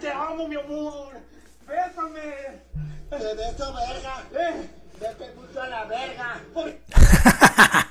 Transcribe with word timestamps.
Te 0.00 0.10
amo, 0.10 0.48
mi 0.48 0.56
amor. 0.56 1.12
Bésame. 1.66 2.62
Te 3.10 3.16
beso, 3.16 3.74
verga. 3.74 4.24
Eh. 4.32 4.68
Vete 5.00 5.32
mucho 5.36 5.62
a 5.62 5.68
la 5.68 5.84
verga. 5.84 6.40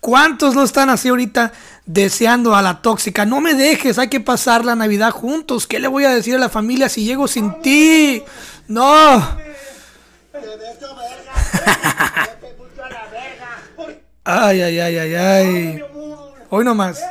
¿Cuántos 0.00 0.54
no 0.54 0.62
están 0.62 0.90
así 0.90 1.08
ahorita 1.08 1.52
deseando 1.86 2.54
a 2.54 2.62
la 2.62 2.82
tóxica? 2.82 3.24
No 3.24 3.40
me 3.40 3.54
dejes, 3.54 3.98
hay 3.98 4.08
que 4.08 4.20
pasar 4.20 4.64
la 4.64 4.74
Navidad 4.74 5.10
juntos. 5.10 5.66
¿Qué 5.66 5.78
le 5.78 5.88
voy 5.88 6.04
a 6.04 6.10
decir 6.10 6.34
a 6.34 6.38
la 6.38 6.48
familia 6.48 6.88
si 6.88 7.04
llego 7.04 7.28
sin 7.28 7.60
ti? 7.62 8.22
No. 8.68 9.36
Te 10.32 10.38
beso, 10.38 10.96
verga. 10.96 11.32
Vete 12.40 12.54
mucho 12.58 12.84
a 12.84 12.90
la 12.90 13.04
verga. 13.06 13.58
Ay, 14.32 14.62
ay, 14.62 14.78
ay, 14.78 14.96
ay, 14.96 15.14
ay. 15.14 15.82
Hoy 16.50 16.64
nomás. 16.64 17.02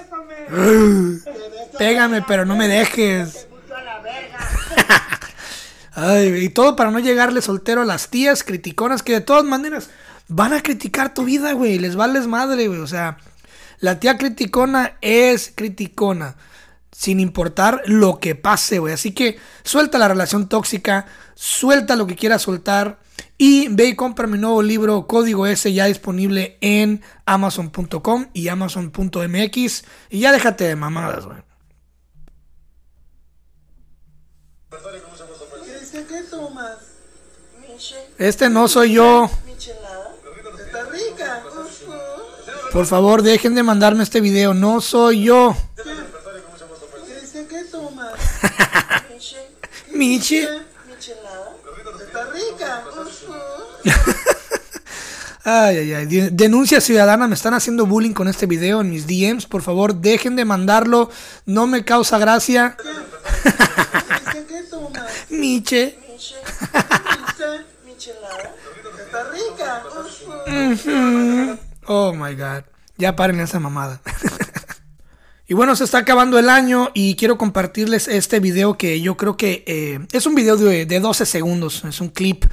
Pégame, 1.78 2.22
pero 2.22 2.46
no 2.46 2.56
me 2.56 2.70
dejes. 2.70 3.46
Ay, 5.96 6.46
y 6.46 6.50
todo 6.50 6.78
para 6.78 6.92
no 6.92 7.00
llegarle 7.00 7.42
soltero 7.42 7.82
a 7.82 7.86
las 7.86 8.08
tías 8.08 8.46
criticonas 8.46 9.04
que 9.04 9.12
de 9.12 9.22
todas 9.22 9.44
maneras 9.44 9.90
van 10.30 10.54
a 10.54 10.62
criticar 10.62 11.14
tu 11.14 11.26
vida, 11.26 11.52
güey. 11.52 11.78
Les 11.78 11.98
vales 11.98 12.26
madre, 12.26 12.70
güey. 12.70 12.80
O 12.80 12.88
sea, 12.88 13.18
la 13.82 14.00
tía 14.00 14.18
criticona 14.18 14.94
es 15.02 15.52
criticona. 15.54 16.36
Sin 16.92 17.20
importar 17.20 17.82
lo 17.86 18.20
que 18.20 18.36
pase, 18.36 18.80
güey. 18.80 18.94
Así 18.94 19.12
que 19.12 19.38
suelta 19.64 19.98
la 19.98 20.08
relación 20.08 20.48
tóxica, 20.48 21.06
suelta 21.36 21.98
lo 21.98 22.08
que 22.08 22.16
quieras 22.16 22.44
soltar. 22.44 23.00
Y 23.42 23.70
ve 23.70 23.86
y 23.86 23.96
compra 23.96 24.28
mi 24.28 24.38
nuevo 24.38 24.62
libro, 24.62 25.08
Código 25.08 25.48
S, 25.48 25.72
ya 25.72 25.86
disponible 25.86 26.58
en 26.60 27.02
amazon.com 27.26 28.28
y 28.34 28.50
amazon.mx. 28.50 29.84
Y 30.10 30.20
ya 30.20 30.34
déjate 30.34 30.66
de 30.66 30.76
mamadas, 30.76 31.26
güey. 31.26 31.38
Cristian, 35.64 36.06
¿qué 36.06 36.22
tomas? 36.30 36.80
Este 38.18 38.50
no 38.50 38.68
soy 38.68 38.96
yo. 38.96 39.32
Está 39.48 40.84
rica. 40.90 41.42
Por 42.74 42.86
favor, 42.88 43.22
dejen 43.22 43.56
de 43.56 43.64
mandarme 43.64 44.04
este 44.04 44.20
video. 44.20 44.54
No 44.54 44.82
soy 44.82 45.24
yo. 45.24 45.56
¿qué 47.48 47.64
tomas? 47.72 48.20
Está 52.10 52.26
rica. 52.32 52.84
Ay, 55.46 55.78
ay, 55.78 55.94
ay. 55.94 56.06
De- 56.06 56.30
Denuncia 56.32 56.82
ciudadana. 56.82 57.28
Me 57.28 57.36
están 57.36 57.54
haciendo 57.54 57.86
bullying 57.86 58.14
con 58.14 58.28
este 58.28 58.46
video 58.46 58.82
en 58.82 58.90
mis 58.90 59.08
DMs. 59.08 59.46
Por 59.46 59.62
favor, 59.62 59.96
dejen 59.96 60.36
de 60.36 60.46
mandarlo. 60.46 61.10
No 61.46 61.66
me 61.66 61.84
causa 61.86 62.18
gracia. 62.20 62.76
Miche. 65.30 65.98
Está 69.06 69.24
rica. 69.32 69.84
Oh 71.88 72.14
my 72.14 72.36
god. 72.36 72.64
Ya 72.98 73.16
paren 73.16 73.40
esa 73.40 73.60
mamada. 73.60 74.02
y 75.48 75.54
bueno, 75.54 75.76
se 75.76 75.86
está 75.86 76.00
acabando 76.00 76.38
el 76.38 76.50
año 76.50 76.92
y 76.94 77.16
quiero 77.16 77.38
compartirles 77.38 78.08
este 78.08 78.40
video 78.40 78.78
que 78.78 79.00
yo 79.02 79.16
creo 79.18 79.38
que 79.38 79.64
eh, 79.66 80.00
es 80.12 80.26
un 80.26 80.36
video 80.36 80.58
de, 80.58 80.86
de 80.86 81.00
12 81.00 81.26
segundos. 81.26 81.84
Es 81.86 82.02
un 82.02 82.10
clip 82.10 82.46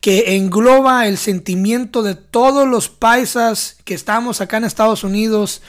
que 0.00 0.36
engloba 0.36 1.06
el 1.06 1.18
sentimiento 1.18 2.02
de 2.02 2.14
todos 2.14 2.66
los 2.66 2.88
paisas 2.88 3.76
que 3.84 3.94
estamos 3.94 4.40
acá 4.40 4.58
en 4.58 4.64
Estados 4.64 5.04
Unidos. 5.04 5.62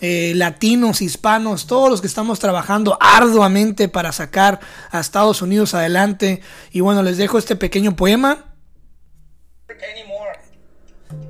eh, 0.00 0.32
latinos, 0.34 1.00
hispanos, 1.00 1.66
todos 1.66 1.88
los 1.88 2.00
que 2.00 2.08
estamos 2.08 2.38
trabajando 2.38 2.98
arduamente 3.00 3.88
para 3.88 4.12
sacar 4.12 4.60
a 4.90 5.00
Estados 5.00 5.40
Unidos 5.40 5.72
adelante. 5.72 6.42
Y 6.72 6.80
bueno, 6.80 7.02
les 7.02 7.16
dejo 7.16 7.38
este 7.38 7.56
pequeño 7.56 7.96
poema. 7.96 8.54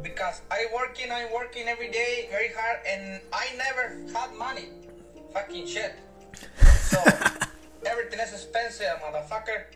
because 0.03 0.43
I 0.51 0.67
working, 0.73 1.11
I 1.11 1.27
working 1.33 1.67
every 1.69 1.91
day 1.91 2.29
very 2.31 2.49
hard, 2.49 2.79
and 2.87 3.21
I 3.33 3.47
never 3.57 3.85
had 4.17 4.35
money. 4.37 4.69
Fucking 5.33 5.67
shit. 5.67 5.93
So 6.91 7.03
everything 7.87 8.21
is 8.21 8.33
expensive, 8.33 8.89
motherfucker. 9.01 9.67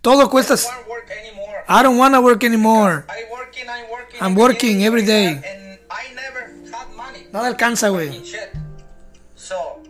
Todo 0.00 0.28
cuesta... 0.30 0.54
I 0.54 0.58
don't 0.58 0.88
work 0.88 1.10
anymore. 1.10 1.64
I 1.68 1.82
don't 1.82 1.98
wanna 1.98 2.20
work 2.20 2.44
anymore. 2.44 3.04
I 3.08 3.24
working, 3.30 3.68
I 3.68 3.90
working. 3.90 4.20
I'm 4.20 4.34
working 4.34 4.84
every 4.84 5.02
very 5.02 5.06
day. 5.06 5.42
and 5.52 5.78
I 5.90 6.14
never 6.14 6.52
had 6.70 6.94
money. 6.96 7.26
No 7.32 7.42
le 7.42 7.48
alcanza, 7.48 7.88
güey. 7.88 8.08
Fucking 8.08 8.24
shit. 8.24 8.50
So 9.34 9.82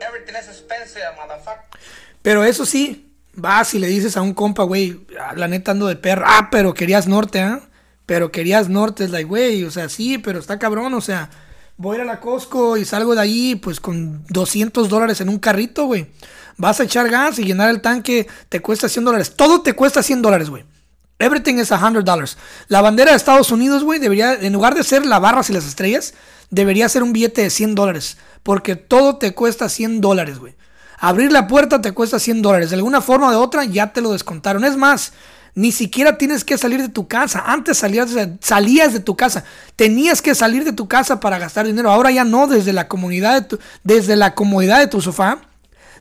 everything 0.00 0.36
is 0.36 0.48
expensive, 0.48 1.02
motherfucker. 1.16 1.64
Pero 2.22 2.44
eso 2.44 2.66
sí, 2.66 3.08
vas 3.34 3.74
y 3.74 3.78
le 3.78 3.86
dices 3.86 4.16
a 4.16 4.22
un 4.22 4.34
compa, 4.34 4.64
güey, 4.64 5.06
ah, 5.20 5.34
la 5.36 5.48
neta 5.48 5.72
ando 5.72 5.86
de 5.86 5.96
perro. 5.96 6.24
Ah, 6.26 6.48
pero 6.50 6.74
querías 6.74 7.06
norte, 7.06 7.40
¿ah? 7.40 7.60
Pero 8.06 8.32
querías 8.32 8.68
norte, 8.68 9.04
es 9.04 9.10
like, 9.10 9.28
güey, 9.28 9.64
o 9.64 9.70
sea, 9.70 9.88
sí, 9.88 10.18
pero 10.18 10.38
está 10.38 10.58
cabrón, 10.58 10.94
o 10.94 11.00
sea, 11.00 11.30
voy 11.76 11.94
a 11.94 11.96
ir 11.96 12.02
a 12.02 12.04
la 12.06 12.20
Costco 12.20 12.76
y 12.76 12.84
salgo 12.84 13.14
de 13.14 13.20
ahí, 13.20 13.54
pues 13.54 13.80
con 13.80 14.24
200 14.28 14.88
dólares 14.88 15.20
en 15.20 15.28
un 15.28 15.38
carrito, 15.38 15.86
güey. 15.86 16.06
Vas 16.58 16.80
a 16.80 16.84
echar 16.84 17.08
gas 17.08 17.38
y 17.38 17.44
llenar 17.44 17.70
el 17.70 17.80
tanque, 17.80 18.26
te 18.48 18.60
cuesta 18.60 18.88
100 18.88 19.04
dólares. 19.04 19.32
Todo 19.34 19.62
te 19.62 19.72
cuesta 19.74 20.02
100 20.02 20.20
dólares, 20.22 20.50
güey. 20.50 20.64
Everything 21.20 21.54
is 21.54 21.70
$100 21.70 22.02
dollars. 22.04 22.36
La 22.68 22.80
bandera 22.80 23.12
de 23.12 23.16
Estados 23.16 23.50
Unidos, 23.50 23.82
güey, 23.84 23.98
debería, 23.98 24.34
en 24.34 24.52
lugar 24.52 24.74
de 24.74 24.84
ser 24.84 25.06
la 25.06 25.18
barras 25.18 25.50
y 25.50 25.52
las 25.52 25.64
estrellas, 25.66 26.14
debería 26.50 26.88
ser 26.88 27.02
un 27.02 27.12
billete 27.12 27.42
de 27.42 27.50
100 27.50 27.74
dólares. 27.74 28.18
Porque 28.42 28.76
todo 28.76 29.16
te 29.16 29.34
cuesta 29.34 29.68
100 29.68 30.00
dólares, 30.00 30.38
güey. 30.38 30.54
Abrir 31.00 31.30
la 31.32 31.46
puerta 31.46 31.80
te 31.80 31.92
cuesta 31.92 32.18
100 32.18 32.42
dólares. 32.42 32.70
De 32.70 32.76
alguna 32.76 33.00
forma 33.00 33.28
o 33.28 33.30
de 33.30 33.36
otra 33.36 33.64
ya 33.64 33.92
te 33.92 34.00
lo 34.00 34.12
descontaron. 34.12 34.64
Es 34.64 34.76
más, 34.76 35.12
ni 35.54 35.70
siquiera 35.72 36.18
tienes 36.18 36.44
que 36.44 36.58
salir 36.58 36.80
de 36.82 36.88
tu 36.88 37.06
casa. 37.08 37.42
Antes 37.46 37.78
salías 37.78 38.10
salías 38.40 38.92
de 38.92 39.00
tu 39.00 39.16
casa. 39.16 39.44
Tenías 39.76 40.22
que 40.22 40.34
salir 40.34 40.64
de 40.64 40.72
tu 40.72 40.88
casa 40.88 41.20
para 41.20 41.38
gastar 41.38 41.66
dinero. 41.66 41.90
Ahora 41.90 42.10
ya 42.10 42.24
no, 42.24 42.46
desde 42.48 42.72
la 42.72 42.88
comunidad 42.88 43.34
de 43.40 43.42
tu- 43.48 43.58
desde 43.84 44.16
la 44.16 44.34
comodidad 44.34 44.78
de 44.80 44.88
tu 44.88 45.00
sofá. 45.00 45.38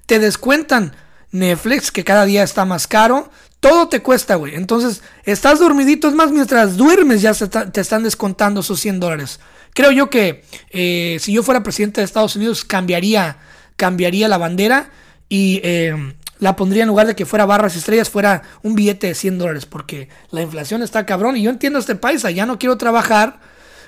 Te 0.07 0.19
descuentan 0.19 0.93
Netflix, 1.31 1.91
que 1.91 2.03
cada 2.03 2.25
día 2.25 2.43
está 2.43 2.65
más 2.65 2.87
caro. 2.87 3.29
Todo 3.59 3.89
te 3.89 4.01
cuesta, 4.01 4.35
güey. 4.35 4.55
Entonces, 4.55 5.03
estás 5.23 5.59
dormidito. 5.59 6.07
Es 6.07 6.15
más, 6.15 6.31
mientras 6.31 6.77
duermes 6.77 7.21
ya 7.21 7.33
se 7.33 7.47
te 7.47 7.81
están 7.81 8.03
descontando 8.03 8.61
esos 8.61 8.79
100 8.79 8.99
dólares. 8.99 9.39
Creo 9.73 9.91
yo 9.91 10.09
que 10.09 10.43
eh, 10.69 11.17
si 11.19 11.33
yo 11.33 11.43
fuera 11.43 11.63
presidente 11.63 12.01
de 12.01 12.05
Estados 12.05 12.35
Unidos, 12.35 12.63
cambiaría, 12.63 13.37
cambiaría 13.75 14.27
la 14.27 14.37
bandera 14.37 14.89
y 15.29 15.59
eh, 15.63 16.13
la 16.39 16.55
pondría 16.55 16.83
en 16.83 16.89
lugar 16.89 17.07
de 17.07 17.15
que 17.15 17.25
fuera 17.25 17.45
barras 17.45 17.75
y 17.75 17.79
estrellas, 17.79 18.09
fuera 18.09 18.43
un 18.63 18.75
billete 18.75 19.07
de 19.07 19.15
100 19.15 19.37
dólares. 19.37 19.65
Porque 19.65 20.09
la 20.31 20.41
inflación 20.41 20.83
está 20.83 21.05
cabrón. 21.05 21.35
Y 21.35 21.43
yo 21.43 21.49
entiendo 21.49 21.77
a 21.77 21.81
este 21.81 21.95
paisa. 21.95 22.31
Ya 22.31 22.45
no 22.45 22.57
quiero 22.59 22.77
trabajar 22.77 23.39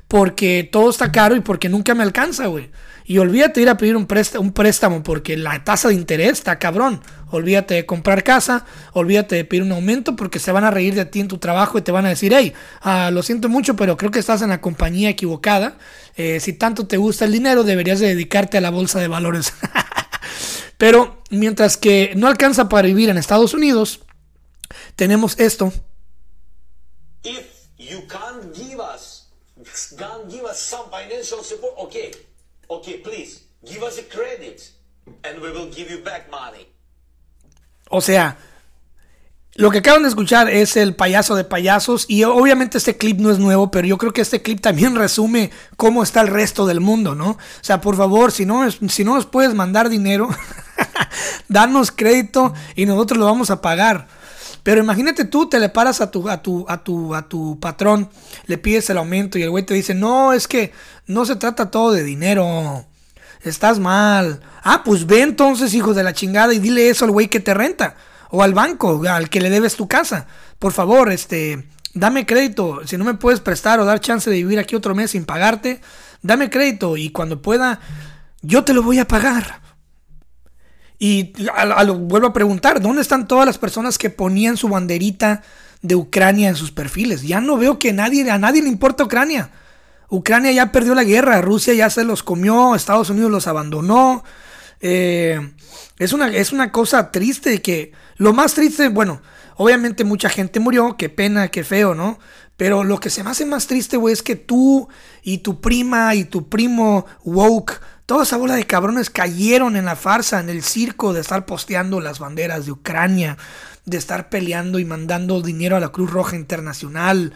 porque 0.10 0.68
todo 0.70 0.90
está 0.90 1.12
caro 1.12 1.36
y 1.36 1.40
porque 1.40 1.70
nunca 1.70 1.94
me 1.94 2.04
alcanza, 2.04 2.48
güey. 2.48 2.72
Y 3.06 3.20
olvídate 3.20 3.60
de 3.60 3.62
ir 3.62 3.70
a 3.70 3.78
pedir 3.78 3.96
un 3.96 4.08
préstamo, 4.08 4.44
un 4.44 4.54
préstamo 4.54 5.04
porque 5.04 5.38
la 5.38 5.64
tasa 5.64 5.88
de 5.88 5.94
interés 5.94 6.34
está 6.34 6.58
cabrón. 6.58 7.02
Olvídate 7.30 7.76
de 7.76 7.86
comprar 7.86 8.24
casa, 8.24 8.66
olvídate 8.94 9.36
de 9.36 9.46
pedir 9.46 9.62
un 9.62 9.72
aumento 9.72 10.16
porque 10.16 10.40
se 10.40 10.52
van 10.52 10.64
a 10.64 10.72
reír 10.72 10.96
de 10.96 11.06
ti 11.06 11.20
en 11.20 11.28
tu 11.28 11.38
trabajo 11.38 11.78
y 11.78 11.84
te 11.84 11.92
van 11.92 12.08
a 12.08 12.10
decir, 12.10 12.34
hey, 12.36 12.54
ah, 12.82 13.12
lo 13.14 13.22
siento 13.22 13.50
mucho, 13.50 13.76
pero 13.76 13.98
creo 13.98 14.10
que 14.10 14.18
estás 14.18 14.42
en 14.42 14.50
la 14.50 14.62
compañía 14.62 15.10
equivocada. 15.10 15.78
Eh, 16.18 16.40
si 16.40 16.54
tanto 16.54 16.88
te 16.88 16.98
gusta 16.98 17.26
el 17.26 17.32
dinero, 17.32 17.64
deberías 17.64 18.00
de 18.00 18.08
dedicarte 18.08 18.58
a 18.58 18.62
la 18.62 18.72
bolsa 18.72 19.00
de 19.00 19.08
valores. 19.08 19.54
pero 20.80 21.22
mientras 21.30 21.78
que 21.78 22.14
no 22.16 22.28
alcanza 22.28 22.68
para 22.68 22.88
vivir 22.88 23.10
en 23.10 23.18
Estados 23.20 23.54
Unidos, 23.54 24.02
tenemos 24.96 25.40
esto. 25.40 25.72
if 27.24 27.68
you 27.78 28.08
can't 28.08 28.56
give 28.56 28.80
us 28.80 29.09
give 30.30 30.46
us 30.46 30.60
some 30.60 30.90
financial 30.90 31.44
support 31.44 31.74
okay 31.78 32.12
okay 32.70 32.98
please 32.98 33.44
give 33.66 33.84
us 33.84 33.98
a 34.00 34.04
credit 34.04 34.72
and 35.24 35.42
we 35.42 35.52
will 35.52 35.70
give 35.72 35.90
you 35.90 36.04
back 36.04 36.30
money 36.30 36.68
O 37.90 38.02
sea, 38.02 38.38
lo 39.56 39.72
que 39.72 39.80
acaban 39.80 40.04
de 40.04 40.10
escuchar 40.10 40.50
es 40.50 40.78
el 40.78 40.96
payaso 40.96 41.36
de 41.36 41.44
payasos 41.44 42.06
y 42.08 42.24
obviamente 42.24 42.78
este 42.78 42.98
clip 42.98 43.20
no 43.20 43.32
es 43.32 43.40
nuevo, 43.40 43.72
pero 43.72 43.88
yo 43.88 43.98
creo 43.98 44.14
que 44.14 44.22
este 44.22 44.42
clip 44.42 44.62
también 44.62 44.96
resume 44.96 45.52
cómo 45.76 46.04
está 46.04 46.22
el 46.22 46.28
resto 46.28 46.66
del 46.66 46.80
mundo, 46.80 47.16
¿no? 47.16 47.32
O 47.32 47.38
sea, 47.62 47.82
por 47.82 47.98
favor, 47.98 48.32
si 48.32 48.46
no, 48.46 48.70
si 48.72 49.04
no 49.04 49.16
nos 49.16 49.26
puedes 49.26 49.56
mandar 49.56 49.90
dinero, 49.90 50.30
danos 51.48 51.92
crédito 51.92 52.54
y 52.76 52.86
nosotros 52.86 53.18
lo 53.18 53.26
vamos 53.26 53.50
a 53.50 53.60
pagar. 53.62 54.08
Pero 54.64 54.82
imagínate 54.82 55.26
tú, 55.26 55.48
te 55.48 55.60
le 55.60 55.70
paras 55.70 56.02
a 56.02 56.12
tu, 56.12 56.30
a 56.30 56.42
tu, 56.42 56.66
a 56.68 56.84
tu, 56.84 57.16
a 57.16 57.28
tu 57.28 57.60
patrón, 57.60 58.10
le 58.46 58.58
pides 58.58 58.90
el 58.90 58.98
aumento 58.98 59.38
y 59.38 59.44
el 59.44 59.50
güey 59.50 59.66
te 59.66 59.74
dice, 59.74 59.94
no, 59.94 60.34
es 60.34 60.48
que 60.48 60.74
no 61.08 61.26
se 61.26 61.36
trata 61.36 61.72
todo 61.72 61.92
de 61.92 62.04
dinero. 62.04 62.86
Estás 63.44 63.80
mal. 63.80 64.42
Ah, 64.64 64.84
pues 64.84 65.06
ve 65.06 65.22
entonces, 65.22 65.74
hijo 65.74 65.94
de 65.94 66.04
la 66.04 66.14
chingada, 66.14 66.54
y 66.54 66.60
dile 66.60 66.90
eso 66.90 67.06
al 67.06 67.12
güey 67.12 67.28
que 67.28 67.40
te 67.40 67.54
renta. 67.54 67.96
O 68.32 68.44
al 68.44 68.54
banco, 68.54 69.02
al 69.10 69.30
que 69.30 69.42
le 69.42 69.50
debes 69.50 69.76
tu 69.76 69.88
casa. 69.88 70.28
Por 70.60 70.74
favor, 70.74 71.12
este. 71.12 71.68
dame 71.94 72.26
crédito. 72.26 72.82
Si 72.86 72.98
no 72.98 73.06
me 73.06 73.14
puedes 73.14 73.40
prestar 73.40 73.80
o 73.80 73.86
dar 73.86 74.02
chance 74.02 74.30
de 74.30 74.36
vivir 74.36 74.60
aquí 74.60 74.76
otro 74.76 74.94
mes 74.94 75.12
sin 75.12 75.26
pagarte, 75.26 75.82
dame 76.22 76.50
crédito 76.50 76.98
y 76.98 77.12
cuando 77.12 77.42
pueda, 77.42 77.80
yo 78.42 78.64
te 78.64 78.74
lo 78.74 78.84
voy 78.84 79.00
a 79.00 79.08
pagar. 79.08 79.62
Y 81.00 81.32
vuelvo 81.98 82.28
a 82.28 82.34
preguntar, 82.34 82.82
¿dónde 82.82 83.02
están 83.02 83.26
todas 83.28 83.46
las 83.46 83.58
personas 83.58 83.98
que 83.98 84.10
ponían 84.10 84.58
su 84.58 84.68
banderita 84.68 85.42
de 85.82 85.96
Ucrania 85.96 86.50
en 86.50 86.56
sus 86.56 86.72
perfiles? 86.72 87.22
Ya 87.22 87.40
no 87.40 87.58
veo 87.58 87.80
que 87.80 87.94
nadie, 87.94 88.30
a 88.30 88.38
nadie 88.38 88.62
le 88.62 88.68
importa 88.68 89.06
Ucrania. 89.06 89.50
Ucrania 90.10 90.52
ya 90.52 90.74
perdió 90.74 90.94
la 90.96 91.06
guerra, 91.06 91.42
Rusia 91.42 91.74
ya 91.74 91.90
se 91.90 92.04
los 92.04 92.22
comió, 92.22 92.76
Estados 92.76 93.10
Unidos 93.10 93.32
los 93.32 93.48
abandonó. 93.48 94.26
Eh, 94.82 95.40
es, 95.98 96.12
una, 96.12 96.28
es 96.28 96.52
una 96.52 96.72
cosa 96.72 97.12
triste 97.12 97.62
que 97.62 97.94
lo 98.18 98.34
más 98.34 98.54
triste, 98.54 98.90
bueno, 98.90 99.22
obviamente 99.56 100.04
mucha 100.04 100.30
gente 100.30 100.60
murió, 100.60 100.98
qué 100.98 101.08
pena, 101.08 101.48
qué 101.48 101.64
feo, 101.64 101.96
¿no? 101.96 102.20
Pero 102.58 102.84
lo 102.84 103.00
que 103.00 103.10
se 103.10 103.24
me 103.24 103.30
hace 103.30 103.46
más 103.46 103.68
triste, 103.68 103.96
güey, 103.96 104.12
es 104.12 104.22
que 104.22 104.36
tú 104.36 104.90
y 105.24 105.38
tu 105.38 105.62
prima 105.62 106.14
y 106.16 106.26
tu 106.26 106.50
primo 106.50 107.06
woke, 107.24 107.80
toda 108.10 108.24
esa 108.24 108.38
bola 108.38 108.56
de 108.56 108.66
cabrones 108.66 109.12
cayeron 109.12 109.76
en 109.76 109.86
la 109.86 109.96
farsa, 109.96 110.40
en 110.40 110.50
el 110.50 110.64
circo 110.64 111.14
de 111.14 111.22
estar 111.22 111.46
posteando 111.46 112.02
las 112.02 112.18
banderas 112.18 112.66
de 112.66 112.72
Ucrania, 112.72 113.38
de 113.86 113.98
estar 113.98 114.30
peleando 114.30 114.80
y 114.80 114.86
mandando 114.86 115.44
dinero 115.44 115.76
a 115.76 115.80
la 115.80 115.90
Cruz 115.90 116.10
Roja 116.10 116.36
Internacional 116.36 117.34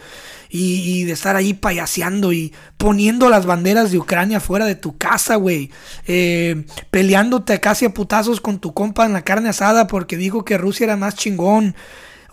y, 0.50 1.04
de 1.04 1.12
estar 1.12 1.36
ahí 1.36 1.54
payaseando 1.54 2.32
y 2.32 2.52
poniendo 2.76 3.28
las 3.28 3.46
banderas 3.46 3.92
de 3.92 3.98
Ucrania 3.98 4.40
fuera 4.40 4.64
de 4.64 4.74
tu 4.74 4.98
casa, 4.98 5.36
güey. 5.36 5.70
Eh, 6.08 6.64
peleándote 6.90 7.60
casi 7.60 7.84
a 7.84 7.94
putazos 7.94 8.40
con 8.40 8.58
tu 8.58 8.74
compa 8.74 9.06
en 9.06 9.12
la 9.12 9.22
carne 9.22 9.50
asada 9.50 9.86
porque 9.86 10.16
dijo 10.16 10.44
que 10.44 10.58
Rusia 10.58 10.86
era 10.86 10.96
más 10.96 11.14
chingón. 11.14 11.76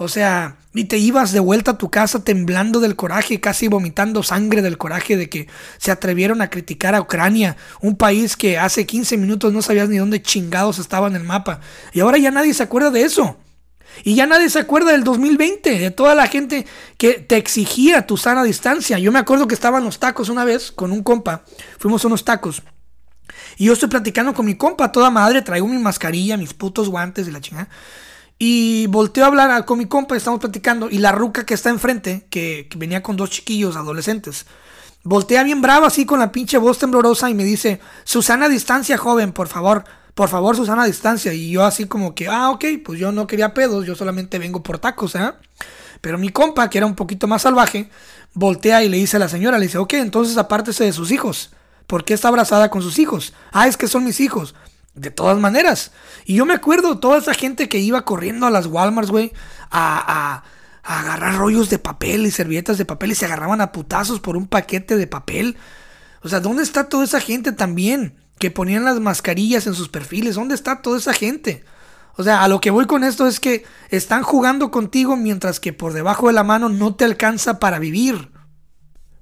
O 0.02 0.08
sea, 0.08 0.56
y 0.74 0.86
te 0.86 0.98
ibas 0.98 1.32
de 1.32 1.40
vuelta 1.40 1.72
a 1.72 1.78
tu 1.78 1.92
casa 1.92 2.24
temblando 2.24 2.80
del 2.80 2.96
coraje, 2.96 3.40
casi 3.40 3.68
vomitando 3.68 4.24
sangre 4.24 4.64
del 4.64 4.80
coraje 4.80 5.16
de 5.16 5.30
que 5.30 5.48
se 5.78 5.92
atrevieron 5.92 6.42
a 6.42 6.50
criticar 6.50 6.96
a 6.96 7.02
Ucrania, 7.02 7.56
un 7.82 7.96
país 7.96 8.36
que 8.36 8.58
hace 8.58 8.88
15 8.88 9.16
minutos 9.18 9.54
no 9.54 9.62
sabías 9.62 9.90
ni 9.90 9.98
dónde 10.00 10.20
chingados 10.20 10.80
estaba 10.80 11.06
en 11.08 11.16
el 11.16 11.24
mapa. 11.24 11.60
Y 11.94 12.00
ahora 12.00 12.18
ya 12.18 12.32
nadie 12.32 12.56
se 12.56 12.64
acuerda 12.64 12.90
de 12.90 13.04
eso. 13.04 13.38
Y 14.04 14.16
ya 14.16 14.26
nadie 14.26 14.50
se 14.50 14.58
acuerda 14.58 14.92
del 14.92 15.04
2020, 15.04 15.78
de 15.78 15.92
toda 15.92 16.16
la 16.16 16.26
gente 16.26 16.66
que 16.98 17.20
te 17.20 17.38
exigía 17.38 18.08
tu 18.08 18.18
sana 18.18 18.44
distancia. 18.44 18.98
Yo 18.98 19.12
me 19.12 19.20
acuerdo 19.20 19.48
que 19.48 19.54
estaban 19.54 19.84
los 19.84 20.00
tacos 20.00 20.30
una 20.30 20.46
vez 20.46 20.72
con 20.72 20.92
un 20.92 21.04
compa, 21.04 21.44
fuimos 21.78 22.04
a 22.04 22.08
unos 22.08 22.26
tacos. 22.26 22.64
Y 23.56 23.66
yo 23.66 23.74
estoy 23.74 23.90
platicando 23.90 24.34
con 24.34 24.48
mi 24.48 24.56
compa, 24.56 24.92
toda 24.92 25.12
madre, 25.12 25.44
traigo 25.44 25.68
mi 25.68 25.78
mascarilla, 25.78 26.38
mis 26.38 26.56
putos 26.56 26.90
guantes 26.90 27.28
y 27.28 27.32
la 27.32 27.40
chingada. 27.40 27.70
Y 28.44 28.88
volteo 28.88 29.24
a 29.24 29.28
hablar 29.28 29.66
con 29.66 29.78
mi 29.78 29.86
compa, 29.86 30.18
estamos 30.18 30.40
platicando, 30.40 30.90
y 30.90 30.98
la 30.98 31.12
ruca 31.12 31.46
que 31.46 31.54
está 31.54 31.70
enfrente, 31.70 32.26
que, 32.32 32.68
venía 32.76 33.04
con 33.04 33.16
dos 33.16 33.30
chiquillos 33.30 33.76
adolescentes, 33.76 34.48
voltea 35.04 35.44
bien 35.44 35.62
brava 35.62 35.86
así 35.86 36.08
con 36.08 36.18
la 36.18 36.32
pinche 36.32 36.58
voz 36.58 36.80
temblorosa 36.80 37.30
y 37.30 37.36
me 37.36 37.44
dice, 37.44 37.80
Susana 38.04 38.50
distancia, 38.50 38.98
joven, 38.98 39.32
por 39.32 39.48
favor, 39.48 39.84
por 40.16 40.28
favor, 40.28 40.56
Susana 40.56 40.86
distancia. 40.86 41.32
Y 41.36 41.52
yo 41.52 41.64
así 41.64 41.86
como 41.86 42.16
que, 42.16 42.30
ah, 42.30 42.50
ok, 42.50 42.66
pues 42.84 43.00
yo 43.00 43.12
no 43.12 43.28
quería 43.28 43.54
pedos, 43.54 43.86
yo 43.86 43.94
solamente 43.94 44.40
vengo 44.40 44.64
por 44.64 44.80
tacos, 44.80 45.16
¿ah? 45.16 45.36
Pero 46.02 46.18
mi 46.18 46.30
compa, 46.30 46.68
que 46.68 46.80
era 46.80 46.88
un 46.88 46.96
poquito 46.96 47.28
más 47.28 47.44
salvaje, 47.44 47.92
voltea 48.34 48.84
y 48.84 48.90
le 48.90 48.98
dice 48.98 49.18
a 49.18 49.20
la 49.20 49.30
señora, 49.30 49.60
le 49.60 49.68
dice, 49.68 49.78
ok, 49.78 49.94
entonces 49.94 50.36
apártese 50.38 50.84
de 50.84 50.94
sus 50.94 51.12
hijos. 51.12 51.52
¿Por 51.86 52.06
qué 52.06 52.16
está 52.16 52.30
abrazada 52.30 52.72
con 52.72 52.82
sus 52.82 52.98
hijos? 52.98 53.34
Ah, 53.52 53.68
es 53.68 53.78
que 53.78 53.88
son 53.88 54.04
mis 54.04 54.20
hijos. 54.20 54.56
De 54.94 55.10
todas 55.10 55.40
maneras. 55.40 55.92
Y 56.26 56.36
yo 56.36 56.46
me 56.46 56.54
acuerdo 56.54 57.00
toda 57.00 57.18
esa 57.18 57.34
gente 57.34 57.70
que 57.70 57.80
iba 57.80 58.04
corriendo 58.04 58.46
a 58.46 58.50
las 58.52 58.66
Walmarts, 58.68 59.10
güey, 59.12 59.32
a, 59.70 59.98
a- 60.40 60.44
a 60.84 61.00
agarrar 61.00 61.36
rollos 61.38 61.70
de 61.70 61.78
papel 61.78 62.26
y 62.26 62.32
servilletas 62.32 62.78
de 62.80 62.86
papel 62.86 63.12
y 63.12 63.16
se 63.16 63.26
agarraban 63.26 63.62
a 63.62 63.72
putazos 63.72 64.20
por 64.20 64.36
un 64.36 64.48
paquete 64.48 64.98
de 64.98 65.06
papel. 65.08 65.56
O 66.24 66.28
sea, 66.30 66.40
¿dónde 66.40 66.64
está 66.64 66.90
toda 66.90 67.04
esa 67.04 67.22
gente 67.22 67.52
también? 67.52 68.16
Que 68.40 68.50
ponían 68.52 68.84
las 68.84 69.00
mascarillas 69.00 69.68
en 69.68 69.76
sus 69.76 69.90
perfiles. 69.90 70.34
¿Dónde 70.36 70.56
está 70.56 70.82
toda 70.82 70.98
esa 70.98 71.14
gente? 71.14 71.64
O 72.18 72.24
sea, 72.24 72.44
a 72.44 72.48
lo 72.48 72.60
que 72.60 72.72
voy 72.72 72.88
con 72.88 73.04
esto 73.04 73.28
es 73.28 73.40
que 73.40 73.64
están 73.90 74.24
jugando 74.24 74.72
contigo 74.72 75.16
mientras 75.16 75.60
que 75.60 75.72
por 75.72 75.94
debajo 75.94 76.28
de 76.28 76.34
la 76.34 76.44
mano 76.44 76.68
no 76.68 76.96
te 76.96 77.06
alcanza 77.06 77.60
para 77.60 77.78
vivir. 77.80 78.31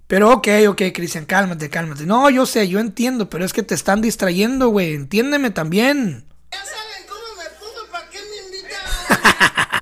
Pero 0.10 0.32
ok, 0.32 0.48
ok, 0.70 0.82
Cristian, 0.92 1.26
cálmate, 1.26 1.70
cálmate. 1.70 2.08
No, 2.08 2.32
yo 2.32 2.48
sé, 2.48 2.68
yo 2.68 2.80
entiendo, 2.80 3.30
pero 3.30 3.46
es 3.46 3.54
que 3.54 3.62
te 3.62 3.76
están 3.76 4.02
distrayendo, 4.02 4.70
güey. 4.70 4.96
Entiéndeme 4.96 5.52
también. 5.52 6.26
Ya 6.52 6.58
saben 6.66 7.06
cómo 7.08 7.22
me 7.38 7.48
pongo, 7.60 7.92
¿para 7.92 8.10
qué 8.10 8.18
me 8.18 8.58
invitan? 8.58 9.82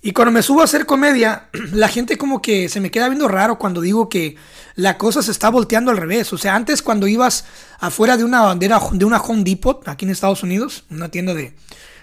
Y 0.00 0.12
cuando 0.12 0.32
me 0.32 0.40
subo 0.40 0.62
a 0.62 0.64
hacer 0.64 0.86
comedia, 0.86 1.50
la 1.72 1.88
gente 1.88 2.16
como 2.16 2.40
que 2.40 2.70
se 2.70 2.80
me 2.80 2.90
queda 2.90 3.10
viendo 3.10 3.28
raro 3.28 3.58
cuando 3.58 3.82
digo 3.82 4.08
que 4.08 4.36
la 4.76 4.96
cosa 4.96 5.20
se 5.20 5.30
está 5.30 5.50
volteando 5.50 5.90
al 5.90 5.98
revés. 5.98 6.32
O 6.32 6.38
sea, 6.38 6.54
antes 6.54 6.80
cuando 6.80 7.06
ibas 7.06 7.44
afuera 7.78 8.16
de 8.16 8.24
una 8.24 8.40
bandera 8.40 8.80
de 8.92 9.04
una 9.04 9.20
Home 9.20 9.44
Depot, 9.44 9.86
aquí 9.88 10.06
en 10.06 10.10
Estados 10.10 10.42
Unidos, 10.42 10.84
una 10.88 11.10
tienda 11.10 11.34
de... 11.34 11.54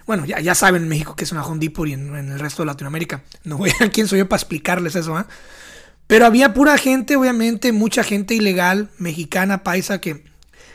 Bueno, 0.05 0.25
ya, 0.27 0.39
ya 0.39 0.53
saben 0.53 0.83
en 0.83 0.89
México 0.89 1.15
que 1.15 1.23
es 1.23 1.31
una 1.31 1.43
Home 1.43 1.57
Depot 1.59 1.87
y 1.87 1.93
en, 1.93 2.15
en 2.15 2.33
el 2.33 2.39
resto 2.39 2.61
de 2.61 2.67
Latinoamérica. 2.67 3.23
No 3.45 3.57
voy 3.57 3.71
a 3.79 3.89
quién 3.89 4.07
soy 4.07 4.19
yo 4.19 4.29
para 4.29 4.39
explicarles 4.39 4.95
eso, 4.95 5.17
¿ah? 5.17 5.25
Pero 6.13 6.27
había 6.27 6.54
pura 6.54 6.77
gente, 6.77 7.15
obviamente, 7.15 7.71
mucha 7.71 8.04
gente 8.04 8.36
ilegal, 8.36 8.92
mexicana, 9.00 9.63
paisa, 9.63 10.00
que, 10.00 10.24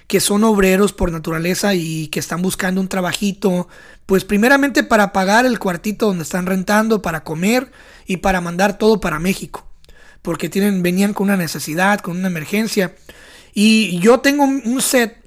que 0.08 0.18
son 0.18 0.42
obreros 0.42 0.92
por 0.92 1.12
naturaleza 1.12 1.76
y 1.76 2.08
que 2.08 2.18
están 2.18 2.42
buscando 2.42 2.80
un 2.80 2.88
trabajito, 2.88 3.68
pues 4.04 4.24
primeramente 4.24 4.82
para 4.82 5.12
pagar 5.12 5.46
el 5.46 5.60
cuartito 5.60 6.06
donde 6.06 6.24
están 6.24 6.46
rentando, 6.46 7.02
para 7.02 7.22
comer 7.22 7.70
y 8.04 8.16
para 8.16 8.40
mandar 8.40 8.78
todo 8.78 9.00
para 9.00 9.20
México, 9.20 9.64
porque 10.22 10.48
tienen, 10.48 10.82
venían 10.82 11.14
con 11.14 11.28
una 11.28 11.36
necesidad, 11.36 12.00
con 12.00 12.16
una 12.16 12.26
emergencia. 12.26 12.96
Y 13.54 14.00
yo 14.00 14.18
tengo 14.18 14.42
un 14.42 14.82
set, 14.82 15.18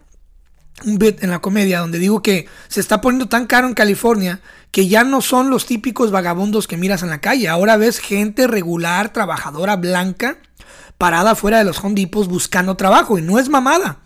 un 0.86 0.98
bit 0.98 1.24
en 1.24 1.30
la 1.30 1.40
comedia 1.40 1.80
donde 1.80 2.00
digo 2.00 2.22
que 2.22 2.48
se 2.68 2.80
está 2.80 3.02
poniendo 3.02 3.28
tan 3.28 3.48
caro 3.48 3.68
en 3.68 3.74
California 3.74 4.42
que 4.72 4.88
ya 4.88 5.04
no 5.04 5.22
son 5.22 5.50
los 5.50 5.66
típicos 5.66 6.12
vagabundos 6.12 6.68
que 6.68 6.78
miras 6.78 7.04
en 7.04 7.10
la 7.10 7.22
calle. 7.22 7.50
Ahora 7.50 7.78
ves 7.78 8.00
gente 8.00 8.48
regular, 8.48 9.12
trabajadora 9.12 9.76
blanca, 9.76 10.38
parada 10.98 11.36
fuera 11.36 11.58
de 11.58 11.66
los 11.66 11.84
Home 11.84 12.10
buscando 12.28 12.76
trabajo. 12.78 13.18
Y 13.18 13.22
no 13.22 13.38
es 13.38 13.50
mamada. 13.50 14.00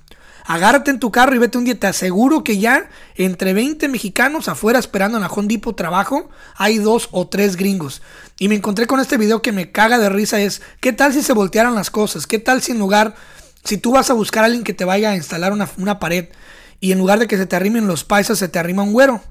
Agárrate 0.48 0.92
en 0.92 1.00
tu 1.00 1.12
carro 1.12 1.36
y 1.36 1.40
vete 1.40 1.58
un 1.58 1.66
día. 1.66 1.80
Te 1.80 1.88
aseguro 1.88 2.44
que 2.44 2.58
ya 2.58 2.90
entre 3.16 3.54
20 3.54 3.88
mexicanos 3.90 4.48
afuera 4.48 4.80
esperando 4.80 5.18
en 5.18 5.24
la 5.24 5.28
Home 5.28 5.48
Depot 5.48 5.76
trabajo, 5.76 6.30
hay 6.56 6.78
dos 6.78 7.10
o 7.12 7.28
tres 7.28 7.56
gringos. 7.56 8.02
Y 8.40 8.48
me 8.48 8.56
encontré 8.56 8.88
con 8.88 9.00
este 9.00 9.18
video 9.18 9.42
que 9.42 9.52
me 9.52 9.72
caga 9.72 9.98
de 9.98 10.10
risa. 10.10 10.40
Es, 10.40 10.62
¿qué 10.82 10.94
tal 10.94 11.14
si 11.14 11.22
se 11.22 11.34
voltearan 11.34 11.76
las 11.76 11.90
cosas? 11.90 12.28
¿Qué 12.28 12.40
tal 12.40 12.62
si 12.62 12.72
en 12.72 12.80
lugar, 12.80 13.16
si 13.64 13.78
tú 13.78 13.92
vas 13.92 14.10
a 14.10 14.14
buscar 14.14 14.44
a 14.44 14.46
alguien 14.46 14.64
que 14.64 14.74
te 14.74 14.86
vaya 14.86 15.12
a 15.12 15.16
instalar 15.16 15.52
una, 15.52 15.68
una 15.78 16.00
pared 16.00 16.30
y 16.80 16.92
en 16.92 17.00
lugar 17.00 17.20
de 17.20 17.28
que 17.28 17.38
se 17.38 17.46
te 17.46 17.56
arrimen 17.56 17.88
los 17.88 18.04
paisas, 18.04 18.38
se 18.40 18.48
te 18.48 18.60
arrima 18.60 18.84
un 18.84 18.94
güero? 18.94 19.22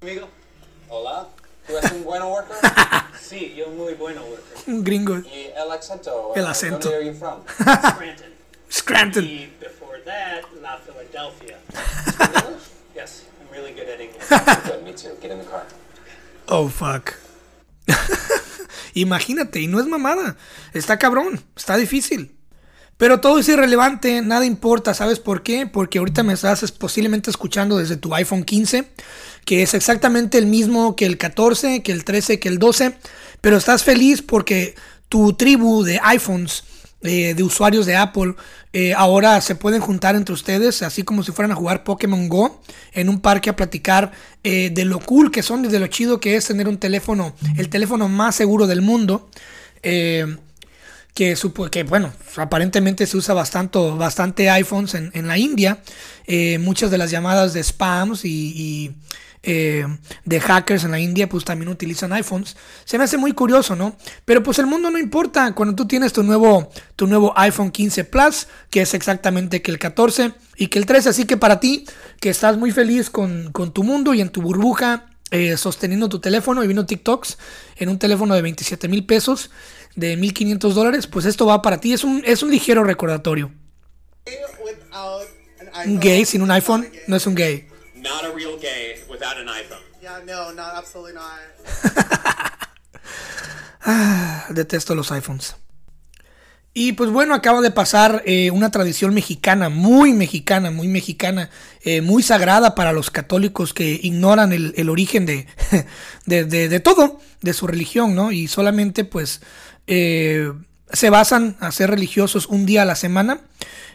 Amigo. 0.00 0.28
Hola. 0.88 1.28
¿Tú 1.66 1.76
eres 1.76 1.92
un 1.92 2.04
bueno 2.04 2.28
worker? 2.28 2.56
Sí, 3.22 3.54
yo 3.56 3.68
muy 3.68 3.94
bueno 3.94 4.20
worker. 4.24 4.58
Un 4.66 4.84
gringo. 4.84 5.16
¿Y 5.20 5.50
el 5.56 5.70
acento? 5.72 6.32
El 6.36 6.46
acento. 6.46 6.90
¿Dónde 6.90 6.96
are 6.96 7.06
you 7.06 7.14
from? 7.14 7.40
Scranton. 7.48 8.32
Scranton. 8.70 9.24
Y 9.24 9.46
before 9.58 10.00
that, 10.04 10.42
La 10.60 10.78
Philadelphia. 10.78 11.58
English? 12.20 12.62
Yes, 12.94 13.22
I'm 13.40 13.50
really 13.50 13.72
good 13.72 13.88
at 13.88 14.00
English. 14.00 14.28
Good, 14.28 14.84
me 14.84 14.92
too. 14.92 15.16
Get 15.22 15.30
in 15.30 15.38
the 15.38 15.46
car. 15.46 15.64
Oh, 16.46 16.68
fuck. 16.68 17.14
Imagínate, 18.94 19.60
y 19.60 19.66
no 19.66 19.80
es 19.80 19.86
mamada. 19.86 20.36
Está 20.74 20.98
cabrón, 20.98 21.42
está 21.56 21.76
difícil. 21.78 22.36
Pero 23.02 23.18
todo 23.18 23.40
es 23.40 23.48
irrelevante, 23.48 24.22
nada 24.22 24.46
importa, 24.46 24.94
¿sabes 24.94 25.18
por 25.18 25.42
qué? 25.42 25.66
Porque 25.66 25.98
ahorita 25.98 26.22
me 26.22 26.34
estás 26.34 26.62
es- 26.62 26.70
posiblemente 26.70 27.30
escuchando 27.30 27.76
desde 27.76 27.96
tu 27.96 28.14
iPhone 28.14 28.44
15, 28.44 28.84
que 29.44 29.64
es 29.64 29.74
exactamente 29.74 30.38
el 30.38 30.46
mismo 30.46 30.94
que 30.94 31.06
el 31.06 31.18
14, 31.18 31.82
que 31.82 31.90
el 31.90 32.04
13, 32.04 32.38
que 32.38 32.48
el 32.48 32.60
12, 32.60 32.94
pero 33.40 33.56
estás 33.56 33.82
feliz 33.82 34.22
porque 34.22 34.76
tu 35.08 35.32
tribu 35.32 35.82
de 35.82 35.98
iPhones, 36.00 36.62
eh, 37.02 37.34
de 37.34 37.42
usuarios 37.42 37.86
de 37.86 37.96
Apple, 37.96 38.36
eh, 38.72 38.94
ahora 38.94 39.40
se 39.40 39.56
pueden 39.56 39.80
juntar 39.80 40.14
entre 40.14 40.32
ustedes, 40.32 40.82
así 40.82 41.02
como 41.02 41.24
si 41.24 41.32
fueran 41.32 41.50
a 41.50 41.56
jugar 41.56 41.82
Pokémon 41.82 42.28
Go 42.28 42.62
en 42.92 43.08
un 43.08 43.18
parque 43.18 43.50
a 43.50 43.56
platicar 43.56 44.12
eh, 44.44 44.70
de 44.72 44.84
lo 44.84 45.00
cool 45.00 45.32
que 45.32 45.42
son 45.42 45.64
y 45.64 45.68
de 45.68 45.80
lo 45.80 45.88
chido 45.88 46.20
que 46.20 46.36
es 46.36 46.46
tener 46.46 46.68
un 46.68 46.78
teléfono, 46.78 47.34
el 47.56 47.68
teléfono 47.68 48.08
más 48.08 48.36
seguro 48.36 48.68
del 48.68 48.80
mundo. 48.80 49.28
Eh, 49.82 50.36
que, 51.14 51.36
que 51.70 51.82
bueno, 51.82 52.12
aparentemente 52.36 53.06
se 53.06 53.16
usa 53.16 53.34
bastante, 53.34 53.78
bastante 53.96 54.48
iPhones 54.50 54.94
en, 54.94 55.10
en 55.14 55.28
la 55.28 55.38
India. 55.38 55.82
Eh, 56.26 56.58
muchas 56.58 56.90
de 56.90 56.98
las 56.98 57.10
llamadas 57.10 57.52
de 57.52 57.62
spams 57.62 58.24
y, 58.24 58.94
eh, 59.44 59.84
de 60.24 60.40
hackers 60.40 60.84
en 60.84 60.92
la 60.92 61.00
India 61.00 61.28
pues 61.28 61.44
también 61.44 61.68
utilizan 61.68 62.12
iPhones. 62.12 62.56
Se 62.84 62.96
me 62.96 63.04
hace 63.04 63.18
muy 63.18 63.32
curioso, 63.32 63.76
¿no? 63.76 63.96
Pero 64.24 64.42
pues 64.42 64.58
el 64.58 64.66
mundo 64.66 64.90
no 64.90 64.98
importa 64.98 65.54
cuando 65.54 65.74
tú 65.74 65.86
tienes 65.86 66.12
tu 66.12 66.22
nuevo, 66.22 66.70
tu 66.96 67.06
nuevo 67.06 67.34
iPhone 67.36 67.70
15 67.70 68.04
Plus, 68.04 68.46
que 68.70 68.82
es 68.82 68.94
exactamente 68.94 69.60
que 69.60 69.70
el 69.70 69.78
14 69.78 70.32
y 70.56 70.68
que 70.68 70.78
el 70.78 70.86
13. 70.86 71.10
Así 71.10 71.24
que 71.26 71.36
para 71.36 71.60
ti, 71.60 71.84
que 72.20 72.30
estás 72.30 72.56
muy 72.56 72.70
feliz 72.70 73.10
con, 73.10 73.52
con 73.52 73.72
tu 73.72 73.82
mundo 73.82 74.14
y 74.14 74.20
en 74.22 74.30
tu 74.30 74.40
burbuja, 74.40 75.06
eh, 75.32 75.56
sosteniendo 75.56 76.10
tu 76.10 76.20
teléfono 76.20 76.62
y 76.62 76.66
viendo 76.66 76.84
TikToks 76.84 77.38
en 77.76 77.88
un 77.88 77.98
teléfono 77.98 78.34
de 78.34 78.42
27 78.42 78.86
mil 78.86 79.06
pesos, 79.06 79.50
de 79.96 80.16
1500 80.16 80.74
dólares, 80.74 81.06
pues 81.06 81.24
esto 81.26 81.46
va 81.46 81.62
para 81.62 81.78
ti. 81.78 81.92
Es 81.92 82.04
un, 82.04 82.22
es 82.26 82.42
un 82.42 82.50
ligero 82.50 82.84
recordatorio. 82.84 83.52
Without 84.64 85.22
an 85.58 85.66
Un 85.68 85.74
iPhone. 85.74 86.00
gay 86.00 86.24
sin 86.24 86.42
un 86.42 86.48
Not 86.48 86.56
iPhone 86.56 86.88
no 87.06 87.16
es 87.16 87.26
un 87.26 87.34
gay. 87.34 87.66
Not 87.96 88.24
a 88.24 88.32
real 88.34 88.58
gay 88.60 88.96
without 89.08 89.36
an 89.36 89.48
iPhone. 89.48 89.78
Yeah, 90.00 90.20
no, 90.26 90.52
not 90.52 90.74
absolutely 90.76 91.14
not. 91.14 91.38
Detesto 94.50 94.94
los 94.94 95.10
iPhones. 95.12 95.56
Y 96.74 96.92
pues 96.92 97.10
bueno, 97.10 97.34
acaba 97.34 97.60
de 97.60 97.70
pasar 97.70 98.22
eh, 98.24 98.50
una 98.50 98.70
tradición 98.70 99.12
mexicana, 99.12 99.68
muy 99.68 100.14
mexicana, 100.14 100.70
muy 100.70 100.88
mexicana, 100.88 101.50
eh, 101.82 102.00
muy 102.00 102.22
sagrada 102.22 102.74
para 102.74 102.92
los 102.92 103.10
católicos 103.10 103.74
que 103.74 104.00
ignoran 104.02 104.54
el, 104.54 104.72
el 104.78 104.88
origen 104.88 105.26
de, 105.26 105.46
de, 106.26 106.44
de- 106.46 106.68
de 106.70 106.80
todo, 106.80 107.20
de 107.42 107.52
su 107.52 107.66
religión, 107.66 108.14
¿no? 108.14 108.32
Y 108.32 108.48
solamente 108.48 109.04
pues 109.04 109.42
eh, 109.86 110.52
se 110.92 111.10
basan 111.10 111.56
a 111.60 111.72
ser 111.72 111.90
religiosos 111.90 112.46
un 112.46 112.66
día 112.66 112.82
a 112.82 112.84
la 112.84 112.94
semana 112.94 113.40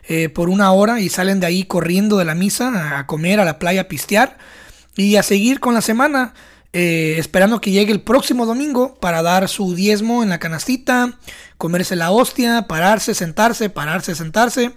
eh, 0.08 0.30
por 0.30 0.50
una 0.50 0.72
hora 0.72 1.00
y 1.00 1.10
salen 1.10 1.40
de 1.40 1.48
ahí 1.48 1.64
corriendo 1.64 2.18
de 2.18 2.26
la 2.26 2.36
misa 2.36 2.98
a, 3.00 3.06
comer, 3.06 3.40
a 3.40 3.46
la 3.46 3.60
playa, 3.60 3.82
a 3.82 3.88
pistear 3.88 4.38
y 4.96 5.16
a 5.16 5.24
seguir 5.24 5.60
con 5.60 5.74
la 5.74 5.82
semana, 5.82 6.34
eh, 6.74 7.16
esperando 7.18 7.62
que 7.62 7.72
llegue 7.72 7.92
el 7.92 8.02
próximo 8.02 8.46
domingo 8.46 8.96
para 8.96 9.22
dar 9.22 9.48
su 9.48 9.76
diezmo 9.76 10.24
en 10.24 10.30
la 10.30 10.40
canastita, 10.40 11.14
comerse 11.58 11.96
la 11.96 12.12
hostia, 12.12 12.68
pararse, 12.68 13.14
sentarse, 13.14 13.70
pararse, 13.70 14.16
sentarse 14.16 14.72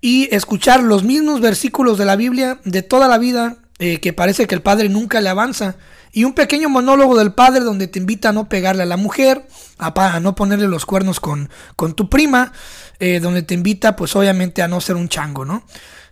y 0.00 0.34
escuchar 0.34 0.82
los 0.82 1.04
mismos 1.04 1.40
versículos 1.40 1.98
de 1.98 2.06
la 2.06 2.16
Biblia 2.16 2.60
de 2.64 2.82
toda 2.82 3.08
la 3.08 3.18
vida 3.18 3.58
que 3.78 4.14
parece 4.14 4.46
que 4.46 4.54
el 4.54 4.62
padre 4.62 4.88
nunca 4.88 5.20
le 5.20 5.28
avanza. 5.28 5.76
Y 6.16 6.24
un 6.24 6.32
pequeño 6.32 6.70
monólogo 6.70 7.14
del 7.14 7.34
padre 7.34 7.60
donde 7.60 7.88
te 7.88 7.98
invita 7.98 8.30
a 8.30 8.32
no 8.32 8.48
pegarle 8.48 8.84
a 8.84 8.86
la 8.86 8.96
mujer, 8.96 9.46
a, 9.76 10.18
no 10.18 10.34
ponerle 10.34 10.66
los 10.66 10.86
cuernos 10.86 11.20
con, 11.20 11.50
con 11.76 11.92
tu 11.92 12.08
prima, 12.08 12.54
eh, 13.00 13.20
donde 13.20 13.42
te 13.42 13.52
invita 13.52 13.96
pues 13.96 14.16
obviamente 14.16 14.62
a 14.62 14.66
no 14.66 14.80
ser 14.80 14.96
un 14.96 15.10
chango, 15.10 15.44
¿no? 15.44 15.66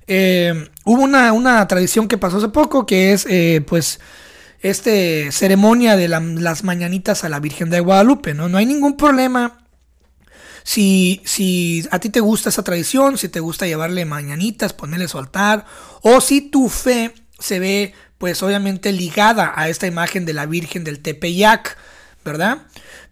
Eh, 0.07 0.69
hubo 0.85 1.01
una, 1.01 1.33
una 1.33 1.67
tradición 1.67 2.07
que 2.07 2.19
pasó 2.19 2.37
hace 2.37 2.51
poco 2.51 2.85
que 2.85 3.15
es 3.15 3.25
eh, 3.31 3.65
pues 3.67 3.99
este 4.61 5.33
ceremonia 5.33 5.97
de 5.97 6.09
la- 6.09 6.21
las 6.21 6.65
mañanitas 6.65 7.25
a 7.25 7.31
la 7.31 7.41
Virgen 7.41 7.71
de 7.71 7.81
Guadalupe, 7.81 8.35
¿no? 8.35 8.51
No 8.51 8.59
hay 8.59 8.67
ningún 8.67 8.99
problema 8.99 9.65
si, 10.65 11.23
si 11.25 11.89
a 11.91 11.99
ti 11.99 12.11
te 12.11 12.21
gusta 12.21 12.51
esa 12.51 12.63
tradición, 12.63 13.17
si 13.17 13.31
te 13.31 13.41
gusta 13.41 13.65
llevarle 13.67 14.05
mañanitas, 14.05 14.75
ponerle 14.75 15.09
su 15.09 15.19
altar, 15.19 15.65
o 16.03 16.21
si 16.21 16.43
tu 16.43 16.69
fe 16.69 17.15
se 17.39 17.59
ve, 17.59 17.95
pues 18.19 18.43
obviamente 18.43 18.93
ligada 18.93 19.53
a 19.57 19.69
esta 19.69 19.87
imagen 19.87 20.25
de 20.25 20.33
la 20.33 20.47
Virgen 20.47 20.85
del 20.85 21.01
Tepeyac, 21.01 21.77
¿verdad? 22.25 22.59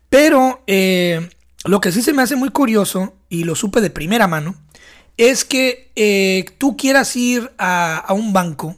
Pero 0.08 0.62
eh, 0.66 1.30
lo 1.64 1.80
que 1.80 1.92
sí 1.92 2.02
se 2.02 2.12
me 2.12 2.22
hace 2.22 2.36
muy 2.36 2.50
curioso, 2.50 3.14
y 3.28 3.44
lo 3.44 3.54
supe 3.54 3.80
de 3.80 3.90
primera 3.90 4.26
mano, 4.26 4.54
es 5.16 5.44
que 5.44 5.90
eh, 5.96 6.44
tú 6.58 6.76
quieras 6.76 7.14
ir 7.16 7.52
a, 7.58 8.06
un 8.10 8.32
banco 8.32 8.76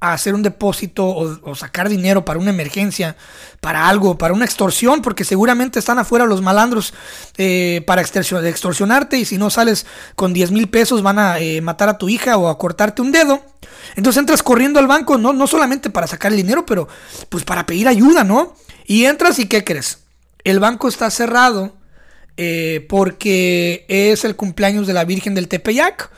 a 0.00 0.14
hacer 0.14 0.34
un 0.34 0.42
depósito 0.42 1.06
o, 1.06 1.54
sacar 1.54 1.88
dinero 1.88 2.24
para 2.24 2.40
una 2.40 2.50
emergencia, 2.50 3.16
para 3.60 3.88
algo, 3.88 4.18
para 4.18 4.34
una 4.34 4.44
extorsión, 4.44 5.00
porque 5.00 5.24
seguramente 5.24 5.78
están 5.78 5.98
afuera 5.98 6.26
los 6.26 6.42
malandros 6.42 6.92
eh, 7.36 7.84
para 7.86 8.02
extorsion- 8.02 8.44
extorsionarte 8.44 9.18
y 9.18 9.24
si 9.24 9.38
no 9.38 9.48
sales 9.48 9.86
con 10.16 10.32
10 10.32 10.50
mil 10.50 10.68
pesos 10.68 11.02
van 11.02 11.18
a 11.18 11.36
matar 11.62 11.88
a 11.88 11.98
tu 11.98 12.08
hija 12.08 12.36
o 12.36 12.48
a 12.48 12.58
cortarte 12.58 13.00
un 13.00 13.12
dedo. 13.12 13.51
Entonces 13.96 14.20
entras 14.20 14.42
corriendo 14.42 14.78
al 14.78 14.86
banco, 14.86 15.18
no, 15.18 15.32
no 15.32 15.46
solamente 15.46 15.90
para 15.90 16.06
sacar 16.06 16.32
el 16.32 16.38
dinero, 16.38 16.66
pero 16.66 16.88
pues 17.28 17.44
para 17.44 17.66
pedir 17.66 17.88
ayuda, 17.88 18.24
¿no? 18.24 18.54
Y 18.86 19.04
entras 19.04 19.38
y 19.38 19.46
¿qué 19.46 19.64
crees? 19.64 19.98
El 20.44 20.60
banco 20.60 20.88
está 20.88 21.10
cerrado 21.10 21.74
eh, 22.36 22.86
porque 22.88 23.84
es 23.88 24.24
el 24.24 24.36
cumpleaños 24.36 24.86
de 24.86 24.94
la 24.94 25.04
Virgen 25.04 25.34
del 25.34 25.48
Tepeyac. 25.48 26.10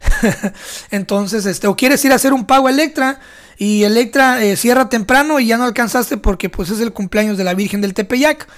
Entonces, 0.90 1.46
este, 1.46 1.66
o 1.66 1.76
quieres 1.76 2.04
ir 2.04 2.12
a 2.12 2.16
hacer 2.16 2.32
un 2.32 2.46
pago 2.46 2.66
a 2.66 2.70
Electra 2.70 3.20
y 3.56 3.84
Electra 3.84 4.42
eh, 4.42 4.56
cierra 4.56 4.88
temprano 4.88 5.38
y 5.38 5.46
ya 5.46 5.58
no 5.58 5.64
alcanzaste 5.64 6.16
porque 6.16 6.48
pues 6.48 6.70
es 6.70 6.80
el 6.80 6.92
cumpleaños 6.92 7.36
de 7.36 7.44
la 7.44 7.54
Virgen 7.54 7.80
del 7.80 7.94
Tepeyac. 7.94 8.48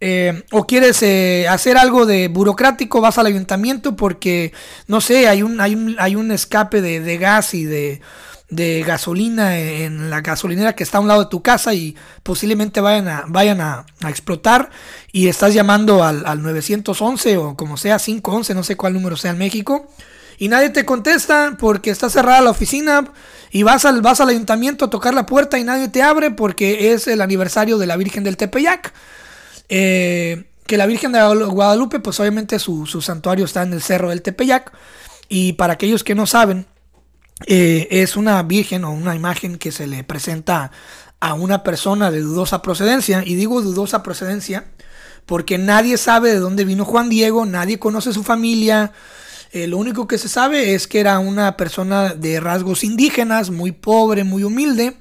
Eh, 0.00 0.42
o 0.50 0.66
quieres 0.66 1.02
eh, 1.02 1.46
hacer 1.48 1.78
algo 1.78 2.04
de 2.04 2.28
burocrático, 2.28 3.00
vas 3.00 3.18
al 3.18 3.26
ayuntamiento 3.26 3.96
porque, 3.96 4.52
no 4.86 5.00
sé, 5.00 5.28
hay 5.28 5.42
un, 5.42 5.60
hay 5.60 5.74
un, 5.74 5.96
hay 5.98 6.16
un 6.16 6.30
escape 6.30 6.82
de, 6.82 7.00
de 7.00 7.16
gas 7.16 7.54
y 7.54 7.64
de, 7.64 8.02
de 8.50 8.82
gasolina 8.86 9.58
en 9.58 10.10
la 10.10 10.20
gasolinera 10.20 10.74
que 10.74 10.82
está 10.82 10.98
a 10.98 11.00
un 11.00 11.08
lado 11.08 11.24
de 11.24 11.30
tu 11.30 11.42
casa 11.42 11.74
y 11.74 11.96
posiblemente 12.22 12.80
vayan 12.80 13.08
a, 13.08 13.24
vayan 13.28 13.60
a, 13.60 13.86
explotar 14.08 14.70
y 15.12 15.28
estás 15.28 15.54
llamando 15.54 16.04
al, 16.04 16.26
al 16.26 16.42
911 16.42 17.36
o 17.38 17.56
como 17.56 17.76
sea 17.76 17.98
511, 17.98 18.54
no 18.54 18.62
sé 18.62 18.76
cuál 18.76 18.92
número 18.92 19.16
sea 19.16 19.30
en 19.30 19.38
México 19.38 19.88
y 20.38 20.48
nadie 20.48 20.70
te 20.70 20.84
contesta 20.84 21.56
porque 21.58 21.90
está 21.90 22.10
cerrada 22.10 22.40
la 22.40 22.50
oficina 22.50 23.12
y 23.50 23.62
vas 23.62 23.84
al, 23.84 24.02
vas 24.02 24.20
al 24.20 24.28
ayuntamiento 24.28 24.84
a 24.84 24.90
tocar 24.90 25.14
la 25.14 25.26
puerta 25.26 25.58
y 25.58 25.64
nadie 25.64 25.88
te 25.88 26.02
abre 26.02 26.30
porque 26.30 26.92
es 26.92 27.06
el 27.06 27.20
aniversario 27.20 27.78
de 27.78 27.86
la 27.86 27.96
Virgen 27.96 28.24
del 28.24 28.36
Tepeyac. 28.36 28.92
Eh, 29.68 30.44
que 30.66 30.76
la 30.76 30.86
Virgen 30.86 31.12
de 31.12 31.20
Guadalupe, 31.46 32.00
pues 32.00 32.18
obviamente 32.20 32.58
su, 32.58 32.86
su 32.86 33.02
santuario 33.02 33.44
está 33.44 33.62
en 33.62 33.72
el 33.72 33.82
cerro 33.82 34.10
del 34.10 34.22
Tepeyac. 34.22 34.72
Y 35.28 35.54
para 35.54 35.74
aquellos 35.74 36.04
que 36.04 36.14
no 36.14 36.26
saben, 36.26 36.66
eh, 37.46 37.88
es 37.90 38.16
una 38.16 38.42
virgen 38.42 38.84
o 38.84 38.92
una 38.92 39.14
imagen 39.14 39.58
que 39.58 39.72
se 39.72 39.86
le 39.86 40.04
presenta 40.04 40.70
a 41.20 41.34
una 41.34 41.62
persona 41.62 42.10
de 42.10 42.20
dudosa 42.20 42.62
procedencia. 42.62 43.22
Y 43.24 43.34
digo 43.34 43.60
dudosa 43.60 44.02
procedencia 44.02 44.64
porque 45.26 45.58
nadie 45.58 45.96
sabe 45.96 46.32
de 46.32 46.38
dónde 46.38 46.64
vino 46.64 46.84
Juan 46.84 47.08
Diego, 47.08 47.46
nadie 47.46 47.78
conoce 47.78 48.12
su 48.12 48.22
familia. 48.22 48.92
Eh, 49.52 49.66
lo 49.66 49.78
único 49.78 50.06
que 50.06 50.18
se 50.18 50.28
sabe 50.28 50.74
es 50.74 50.86
que 50.86 51.00
era 51.00 51.18
una 51.18 51.56
persona 51.56 52.14
de 52.14 52.40
rasgos 52.40 52.84
indígenas, 52.84 53.50
muy 53.50 53.72
pobre, 53.72 54.24
muy 54.24 54.44
humilde. 54.44 54.96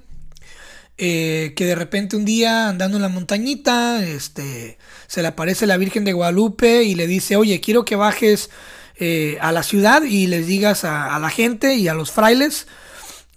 Eh, 0.98 1.54
que 1.56 1.66
de 1.66 1.76
repente 1.76 2.16
un 2.16 2.26
día 2.26 2.70
andando 2.70 2.98
en 2.98 3.02
la 3.04 3.10
montañita, 3.10 4.04
este, 4.06 4.78
se 5.08 5.22
le 5.22 5.28
aparece 5.30 5.66
la 5.68 5.78
Virgen 5.78 6.04
de 6.06 6.14
Guadalupe 6.14 6.84
y 6.84 6.96
le 6.96 7.08
dice, 7.08 7.36
oye, 7.36 7.60
quiero 7.62 7.84
que 7.86 7.96
bajes 7.96 8.50
eh, 8.98 9.38
a 9.42 9.52
la 9.52 9.64
ciudad 9.64 10.04
y 10.04 10.28
les 10.28 10.46
digas 10.48 10.84
a, 10.84 11.18
la 11.20 11.30
gente 11.30 11.76
y 11.76 11.88
a 11.88 11.94
los 11.94 12.12
frailes 12.12 12.68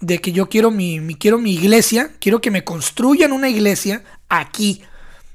de 0.01 0.19
que 0.21 0.33
yo 0.33 0.49
quiero 0.51 0.71
mi, 0.71 1.01
mi- 1.01 1.15
quiero 1.15 1.39
mi 1.39 1.55
iglesia, 1.55 2.11
quiero 2.21 2.41
que 2.43 2.51
me 2.51 2.65
construyan 2.65 3.33
una 3.33 3.49
iglesia 3.49 4.05
aquí, 4.29 4.83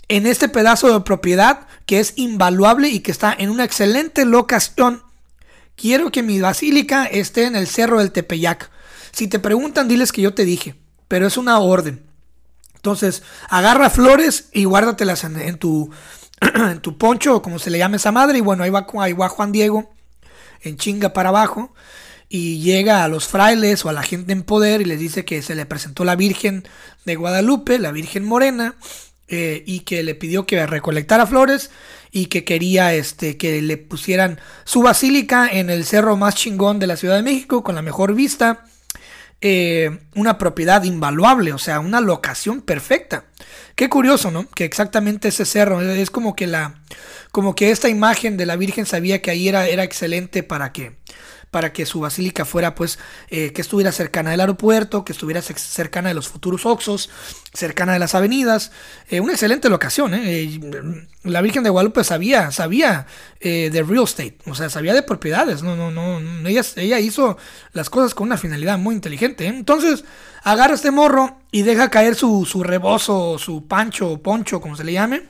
en 0.07 0.27
este 0.27 0.47
pedazo 0.49 0.93
de 0.93 1.03
propiedad 1.05 1.67
que 1.85 1.99
es 1.99 2.13
invaluable 2.17 2.89
y 2.89 2.99
que 2.99 3.11
está 3.11 3.33
en 3.37 3.49
una 3.49 3.63
excelente 3.63 4.25
locación. 4.25 5.01
Quiero 5.75 6.11
que 6.11 6.21
mi 6.21 6.39
basílica 6.39 7.05
esté 7.05 7.45
en 7.45 7.55
el 7.55 7.65
cerro 7.65 7.97
del 7.99 8.11
Tepeyac. 8.11 8.69
Si 9.11 9.27
te 9.27 9.39
preguntan, 9.39 9.87
diles 9.87 10.11
que 10.11 10.21
yo 10.21 10.33
te 10.33 10.45
dije, 10.45 10.75
pero 11.07 11.25
es 11.25 11.37
una 11.37 11.59
orden. 11.59 12.03
Entonces, 12.81 13.21
agarra 13.47 13.91
flores 13.91 14.49
y 14.53 14.63
guárdatelas 14.63 15.23
en, 15.23 15.59
tu, 15.59 15.91
en 16.41 16.79
tu 16.81 16.97
poncho, 16.97 17.35
o 17.35 17.41
como 17.43 17.59
se 17.59 17.69
le 17.69 17.77
llame 17.77 17.97
esa 17.97 18.11
madre. 18.11 18.39
Y 18.39 18.41
bueno, 18.41 18.63
ahí 18.63 18.71
va, 18.71 18.87
ahí 18.99 19.13
va 19.13 19.29
Juan 19.29 19.51
Diego 19.51 19.93
en 20.63 20.77
chinga 20.77 21.13
para 21.13 21.29
abajo. 21.29 21.75
Y 22.27 22.59
llega 22.59 23.03
a 23.03 23.07
los 23.07 23.27
frailes 23.27 23.85
o 23.85 23.89
a 23.89 23.93
la 23.93 24.01
gente 24.01 24.31
en 24.31 24.41
poder 24.41 24.81
y 24.81 24.85
les 24.85 24.99
dice 24.99 25.25
que 25.25 25.43
se 25.43 25.53
le 25.53 25.67
presentó 25.67 26.05
la 26.05 26.15
Virgen 26.15 26.67
de 27.05 27.15
Guadalupe, 27.15 27.77
la 27.77 27.91
Virgen 27.91 28.23
Morena, 28.23 28.73
eh, 29.27 29.63
y 29.67 29.81
que 29.81 30.01
le 30.01 30.15
pidió 30.15 30.47
que 30.47 30.65
recolectara 30.65 31.27
flores 31.27 31.69
y 32.11 32.27
que 32.27 32.43
quería 32.43 32.95
este, 32.95 33.37
que 33.37 33.61
le 33.61 33.77
pusieran 33.77 34.39
su 34.63 34.81
basílica 34.81 35.47
en 35.47 35.69
el 35.69 35.85
cerro 35.85 36.17
más 36.17 36.33
chingón 36.33 36.79
de 36.79 36.87
la 36.87 36.97
Ciudad 36.97 37.17
de 37.17 37.21
México, 37.21 37.63
con 37.63 37.75
la 37.75 37.83
mejor 37.83 38.15
vista 38.15 38.65
eh, 39.41 39.99
una 40.15 40.37
propiedad 40.37 40.83
invaluable, 40.83 41.53
o 41.53 41.57
sea, 41.57 41.79
una 41.79 41.99
locación 41.99 42.61
perfecta. 42.61 43.25
Qué 43.75 43.89
curioso, 43.89 44.29
¿no? 44.29 44.47
Que 44.49 44.65
exactamente 44.65 45.29
ese 45.29 45.45
cerro 45.45 45.81
es 45.81 46.11
como 46.11 46.35
que 46.35 46.45
la, 46.45 46.75
como 47.31 47.55
que 47.55 47.71
esta 47.71 47.89
imagen 47.89 48.37
de 48.37 48.45
la 48.45 48.55
Virgen 48.55 48.85
sabía 48.85 49.21
que 49.21 49.31
ahí 49.31 49.47
era, 49.47 49.67
era 49.67 49.83
excelente 49.83 50.43
para 50.43 50.71
que, 50.71 50.97
para 51.51 51.73
que 51.73 51.85
su 51.85 51.99
basílica 51.99 52.45
fuera, 52.45 52.73
pues, 52.75 52.97
eh, 53.29 53.51
que 53.53 53.61
estuviera 53.61 53.91
cercana 53.91 54.31
del 54.31 54.39
aeropuerto, 54.39 55.03
que 55.05 55.11
estuviera 55.11 55.41
ce- 55.41 55.53
cercana 55.59 56.09
de 56.09 56.15
los 56.15 56.27
futuros 56.29 56.65
Oxos, 56.65 57.09
cercana 57.53 57.93
de 57.93 57.99
las 57.99 58.15
avenidas, 58.15 58.71
eh, 59.09 59.19
una 59.19 59.33
excelente 59.33 59.69
locación, 59.69 60.13
¿eh? 60.13 60.61
La 61.23 61.41
Virgen 61.41 61.63
de 61.63 61.69
Guadalupe 61.69 62.03
sabía, 62.03 62.51
sabía 62.51 63.05
de 63.41 63.83
real 63.87 64.03
estate, 64.05 64.37
o 64.45 64.55
sea, 64.55 64.69
sabía 64.69 64.93
de 64.93 65.03
propiedades, 65.03 65.61
no, 65.61 65.75
no, 65.75 65.91
no, 65.91 66.47
ella, 66.47 66.61
ella 66.77 66.99
hizo 66.99 67.37
las 67.73 67.89
cosas 67.89 68.13
con 68.15 68.27
una 68.27 68.37
finalidad 68.37 68.77
muy 68.77 68.95
inteligente. 68.95 69.45
Entonces, 69.47 70.03
agarra 70.43 70.73
este 70.75 70.89
morro 70.91 71.37
y 71.51 71.63
deja 71.63 71.89
caer 71.89 72.15
su, 72.15 72.45
su 72.45 72.63
rebozo, 72.63 73.37
su 73.37 73.67
pancho, 73.67 74.09
o 74.11 74.21
poncho, 74.21 74.61
como 74.61 74.75
se 74.75 74.83
le 74.83 74.93
llame, 74.93 75.23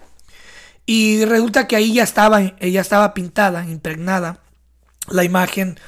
y 0.86 1.26
resulta 1.26 1.68
que 1.68 1.76
ahí 1.76 1.94
ya 1.94 2.04
estaba, 2.04 2.42
ella 2.60 2.82
estaba 2.82 3.14
pintada, 3.14 3.66
impregnada, 3.66 4.40
la 5.10 5.24
imagen 5.24 5.80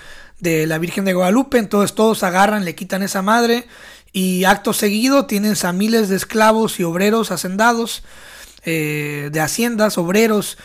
de 0.43 0.67
la 0.67 0.77
Virgen 0.77 1.05
de 1.05 1.13
Guadalupe. 1.13 1.57
Entonces 1.57 1.95
todos 1.95 2.21
agarran, 2.21 2.65
le 2.65 2.75
quitan 2.75 3.01
esa 3.01 3.23
madre 3.23 3.65
y 4.11 4.43
acto 4.43 4.73
seguido 4.73 5.25
tienes 5.25 5.65
a 5.65 5.73
miles 5.73 6.09
de 6.09 6.17
esclavos 6.17 6.79
y 6.79 6.83
obreros 6.83 7.31
hacendados 7.31 8.03
eh, 8.63 9.29
de 9.31 9.39
haciendas, 9.39 9.97
obreros, 9.97 10.57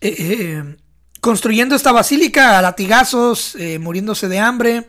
eh, 0.00 0.14
eh, 0.18 0.76
construyendo 1.20 1.74
esta 1.74 1.90
basílica 1.92 2.58
a 2.58 2.62
latigazos, 2.62 3.56
muriéndose 3.80 4.28
de 4.28 4.38
hambre, 4.38 4.86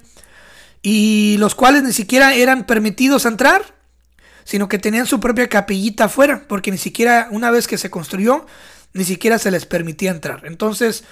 y 0.81 1.35
los 1.39 1.55
cuales 1.55 1.83
ni 1.83 1.93
siquiera 1.93 2.33
eran 2.33 2.65
permitidos 2.65 3.25
entrar, 3.25 3.75
sino 4.43 4.67
que 4.67 4.79
tenían 4.79 5.05
su 5.05 5.19
propia 5.19 5.47
capillita 5.47 6.05
afuera, 6.05 6.45
porque 6.47 6.71
ni 6.71 6.77
siquiera 6.77 7.27
una 7.31 7.51
vez 7.51 7.67
que 7.67 7.77
se 7.77 7.89
construyó, 7.89 8.45
ni 8.93 9.03
siquiera 9.03 9.38
se 9.38 9.51
les 9.51 9.65
permitía 9.65 10.12
entrar. 10.12 10.41
Entonces, 10.45 11.03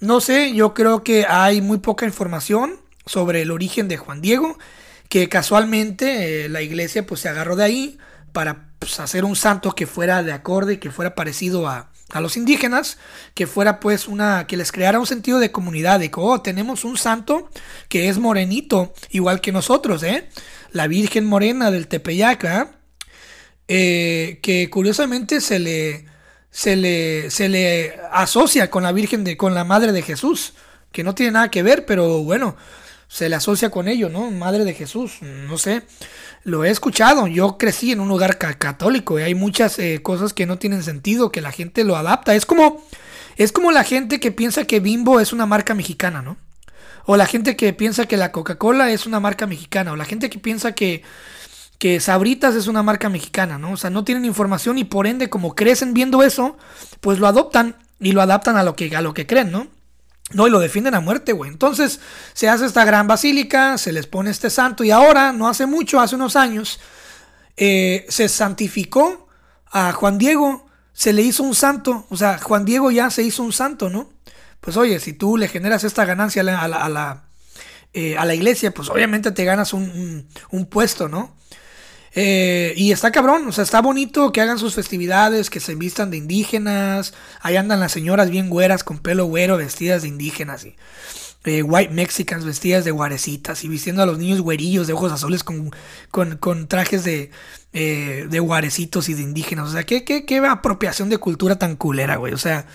no 0.00 0.20
sé, 0.20 0.54
yo 0.54 0.74
creo 0.74 1.02
que 1.02 1.26
hay 1.28 1.60
muy 1.60 1.78
poca 1.78 2.06
información 2.06 2.76
sobre 3.06 3.42
el 3.42 3.50
origen 3.50 3.88
de 3.88 3.96
Juan 3.96 4.20
Diego, 4.20 4.58
que 5.08 5.28
casualmente 5.28 6.44
eh, 6.44 6.48
la 6.48 6.62
iglesia 6.62 7.06
pues 7.06 7.20
se 7.20 7.28
agarró 7.28 7.56
de 7.56 7.64
ahí 7.64 7.98
para 8.32 8.68
pues, 8.78 9.00
hacer 9.00 9.24
un 9.24 9.36
santo 9.36 9.72
que 9.72 9.86
fuera 9.86 10.22
de 10.22 10.32
acorde, 10.32 10.78
que 10.78 10.90
fuera 10.90 11.14
parecido 11.14 11.66
a, 11.66 11.90
a 12.10 12.20
los 12.20 12.36
indígenas, 12.36 12.98
que 13.34 13.46
fuera 13.46 13.80
pues 13.80 14.08
una, 14.08 14.46
que 14.46 14.56
les 14.56 14.72
creara 14.72 15.00
un 15.00 15.06
sentido 15.06 15.38
de 15.38 15.52
comunidad, 15.52 16.00
de 16.00 16.10
que, 16.10 16.20
oh, 16.20 16.40
tenemos 16.40 16.84
un 16.84 16.96
santo 16.96 17.50
que 17.88 18.08
es 18.08 18.18
morenito, 18.18 18.94
igual 19.10 19.40
que 19.40 19.52
nosotros, 19.52 20.02
¿eh? 20.02 20.28
La 20.72 20.86
Virgen 20.86 21.26
Morena 21.26 21.70
del 21.70 21.88
Tepeyac, 21.88 22.44
¿ah? 22.44 22.70
Eh, 23.68 24.38
que 24.42 24.70
curiosamente 24.70 25.40
se 25.40 25.58
le, 25.58 26.06
se 26.58 26.74
le, 26.74 27.30
se 27.30 27.48
le 27.48 27.94
asocia 28.10 28.68
con 28.68 28.82
la 28.82 28.90
Virgen 28.90 29.22
de, 29.22 29.36
con 29.36 29.54
la 29.54 29.62
Madre 29.62 29.92
de 29.92 30.02
Jesús, 30.02 30.54
que 30.90 31.04
no 31.04 31.14
tiene 31.14 31.30
nada 31.30 31.52
que 31.52 31.62
ver, 31.62 31.86
pero 31.86 32.24
bueno, 32.24 32.56
se 33.06 33.28
le 33.28 33.36
asocia 33.36 33.70
con 33.70 33.86
ello, 33.86 34.08
¿no? 34.08 34.32
Madre 34.32 34.64
de 34.64 34.74
Jesús, 34.74 35.22
no 35.22 35.56
sé, 35.56 35.82
lo 36.42 36.64
he 36.64 36.70
escuchado, 36.70 37.28
yo 37.28 37.58
crecí 37.58 37.92
en 37.92 38.00
un 38.00 38.18
ca- 38.18 38.58
católico 38.58 39.20
y 39.20 39.22
hay 39.22 39.36
muchas 39.36 39.78
eh, 39.78 40.00
cosas 40.02 40.32
que 40.32 40.46
no 40.46 40.58
tienen 40.58 40.82
sentido, 40.82 41.30
que 41.30 41.42
la 41.42 41.52
gente 41.52 41.84
lo 41.84 41.96
adapta, 41.96 42.34
es 42.34 42.44
como, 42.44 42.84
es 43.36 43.52
como 43.52 43.70
la 43.70 43.84
gente 43.84 44.18
que 44.18 44.32
piensa 44.32 44.64
que 44.64 44.80
Bimbo 44.80 45.20
es 45.20 45.32
una 45.32 45.46
marca 45.46 45.74
mexicana, 45.74 46.22
¿no? 46.22 46.38
O 47.06 47.16
la 47.16 47.26
gente 47.26 47.54
que 47.54 47.72
piensa 47.72 48.06
que 48.06 48.16
la 48.16 48.32
Coca-Cola 48.32 48.90
es 48.90 49.06
una 49.06 49.20
marca 49.20 49.46
mexicana, 49.46 49.92
o 49.92 49.96
la 49.96 50.06
gente 50.06 50.28
que 50.28 50.40
piensa 50.40 50.72
que 50.72 51.04
que 51.78 52.00
Sabritas 52.00 52.54
es 52.56 52.66
una 52.66 52.82
marca 52.82 53.08
mexicana, 53.08 53.58
¿no? 53.58 53.72
O 53.72 53.76
sea, 53.76 53.90
no 53.90 54.04
tienen 54.04 54.24
información 54.24 54.78
y 54.78 54.84
por 54.84 55.06
ende, 55.06 55.30
como 55.30 55.54
crecen 55.54 55.94
viendo 55.94 56.22
eso, 56.22 56.56
pues 57.00 57.18
lo 57.20 57.26
adoptan 57.26 57.76
y 58.00 58.12
lo 58.12 58.20
adaptan 58.22 58.56
a 58.56 58.62
lo 58.64 58.74
que, 58.74 58.94
a 58.96 59.00
lo 59.00 59.14
que 59.14 59.26
creen, 59.26 59.52
¿no? 59.52 59.68
No, 60.32 60.46
y 60.46 60.50
lo 60.50 60.58
defienden 60.60 60.94
a 60.94 61.00
muerte, 61.00 61.32
güey. 61.32 61.50
Entonces, 61.50 62.00
se 62.34 62.48
hace 62.48 62.66
esta 62.66 62.84
gran 62.84 63.06
basílica, 63.06 63.78
se 63.78 63.92
les 63.92 64.06
pone 64.06 64.30
este 64.30 64.50
santo, 64.50 64.84
y 64.84 64.90
ahora, 64.90 65.32
no 65.32 65.48
hace 65.48 65.64
mucho, 65.66 66.00
hace 66.00 66.16
unos 66.16 66.36
años, 66.36 66.80
eh, 67.56 68.04
se 68.08 68.28
santificó 68.28 69.28
a 69.70 69.92
Juan 69.92 70.18
Diego, 70.18 70.66
se 70.92 71.12
le 71.12 71.22
hizo 71.22 71.42
un 71.44 71.54
santo, 71.54 72.06
o 72.10 72.16
sea, 72.16 72.38
Juan 72.38 72.64
Diego 72.64 72.90
ya 72.90 73.08
se 73.10 73.22
hizo 73.22 73.42
un 73.42 73.52
santo, 73.52 73.88
¿no? 73.88 74.10
Pues 74.60 74.76
oye, 74.76 74.98
si 75.00 75.12
tú 75.12 75.36
le 75.36 75.48
generas 75.48 75.84
esta 75.84 76.04
ganancia 76.04 76.42
a 76.42 76.44
la, 76.44 76.60
a 76.60 76.68
la, 76.68 76.84
a 76.84 76.88
la, 76.88 77.24
eh, 77.94 78.34
iglesia, 78.34 78.74
pues 78.74 78.90
obviamente 78.90 79.30
te 79.30 79.44
ganas 79.44 79.72
un- 79.72 80.28
un 80.50 80.66
puesto, 80.66 81.08
¿no? 81.08 81.37
Eh, 82.14 82.72
y 82.76 82.92
está 82.92 83.12
cabrón, 83.12 83.46
o 83.46 83.52
sea, 83.52 83.64
está 83.64 83.80
bonito 83.80 84.32
que 84.32 84.40
hagan 84.40 84.58
sus 84.58 84.74
festividades, 84.74 85.50
que 85.50 85.60
se 85.60 85.74
vistan 85.74 86.10
de 86.10 86.16
indígenas. 86.16 87.14
Ahí 87.40 87.56
andan 87.56 87.80
las 87.80 87.92
señoras 87.92 88.30
bien 88.30 88.50
güeras 88.50 88.84
con 88.84 88.98
pelo 88.98 89.26
güero, 89.26 89.56
vestidas 89.56 90.02
de 90.02 90.08
indígenas 90.08 90.64
y 90.64 90.76
eh, 91.44 91.62
white 91.62 91.94
mexicans 91.94 92.44
vestidas 92.44 92.84
de 92.84 92.90
guarecitas 92.90 93.64
y 93.64 93.68
vistiendo 93.68 94.02
a 94.02 94.06
los 94.06 94.18
niños 94.18 94.40
güerillos 94.40 94.86
de 94.86 94.92
ojos 94.92 95.12
azules 95.12 95.44
con, 95.44 95.70
con, 96.10 96.36
con 96.36 96.66
trajes 96.68 97.04
de, 97.04 97.30
eh, 97.72 98.26
de 98.28 98.40
guarecitos 98.40 99.08
y 99.08 99.14
de 99.14 99.22
indígenas. 99.22 99.68
O 99.68 99.72
sea, 99.72 99.84
¿qué, 99.84 100.04
qué, 100.04 100.24
qué 100.26 100.38
apropiación 100.38 101.08
de 101.08 101.18
cultura 101.18 101.56
tan 101.58 101.76
culera, 101.76 102.16
güey. 102.16 102.32
O 102.32 102.38
sea, 102.38 102.66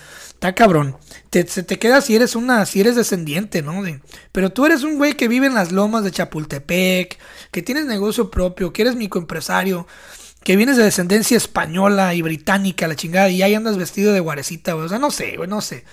está 0.44 0.54
cabrón. 0.54 0.96
Te, 1.30 1.46
se 1.46 1.62
te 1.62 1.78
queda 1.78 2.02
si 2.02 2.14
eres 2.14 2.36
una, 2.36 2.66
si 2.66 2.80
eres 2.80 2.96
descendiente, 2.96 3.62
¿no? 3.62 3.82
Pero 4.30 4.52
tú 4.52 4.66
eres 4.66 4.82
un 4.82 4.98
güey 4.98 5.14
que 5.14 5.26
vive 5.26 5.46
en 5.46 5.54
las 5.54 5.72
lomas 5.72 6.04
de 6.04 6.10
Chapultepec, 6.10 7.18
que 7.50 7.62
tienes 7.62 7.86
negocio 7.86 8.30
propio, 8.30 8.72
que 8.72 8.82
eres 8.82 8.94
microempresario, 8.94 9.86
que 10.42 10.56
vienes 10.56 10.76
de 10.76 10.84
descendencia 10.84 11.38
española 11.38 12.14
y 12.14 12.20
británica, 12.20 12.86
la 12.86 12.94
chingada, 12.94 13.30
y 13.30 13.40
ahí 13.42 13.54
andas 13.54 13.78
vestido 13.78 14.12
de 14.12 14.20
guarecita, 14.20 14.74
güey. 14.74 14.84
O 14.84 14.88
sea, 14.90 14.98
no 14.98 15.10
sé, 15.10 15.38
güey, 15.38 15.48
no 15.48 15.62
sé. 15.62 15.84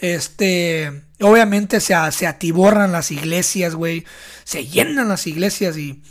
Este, 0.00 1.04
obviamente 1.20 1.78
se, 1.78 1.94
se 2.10 2.26
atiborran 2.26 2.90
las 2.90 3.12
iglesias, 3.12 3.76
güey. 3.76 4.04
Se 4.42 4.66
llenan 4.66 5.08
las 5.08 5.28
iglesias 5.28 5.76
y, 5.76 6.02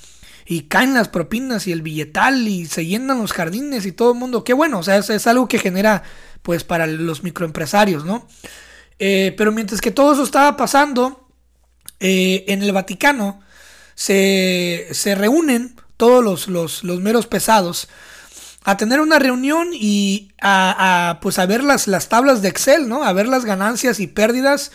y 0.45 0.63
caen 0.63 0.93
las 0.93 1.09
propinas 1.09 1.67
y 1.67 1.71
el 1.71 1.81
billetal 1.81 2.47
y 2.47 2.65
se 2.65 2.85
llenan 2.85 3.19
los 3.19 3.33
jardines 3.33 3.85
y 3.85 3.91
todo 3.91 4.13
el 4.13 4.19
mundo. 4.19 4.43
Qué 4.43 4.53
bueno, 4.53 4.79
o 4.79 4.83
sea, 4.83 4.97
es, 4.97 5.09
es 5.09 5.27
algo 5.27 5.47
que 5.47 5.59
genera, 5.59 6.03
pues, 6.41 6.63
para 6.63 6.87
los 6.87 7.23
microempresarios, 7.23 8.05
¿no? 8.05 8.27
Eh, 8.99 9.33
pero 9.37 9.51
mientras 9.51 9.81
que 9.81 9.91
todo 9.91 10.13
eso 10.13 10.23
estaba 10.23 10.55
pasando, 10.57 11.27
eh, 11.99 12.45
en 12.47 12.63
el 12.63 12.71
Vaticano 12.71 13.41
se, 13.95 14.87
se 14.91 15.15
reúnen 15.15 15.75
todos 15.97 16.23
los, 16.23 16.47
los, 16.47 16.83
los 16.83 16.99
meros 16.99 17.27
pesados 17.27 17.87
a 18.63 18.77
tener 18.77 18.99
una 18.99 19.19
reunión 19.19 19.69
y 19.73 20.31
a, 20.41 21.19
pues 21.21 21.39
a 21.39 21.45
ver 21.45 21.63
las, 21.63 21.87
las 21.87 22.09
tablas 22.09 22.41
de 22.41 22.49
Excel, 22.49 22.87
¿no? 22.87 23.03
A 23.03 23.13
ver 23.13 23.27
las 23.27 23.45
ganancias 23.45 23.99
y 23.99 24.07
pérdidas 24.07 24.71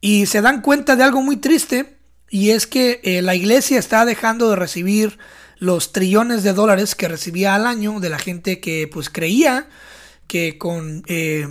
y 0.00 0.26
se 0.26 0.40
dan 0.40 0.62
cuenta 0.62 0.96
de 0.96 1.04
algo 1.04 1.22
muy 1.22 1.36
triste 1.36 1.96
y 2.30 2.50
es 2.50 2.66
que 2.66 3.00
eh, 3.04 3.22
la 3.22 3.34
iglesia 3.34 3.78
está 3.78 4.04
dejando 4.04 4.50
de 4.50 4.56
recibir 4.56 5.18
los 5.58 5.92
trillones 5.92 6.42
de 6.42 6.52
dólares 6.52 6.94
que 6.94 7.08
recibía 7.08 7.54
al 7.54 7.66
año 7.66 8.00
de 8.00 8.10
la 8.10 8.18
gente 8.18 8.60
que 8.60 8.88
pues 8.92 9.10
creía 9.10 9.68
que 10.26 10.58
con 10.58 11.02
eh, 11.06 11.46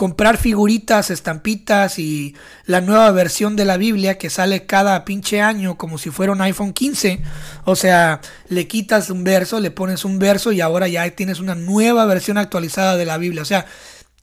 comprar 0.00 0.38
figuritas, 0.38 1.10
estampitas 1.10 1.98
y 1.98 2.34
la 2.64 2.80
nueva 2.80 3.10
versión 3.10 3.54
de 3.54 3.66
la 3.66 3.76
Biblia 3.76 4.16
que 4.16 4.30
sale 4.30 4.64
cada 4.64 5.04
pinche 5.04 5.42
año 5.42 5.76
como 5.76 5.98
si 5.98 6.08
fuera 6.08 6.32
un 6.32 6.40
iPhone 6.40 6.72
15. 6.72 7.20
O 7.66 7.76
sea, 7.76 8.22
le 8.48 8.66
quitas 8.66 9.10
un 9.10 9.24
verso, 9.24 9.60
le 9.60 9.70
pones 9.70 10.06
un 10.06 10.18
verso 10.18 10.52
y 10.52 10.62
ahora 10.62 10.88
ya 10.88 11.10
tienes 11.10 11.38
una 11.38 11.54
nueva 11.54 12.06
versión 12.06 12.38
actualizada 12.38 12.96
de 12.96 13.04
la 13.04 13.18
Biblia. 13.18 13.42
O 13.42 13.44
sea, 13.44 13.66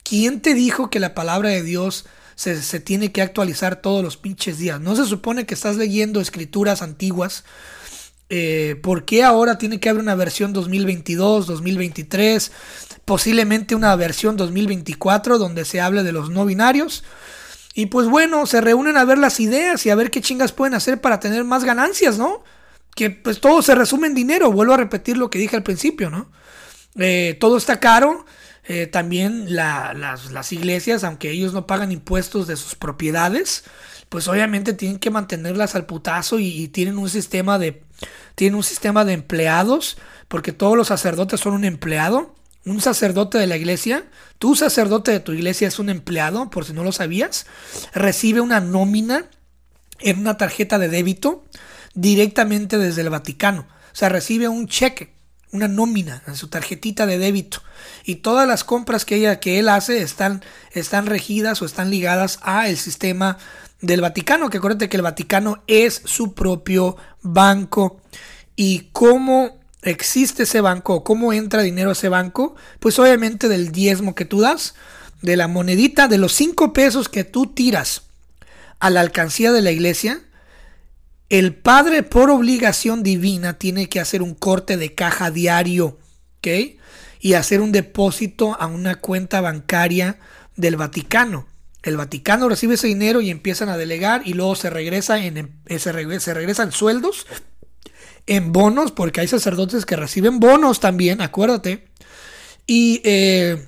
¿quién 0.02 0.40
te 0.40 0.54
dijo 0.54 0.90
que 0.90 0.98
la 0.98 1.14
palabra 1.14 1.50
de 1.50 1.62
Dios 1.62 2.06
se, 2.34 2.60
se 2.60 2.80
tiene 2.80 3.12
que 3.12 3.22
actualizar 3.22 3.76
todos 3.76 4.02
los 4.02 4.16
pinches 4.16 4.58
días? 4.58 4.80
¿No 4.80 4.96
se 4.96 5.04
supone 5.04 5.46
que 5.46 5.54
estás 5.54 5.76
leyendo 5.76 6.20
escrituras 6.20 6.82
antiguas? 6.82 7.44
Eh, 8.30 8.76
¿Por 8.82 9.04
qué 9.04 9.24
ahora 9.24 9.56
tiene 9.58 9.80
que 9.80 9.88
haber 9.88 10.02
una 10.02 10.14
versión 10.14 10.52
2022, 10.52 11.46
2023, 11.46 12.52
posiblemente 13.04 13.74
una 13.74 13.96
versión 13.96 14.36
2024 14.36 15.38
donde 15.38 15.64
se 15.64 15.80
hable 15.80 16.02
de 16.02 16.12
los 16.12 16.30
no 16.30 16.44
binarios? 16.44 17.04
Y 17.74 17.86
pues 17.86 18.08
bueno, 18.08 18.44
se 18.46 18.60
reúnen 18.60 18.96
a 18.96 19.04
ver 19.04 19.18
las 19.18 19.40
ideas 19.40 19.86
y 19.86 19.90
a 19.90 19.94
ver 19.94 20.10
qué 20.10 20.20
chingas 20.20 20.52
pueden 20.52 20.74
hacer 20.74 21.00
para 21.00 21.20
tener 21.20 21.44
más 21.44 21.64
ganancias, 21.64 22.18
¿no? 22.18 22.42
Que 22.94 23.10
pues 23.10 23.40
todo 23.40 23.62
se 23.62 23.74
resume 23.74 24.08
en 24.08 24.14
dinero, 24.14 24.50
vuelvo 24.52 24.74
a 24.74 24.78
repetir 24.78 25.16
lo 25.16 25.30
que 25.30 25.38
dije 25.38 25.56
al 25.56 25.62
principio, 25.62 26.10
¿no? 26.10 26.30
Eh, 26.96 27.36
todo 27.40 27.56
está 27.56 27.78
caro, 27.80 28.26
eh, 28.64 28.86
también 28.88 29.54
la- 29.54 29.94
las, 29.94 30.32
las 30.32 30.52
iglesias, 30.52 31.04
aunque 31.04 31.30
ellos 31.30 31.52
no 31.52 31.66
pagan 31.66 31.92
impuestos 31.92 32.46
de 32.48 32.56
sus 32.56 32.74
propiedades, 32.74 33.64
pues 34.08 34.26
obviamente 34.28 34.72
tienen 34.72 34.98
que 34.98 35.10
mantenerlas 35.10 35.74
al 35.76 35.86
putazo 35.86 36.38
y 36.40 36.68
tienen 36.68 36.98
un 36.98 37.08
sistema 37.10 37.58
de 37.58 37.82
tienen 38.38 38.54
un 38.54 38.62
sistema 38.62 39.04
de 39.04 39.14
empleados, 39.14 39.98
porque 40.28 40.52
todos 40.52 40.76
los 40.76 40.86
sacerdotes 40.86 41.40
son 41.40 41.54
un 41.54 41.64
empleado. 41.64 42.36
Un 42.64 42.80
sacerdote 42.80 43.36
de 43.36 43.48
la 43.48 43.56
iglesia, 43.56 44.04
tu 44.38 44.54
sacerdote 44.54 45.10
de 45.10 45.18
tu 45.18 45.32
iglesia 45.32 45.66
es 45.66 45.80
un 45.80 45.90
empleado, 45.90 46.48
por 46.48 46.64
si 46.64 46.72
no 46.72 46.84
lo 46.84 46.92
sabías, 46.92 47.46
recibe 47.92 48.40
una 48.40 48.60
nómina 48.60 49.24
en 49.98 50.20
una 50.20 50.36
tarjeta 50.36 50.78
de 50.78 50.88
débito 50.88 51.44
directamente 51.94 52.78
desde 52.78 53.02
el 53.02 53.10
Vaticano. 53.10 53.62
O 53.62 53.96
sea, 53.96 54.08
recibe 54.08 54.46
un 54.46 54.68
cheque, 54.68 55.14
una 55.50 55.66
nómina 55.66 56.22
en 56.28 56.36
su 56.36 56.46
tarjetita 56.46 57.06
de 57.06 57.18
débito. 57.18 57.60
Y 58.04 58.16
todas 58.16 58.46
las 58.46 58.62
compras 58.62 59.04
que, 59.04 59.16
ella, 59.16 59.40
que 59.40 59.58
él 59.58 59.68
hace 59.68 60.02
están, 60.02 60.44
están 60.70 61.06
regidas 61.06 61.60
o 61.60 61.64
están 61.64 61.90
ligadas 61.90 62.38
a 62.42 62.68
el 62.68 62.76
sistema 62.76 63.36
del 63.80 64.00
Vaticano. 64.00 64.48
Que 64.48 64.58
acuérdate 64.58 64.88
que 64.88 64.96
el 64.96 65.02
Vaticano 65.02 65.64
es 65.66 66.02
su 66.04 66.34
propio 66.34 66.96
banco. 67.22 68.00
Y 68.60 68.88
cómo 68.90 69.56
existe 69.82 70.42
ese 70.42 70.60
banco, 70.60 71.04
cómo 71.04 71.32
entra 71.32 71.62
dinero 71.62 71.90
a 71.90 71.92
ese 71.92 72.08
banco, 72.08 72.56
pues 72.80 72.98
obviamente 72.98 73.46
del 73.46 73.70
diezmo 73.70 74.16
que 74.16 74.24
tú 74.24 74.40
das, 74.40 74.74
de 75.22 75.36
la 75.36 75.46
monedita, 75.46 76.08
de 76.08 76.18
los 76.18 76.32
cinco 76.32 76.72
pesos 76.72 77.08
que 77.08 77.22
tú 77.22 77.46
tiras 77.46 78.02
a 78.80 78.90
la 78.90 79.00
alcancía 79.00 79.52
de 79.52 79.62
la 79.62 79.70
iglesia, 79.70 80.22
el 81.28 81.54
padre 81.54 82.02
por 82.02 82.30
obligación 82.30 83.04
divina 83.04 83.58
tiene 83.58 83.88
que 83.88 84.00
hacer 84.00 84.22
un 84.22 84.34
corte 84.34 84.76
de 84.76 84.92
caja 84.92 85.30
diario, 85.30 85.96
¿ok? 86.38 86.48
Y 87.20 87.34
hacer 87.34 87.60
un 87.60 87.70
depósito 87.70 88.56
a 88.60 88.66
una 88.66 88.96
cuenta 88.96 89.40
bancaria 89.40 90.18
del 90.56 90.74
Vaticano. 90.74 91.46
El 91.84 91.96
Vaticano 91.96 92.48
recibe 92.48 92.74
ese 92.74 92.88
dinero 92.88 93.20
y 93.20 93.30
empiezan 93.30 93.68
a 93.68 93.76
delegar 93.76 94.22
y 94.24 94.34
luego 94.34 94.56
se 94.56 94.68
regresa 94.68 95.24
en, 95.24 95.52
eh, 95.66 95.78
se 95.78 95.92
regresa, 95.92 96.24
se 96.24 96.34
regresan 96.34 96.72
sueldos 96.72 97.24
en 98.28 98.52
bonos, 98.52 98.92
porque 98.92 99.20
hay 99.20 99.28
sacerdotes 99.28 99.84
que 99.84 99.96
reciben 99.96 100.38
bonos 100.38 100.80
también, 100.80 101.20
acuérdate. 101.20 101.88
Y, 102.66 103.00
eh, 103.04 103.66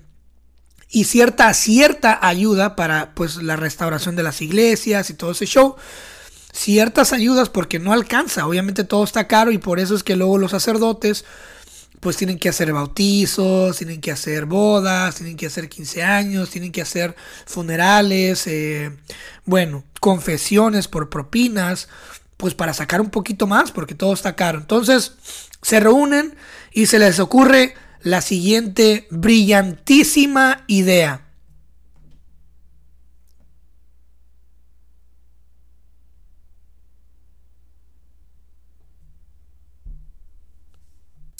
y 0.91 1.05
cierta, 1.05 1.53
cierta 1.55 2.19
ayuda 2.21 2.77
para 2.77 3.15
pues 3.15 3.37
la 3.37 3.57
restauración 3.57 4.17
de 4.17 4.23
las 4.23 4.43
iglesias 4.43 5.11
y 5.11 5.15
todo 5.15 5.33
ese 5.33 5.47
show. 5.47 5.77
Ciertas 6.53 7.13
ayudas 7.13 7.49
porque 7.49 7.79
no 7.79 7.93
alcanza, 7.93 8.47
obviamente 8.47 8.85
todo 8.85 9.05
está 9.05 9.29
caro 9.29 9.53
y 9.53 9.59
por 9.59 9.79
eso 9.79 9.95
es 9.95 10.03
que 10.03 10.17
luego 10.17 10.37
los 10.37 10.51
sacerdotes 10.51 11.25
pues 12.01 12.17
tienen 12.17 12.39
que 12.39 12.49
hacer 12.49 12.73
bautizos, 12.73 13.77
tienen 13.77 14.01
que 14.01 14.11
hacer 14.11 14.47
bodas, 14.47 15.17
tienen 15.17 15.37
que 15.37 15.47
hacer 15.47 15.69
15 15.69 16.03
años, 16.03 16.51
tienen 16.51 16.73
que 16.73 16.83
hacer 16.83 17.15
funerales, 17.47 18.47
eh, 18.47 18.91
bueno, 19.45 19.85
confesiones 20.01 20.89
por 20.89 21.11
propinas, 21.11 21.89
pues 22.41 22.55
para 22.55 22.75
sacar 22.75 23.01
un 23.01 23.11
poquito 23.11 23.47
más, 23.47 23.71
porque 23.71 23.95
todo 23.95 24.15
está 24.15 24.35
caro. 24.35 24.59
Entonces, 24.59 25.13
se 25.63 25.79
reúnen 25.79 26.35
y 26.73 26.87
se 26.87 26.99
les 26.99 27.21
ocurre 27.21 27.75
la 28.03 28.23
siguiente 28.23 29.07
brillantísima 29.11 30.65
idea. 30.67 31.30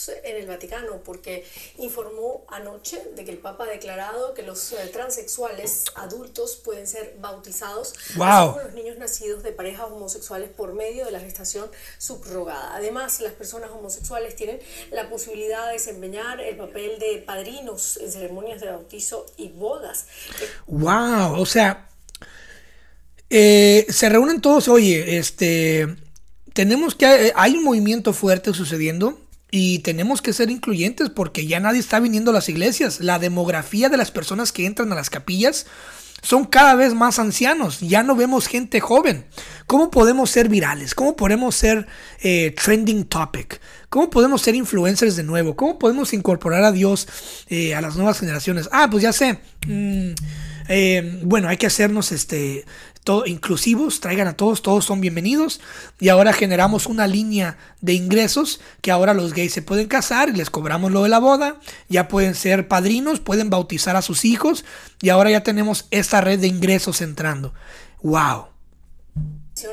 En 0.09 0.35
el 0.37 0.47
Vaticano 0.47 1.01
porque 1.03 1.45
informó 1.77 2.45
anoche 2.49 3.01
de 3.15 3.25
que 3.25 3.31
el 3.31 3.37
Papa 3.37 3.65
ha 3.65 3.67
declarado 3.67 4.33
que 4.33 4.43
los 4.43 4.71
eh, 4.73 4.77
transexuales 4.91 5.85
adultos 5.95 6.55
pueden 6.63 6.87
ser 6.87 7.15
bautizados 7.19 7.93
Wow. 8.15 8.25
así 8.25 8.47
como 8.51 8.63
los 8.63 8.73
niños 8.73 8.97
nacidos 8.97 9.43
de 9.43 9.51
parejas 9.51 9.87
homosexuales 9.91 10.49
por 10.49 10.73
medio 10.73 11.05
de 11.05 11.11
la 11.11 11.19
gestación 11.19 11.69
subrogada. 11.97 12.75
Además, 12.75 13.21
las 13.21 13.33
personas 13.33 13.71
homosexuales 13.71 14.35
tienen 14.35 14.59
la 14.91 15.09
posibilidad 15.09 15.67
de 15.67 15.73
desempeñar 15.73 16.39
el 16.41 16.57
papel 16.57 16.99
de 16.99 17.23
padrinos 17.25 17.97
en 17.97 18.11
ceremonias 18.11 18.61
de 18.61 18.67
bautizo 18.67 19.25
y 19.37 19.49
bodas. 19.49 20.05
Wow, 20.67 21.39
o 21.39 21.45
sea, 21.45 21.87
eh, 23.29 23.85
se 23.89 24.09
reúnen 24.09 24.41
todos, 24.41 24.67
oye, 24.67 25.17
este, 25.17 25.87
tenemos 26.53 26.95
que, 26.95 27.27
eh, 27.27 27.33
hay 27.35 27.55
un 27.55 27.63
movimiento 27.63 28.13
fuerte 28.13 28.53
sucediendo 28.53 29.20
y 29.51 29.79
tenemos 29.79 30.21
que 30.21 30.33
ser 30.33 30.49
incluyentes 30.49 31.09
porque 31.09 31.45
ya 31.45 31.59
nadie 31.59 31.81
está 31.81 31.99
viniendo 31.99 32.31
a 32.31 32.33
las 32.33 32.47
iglesias. 32.47 33.01
La 33.01 33.19
demografía 33.19 33.89
de 33.89 33.97
las 33.97 34.09
personas 34.09 34.53
que 34.53 34.65
entran 34.65 34.91
a 34.93 34.95
las 34.95 35.09
capillas 35.09 35.67
son 36.21 36.45
cada 36.45 36.75
vez 36.75 36.93
más 36.93 37.19
ancianos, 37.19 37.79
ya 37.79 38.03
no 38.03 38.15
vemos 38.15 38.47
gente 38.47 38.79
joven. 38.79 39.25
¿Cómo 39.65 39.89
podemos 39.89 40.29
ser 40.29 40.49
virales? 40.49 40.93
¿Cómo 40.93 41.15
podemos 41.15 41.55
ser 41.55 41.87
eh, 42.21 42.53
trending 42.63 43.05
topic? 43.05 43.59
¿Cómo 43.89 44.09
podemos 44.09 44.41
ser 44.41 44.55
influencers 44.55 45.15
de 45.15 45.23
nuevo? 45.23 45.55
¿Cómo 45.55 45.79
podemos 45.79 46.13
incorporar 46.13 46.63
a 46.63 46.71
Dios 46.71 47.07
eh, 47.49 47.73
a 47.75 47.81
las 47.81 47.95
nuevas 47.95 48.19
generaciones? 48.19 48.69
Ah, 48.71 48.87
pues 48.89 49.03
ya 49.03 49.11
sé. 49.13 49.39
Mm, 49.67 50.11
eh, 50.69 51.19
bueno, 51.23 51.49
hay 51.49 51.57
que 51.57 51.67
hacernos 51.67 52.11
este 52.11 52.65
todo, 53.03 53.25
inclusivos, 53.25 53.99
traigan 53.99 54.27
a 54.27 54.37
todos, 54.37 54.61
todos 54.61 54.85
son 54.85 55.01
bienvenidos. 55.01 55.59
Y 55.99 56.09
ahora 56.09 56.33
generamos 56.33 56.85
una 56.85 57.07
línea 57.07 57.57
de 57.81 57.93
ingresos 57.93 58.61
que 58.81 58.91
ahora 58.91 59.13
los 59.13 59.33
gays 59.33 59.53
se 59.53 59.61
pueden 59.61 59.87
casar 59.87 60.29
y 60.29 60.33
les 60.33 60.49
cobramos 60.49 60.91
lo 60.91 61.03
de 61.03 61.09
la 61.09 61.19
boda. 61.19 61.59
Ya 61.89 62.07
pueden 62.07 62.35
ser 62.35 62.67
padrinos, 62.67 63.19
pueden 63.19 63.49
bautizar 63.49 63.95
a 63.95 64.01
sus 64.01 64.25
hijos. 64.25 64.65
Y 65.01 65.09
ahora 65.09 65.31
ya 65.31 65.43
tenemos 65.43 65.87
esta 65.91 66.21
red 66.21 66.39
de 66.39 66.47
ingresos 66.47 67.01
entrando. 67.01 67.53
¡Wow! 68.01 68.47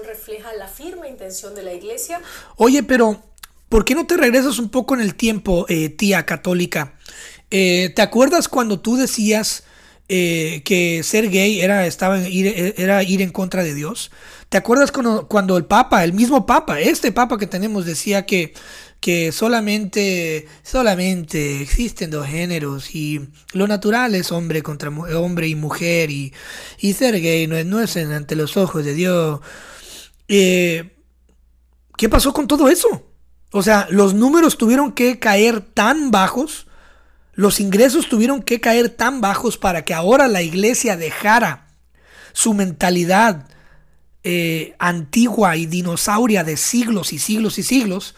refleja 0.05 0.53
la 0.55 0.69
firme 0.69 1.09
intención 1.09 1.55
de 1.55 1.63
la 1.63 1.73
Iglesia 1.73 2.21
Oye, 2.57 2.83
pero 2.83 3.23
¿por 3.71 3.87
qué 3.87 3.95
no 3.95 4.07
te 4.07 4.19
regresas 4.19 4.59
un 4.59 4.69
poco 4.69 4.95
en 4.95 5.01
el 5.01 5.15
tiempo, 5.15 5.65
eh, 5.69 5.89
tía 5.89 6.27
católica? 6.27 6.95
Eh, 7.51 7.93
¿Te 7.97 8.03
acuerdas 8.03 8.49
cuando 8.49 8.81
tú 8.81 8.97
decías 8.97 9.65
eh, 10.09 10.63
que 10.65 11.03
ser 11.03 11.31
gay 11.31 11.61
era, 11.61 11.87
estaba 11.87 12.19
ir, 12.29 12.75
era 12.77 13.03
ir 13.03 13.23
en 13.23 13.31
contra 13.31 13.63
de 13.63 13.75
Dios? 13.75 14.11
¿Te 14.49 14.57
acuerdas 14.57 14.93
cuando, 14.93 15.29
cuando 15.29 15.57
el 15.57 15.67
Papa, 15.67 16.05
el 16.05 16.13
mismo 16.13 16.47
Papa, 16.47 16.81
este 16.81 17.13
Papa 17.13 17.37
que 17.39 17.47
tenemos, 17.47 17.85
decía 17.85 18.25
que, 18.25 18.55
que 19.01 19.31
solamente, 19.33 20.49
solamente 20.63 21.61
existen 21.61 22.11
dos 22.11 22.27
géneros 22.27 22.95
y 22.95 23.29
lo 23.53 23.67
natural 23.67 24.15
es 24.15 24.33
hombre 24.33 24.63
contra 24.63 24.91
hombre 24.91 25.49
y 25.49 25.55
mujer 25.55 26.11
y, 26.11 26.33
y 26.79 26.95
ser 26.95 27.21
gay 27.21 27.47
no 27.47 27.57
es, 27.57 27.67
no 27.67 27.81
es 27.81 27.97
ante 27.97 28.37
los 28.37 28.57
ojos 28.57 28.85
de 28.85 28.95
Dios? 28.95 29.41
Eh, 30.29 30.97
¿Qué 31.99 32.09
pasó 32.09 32.33
con 32.33 32.47
todo 32.47 32.69
eso? 32.69 33.05
O 33.51 33.63
sea, 33.63 33.89
los 33.91 34.15
números 34.15 34.57
tuvieron 34.57 34.93
que 34.93 35.19
caer 35.19 35.61
tan 35.61 36.11
bajos, 36.11 36.68
los 37.39 37.61
ingresos 37.61 38.09
tuvieron 38.09 38.43
que 38.43 38.61
caer 38.61 38.89
tan 38.89 39.21
bajos 39.21 39.59
para 39.59 39.85
que 39.85 39.95
ahora 39.95 40.27
la 40.27 40.43
iglesia 40.43 40.97
dejara 40.97 41.69
su 42.33 42.53
mentalidad 42.53 43.47
eh, 44.25 44.75
antigua 44.81 45.57
y 45.57 45.67
dinosauria 45.67 46.43
de 46.43 46.57
siglos 46.57 47.13
y 47.13 47.21
siglos 47.21 47.61
y 47.61 47.63
siglos. 47.63 48.17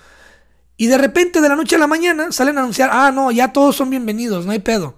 Y 0.78 0.87
de 0.87 0.96
repente, 0.96 1.42
de 1.42 1.50
la 1.50 1.56
noche 1.56 1.76
a 1.76 1.78
la 1.78 1.87
mañana, 1.87 2.33
salen 2.33 2.56
a 2.56 2.62
anunciar, 2.62 2.88
ah, 2.90 3.12
no, 3.12 3.30
ya 3.30 3.52
todos 3.52 3.76
son 3.76 3.90
bienvenidos, 3.90 4.46
no 4.46 4.52
hay 4.52 4.61
pedo. 4.61 4.96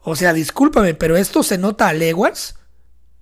O 0.00 0.14
sea, 0.14 0.34
discúlpame, 0.34 0.92
pero 0.92 1.16
esto 1.16 1.42
se 1.42 1.56
nota 1.56 1.88
a 1.88 1.94
leguas 1.94 2.56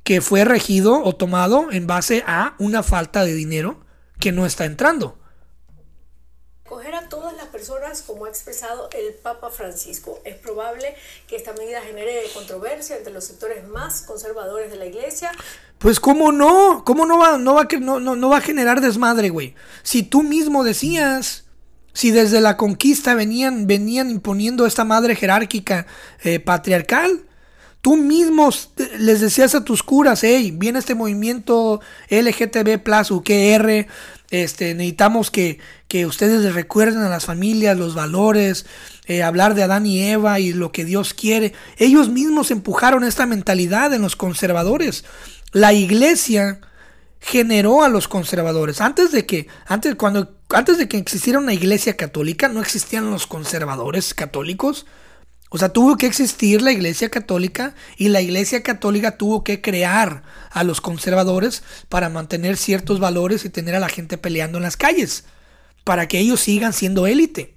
que 0.02 0.20
fue 0.20 0.44
regido 0.44 1.00
o 1.00 1.14
tomado 1.14 1.70
en 1.70 1.86
base 1.86 2.24
a 2.26 2.56
una 2.58 2.82
falta 2.82 3.24
de 3.24 3.34
dinero 3.34 3.78
que 4.18 4.32
no 4.32 4.46
está 4.46 4.64
entrando. 4.64 5.19
Acoger 6.70 6.94
a 6.94 7.08
todas 7.08 7.36
las 7.36 7.46
personas, 7.46 8.02
como 8.02 8.26
ha 8.26 8.28
expresado 8.28 8.88
el 8.96 9.12
Papa 9.14 9.50
Francisco. 9.50 10.20
Es 10.24 10.36
probable 10.36 10.94
que 11.26 11.34
esta 11.34 11.52
medida 11.52 11.80
genere 11.82 12.22
controversia 12.32 12.96
entre 12.96 13.12
los 13.12 13.24
sectores 13.24 13.66
más 13.66 14.02
conservadores 14.02 14.70
de 14.70 14.76
la 14.76 14.86
Iglesia, 14.86 15.32
Pues 15.78 15.98
cómo 15.98 16.30
no, 16.30 16.84
cómo 16.84 17.06
no 17.06 17.18
va, 17.18 17.38
no 17.38 17.54
va, 17.54 17.66
no, 17.80 17.98
no, 17.98 18.28
va 18.28 18.36
a 18.36 18.40
generar 18.40 18.80
desmadre, 18.80 19.30
güey. 19.30 19.56
Si 19.82 20.04
tú 20.04 20.22
mismo 20.22 20.62
decías, 20.62 21.44
si 21.92 22.12
desde 22.12 22.40
la 22.40 22.56
conquista 22.56 23.14
venían, 23.14 23.66
venían 23.66 24.08
imponiendo 24.08 24.64
esta 24.64 24.84
madre 24.84 25.16
jerárquica 25.16 25.86
eh, 26.22 26.38
patriarcal, 26.38 27.24
tú 27.80 27.96
mismo 27.96 28.50
eh, 28.50 28.90
les 28.98 29.20
decías 29.20 29.56
a 29.56 29.64
tus 29.64 29.82
curas, 29.82 30.22
hey, 30.22 30.52
viene 30.54 30.78
este 30.78 30.94
movimiento 30.94 31.80
LGTB 32.10 32.80
UQR, 33.10 33.86
este, 34.30 34.74
necesitamos 34.74 35.30
que, 35.30 35.58
que 35.88 36.06
ustedes 36.06 36.40
les 36.40 36.54
recuerden 36.54 37.02
a 37.02 37.08
las 37.08 37.26
familias 37.26 37.76
los 37.76 37.94
valores, 37.94 38.64
eh, 39.06 39.22
hablar 39.22 39.54
de 39.54 39.64
Adán 39.64 39.86
y 39.86 40.02
Eva 40.02 40.38
y 40.38 40.52
lo 40.52 40.70
que 40.70 40.84
Dios 40.84 41.14
quiere. 41.14 41.52
Ellos 41.76 42.08
mismos 42.08 42.50
empujaron 42.50 43.04
esta 43.04 43.26
mentalidad 43.26 43.92
en 43.92 44.02
los 44.02 44.14
conservadores. 44.16 45.04
La 45.52 45.72
iglesia 45.72 46.60
generó 47.20 47.82
a 47.82 47.88
los 47.88 48.08
conservadores. 48.08 48.80
Antes 48.80 49.12
de 49.12 49.26
que, 49.26 49.48
antes, 49.66 49.94
cuando, 49.96 50.36
antes 50.48 50.78
de 50.78 50.88
que 50.88 50.96
existiera 50.96 51.38
una 51.38 51.52
iglesia 51.52 51.96
católica, 51.96 52.48
no 52.48 52.60
existían 52.60 53.10
los 53.10 53.26
conservadores 53.26 54.14
católicos. 54.14 54.86
O 55.50 55.58
sea, 55.58 55.68
tuvo 55.68 55.96
que 55.96 56.06
existir 56.06 56.62
la 56.62 56.70
iglesia 56.70 57.08
católica 57.08 57.74
y 57.96 58.08
la 58.08 58.20
iglesia 58.20 58.62
católica 58.62 59.18
tuvo 59.18 59.42
que 59.42 59.60
crear 59.60 60.22
a 60.50 60.62
los 60.62 60.80
conservadores 60.80 61.64
para 61.88 62.08
mantener 62.08 62.56
ciertos 62.56 63.00
valores 63.00 63.44
y 63.44 63.50
tener 63.50 63.74
a 63.74 63.80
la 63.80 63.88
gente 63.88 64.16
peleando 64.16 64.58
en 64.58 64.62
las 64.62 64.76
calles, 64.76 65.24
para 65.82 66.06
que 66.06 66.20
ellos 66.20 66.40
sigan 66.40 66.72
siendo 66.72 67.08
élite. 67.08 67.54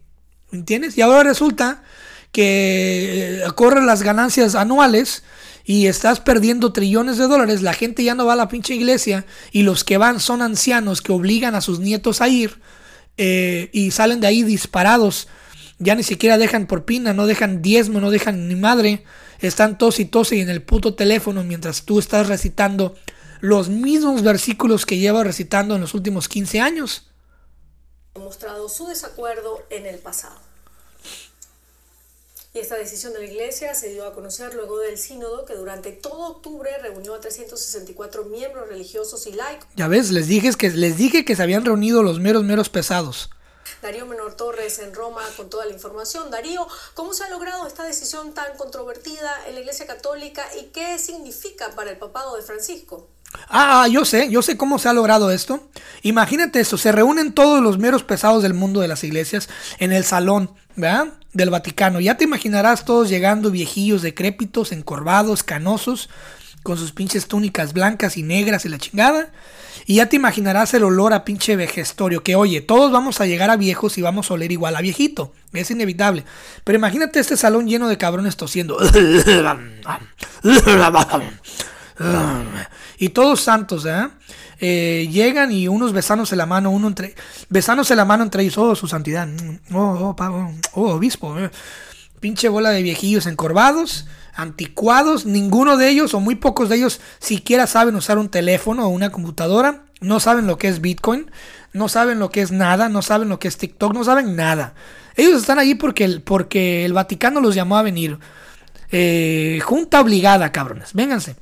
¿Entiendes? 0.51 0.97
Y 0.97 1.01
ahora 1.01 1.23
resulta 1.23 1.83
que 2.31 3.43
eh, 3.43 3.51
corren 3.55 3.85
las 3.85 4.01
ganancias 4.01 4.55
anuales 4.55 5.23
y 5.63 5.85
estás 5.85 6.19
perdiendo 6.19 6.73
trillones 6.73 7.17
de 7.17 7.27
dólares, 7.27 7.61
la 7.61 7.73
gente 7.73 8.03
ya 8.03 8.15
no 8.15 8.25
va 8.25 8.33
a 8.33 8.37
la 8.37 8.49
pinche 8.49 8.73
iglesia 8.73 9.25
y 9.51 9.63
los 9.63 9.83
que 9.83 9.97
van 9.97 10.19
son 10.19 10.41
ancianos 10.41 11.01
que 11.01 11.11
obligan 11.11 11.55
a 11.55 11.61
sus 11.61 11.79
nietos 11.79 12.21
a 12.21 12.27
ir 12.27 12.59
eh, 13.17 13.69
y 13.71 13.91
salen 13.91 14.19
de 14.19 14.27
ahí 14.27 14.43
disparados. 14.43 15.27
Ya 15.79 15.95
ni 15.95 16.03
siquiera 16.03 16.37
dejan 16.37 16.67
propina, 16.67 17.13
no 17.13 17.27
dejan 17.27 17.61
diezmo, 17.61 17.99
no 17.99 18.11
dejan 18.11 18.47
ni 18.47 18.55
madre. 18.55 19.03
Están 19.39 19.77
tos 19.77 19.99
y 19.99 20.05
tos 20.05 20.31
y 20.31 20.39
en 20.39 20.49
el 20.49 20.61
puto 20.61 20.95
teléfono 20.95 21.43
mientras 21.43 21.83
tú 21.83 21.99
estás 21.99 22.27
recitando 22.27 22.95
los 23.41 23.67
mismos 23.67 24.23
versículos 24.23 24.85
que 24.85 24.97
lleva 24.97 25.23
recitando 25.23 25.75
en 25.75 25.81
los 25.81 25.93
últimos 25.93 26.29
15 26.29 26.61
años. 26.61 27.09
ha 28.15 28.19
mostrado 28.19 28.69
su 28.69 28.87
desacuerdo 28.87 29.65
en 29.69 29.85
el 29.85 29.99
pasado. 29.99 30.39
Y 32.53 32.59
esta 32.59 32.75
decisión 32.75 33.13
de 33.13 33.19
la 33.19 33.25
Iglesia 33.25 33.73
se 33.73 33.89
dio 33.89 34.05
a 34.05 34.13
conocer 34.13 34.53
luego 34.53 34.77
del 34.77 34.99
sínodo 34.99 35.43
que 35.43 35.55
durante 35.55 35.91
todo 35.91 36.27
octubre 36.27 36.69
reunió 36.83 37.15
a 37.15 37.19
364 37.19 38.25
miembros 38.25 38.69
religiosos 38.69 39.25
y 39.25 39.31
laicos. 39.31 39.67
Ya 39.75 39.87
ves, 39.87 40.11
les 40.11 40.27
dije 40.27 40.51
que 40.53 40.69
les 40.69 40.95
dije 40.95 41.25
que 41.25 41.35
se 41.35 41.41
habían 41.41 41.65
reunido 41.65 42.03
los 42.03 42.19
meros 42.19 42.43
meros 42.43 42.69
pesados. 42.69 43.31
Darío 43.81 44.05
Menor 44.05 44.35
Torres 44.35 44.79
en 44.79 44.93
Roma 44.93 45.21
con 45.37 45.49
toda 45.49 45.65
la 45.65 45.73
información. 45.73 46.31
Darío, 46.31 46.67
¿cómo 46.93 47.13
se 47.13 47.23
ha 47.23 47.29
logrado 47.29 47.67
esta 47.67 47.83
decisión 47.83 48.33
tan 48.33 48.57
controvertida 48.57 49.31
en 49.47 49.55
la 49.55 49.61
Iglesia 49.61 49.85
Católica 49.85 50.45
y 50.59 50.65
qué 50.65 50.97
significa 50.99 51.71
para 51.75 51.91
el 51.91 51.97
papado 51.97 52.35
de 52.35 52.41
Francisco? 52.41 53.07
Ah, 53.49 53.83
ah, 53.83 53.87
yo 53.87 54.05
sé, 54.05 54.29
yo 54.29 54.41
sé 54.41 54.57
cómo 54.57 54.79
se 54.79 54.89
ha 54.89 54.93
logrado 54.93 55.31
esto. 55.31 55.67
Imagínate 56.01 56.59
esto, 56.59 56.77
se 56.77 56.91
reúnen 56.91 57.33
todos 57.33 57.61
los 57.61 57.77
meros 57.77 58.03
pesados 58.03 58.43
del 58.43 58.53
mundo 58.53 58.81
de 58.81 58.87
las 58.87 59.03
iglesias 59.03 59.49
en 59.79 59.91
el 59.91 60.03
salón, 60.03 60.51
¿verdad? 60.75 61.07
Del 61.33 61.49
Vaticano. 61.49 61.99
Ya 61.99 62.17
te 62.17 62.23
imaginarás 62.23 62.85
todos 62.85 63.09
llegando 63.09 63.51
viejillos, 63.51 64.01
decrépitos, 64.01 64.71
encorvados, 64.71 65.43
canosos, 65.43 66.09
con 66.63 66.77
sus 66.77 66.91
pinches 66.91 67.27
túnicas 67.27 67.73
blancas 67.73 68.17
y 68.17 68.23
negras 68.23 68.65
y 68.65 68.69
la 68.69 68.77
chingada. 68.77 69.31
Y 69.85 69.95
ya 69.95 70.07
te 70.07 70.15
imaginarás 70.15 70.73
el 70.73 70.83
olor 70.83 71.13
a 71.13 71.23
pinche 71.25 71.55
vejestorio, 71.55 72.23
que 72.23 72.35
oye, 72.35 72.61
todos 72.61 72.91
vamos 72.91 73.21
a 73.21 73.25
llegar 73.25 73.49
a 73.49 73.57
viejos 73.57 73.97
y 73.97 74.01
vamos 74.01 74.29
a 74.29 74.35
oler 74.35 74.51
igual 74.51 74.75
a 74.75 74.81
viejito. 74.81 75.33
Es 75.53 75.71
inevitable. 75.71 76.23
Pero 76.63 76.77
imagínate 76.77 77.19
este 77.19 77.37
salón 77.37 77.67
lleno 77.67 77.87
de 77.87 77.97
cabrones 77.97 78.37
tosiendo. 78.37 78.77
Y 82.97 83.09
todos 83.09 83.41
santos, 83.41 83.85
¿eh? 83.85 84.07
Eh, 84.59 85.09
llegan 85.11 85.51
y 85.51 85.67
unos 85.67 85.91
besándose 85.93 86.35
la 86.35 86.45
mano, 86.45 86.71
uno 86.71 86.87
entre, 86.87 87.15
besándose 87.49 87.95
la 87.95 88.05
mano 88.05 88.23
entre 88.23 88.43
ellos, 88.43 88.57
oh, 88.57 88.75
su 88.75 88.87
santidad, 88.87 89.27
oh, 89.73 89.77
oh, 89.77 90.15
oh, 90.17 90.51
oh, 90.73 90.93
obispo, 90.93 91.37
eh. 91.37 91.49
Pinche 92.23 92.47
bola 92.47 92.69
de 92.69 92.81
viejillos 92.81 93.25
encorvados, 93.25 94.05
anticuados, 94.33 95.25
ninguno 95.25 95.75
de 95.75 95.89
ellos 95.89 96.13
o 96.13 96.21
muy 96.21 96.35
pocos 96.35 96.69
de 96.69 96.77
ellos 96.77 97.01
siquiera 97.19 97.67
saben 97.67 97.95
usar 97.95 98.17
un 98.17 98.29
teléfono 98.29 98.85
o 98.85 98.87
una 98.87 99.11
computadora, 99.11 99.83
no 99.99 100.21
saben 100.21 100.47
lo 100.47 100.57
que 100.57 100.69
es 100.69 100.79
Bitcoin, 100.79 101.29
no 101.73 101.89
saben 101.89 102.19
lo 102.19 102.29
que 102.29 102.39
es 102.39 102.53
nada, 102.53 102.87
no 102.87 103.01
saben 103.01 103.27
lo 103.27 103.39
que 103.39 103.49
es 103.49 103.57
TikTok, 103.57 103.93
no 103.93 104.05
saben 104.05 104.37
nada. 104.37 104.73
Ellos 105.17 105.41
están 105.41 105.59
ahí 105.59 105.75
porque 105.75 106.05
el, 106.05 106.21
porque 106.21 106.85
el 106.85 106.93
Vaticano 106.93 107.41
los 107.41 107.55
llamó 107.55 107.75
a 107.75 107.83
venir. 107.83 108.17
Eh, 108.93 109.59
junta 109.61 109.99
obligada, 109.99 110.53
cabrones, 110.53 110.93
vénganse. 110.93 111.35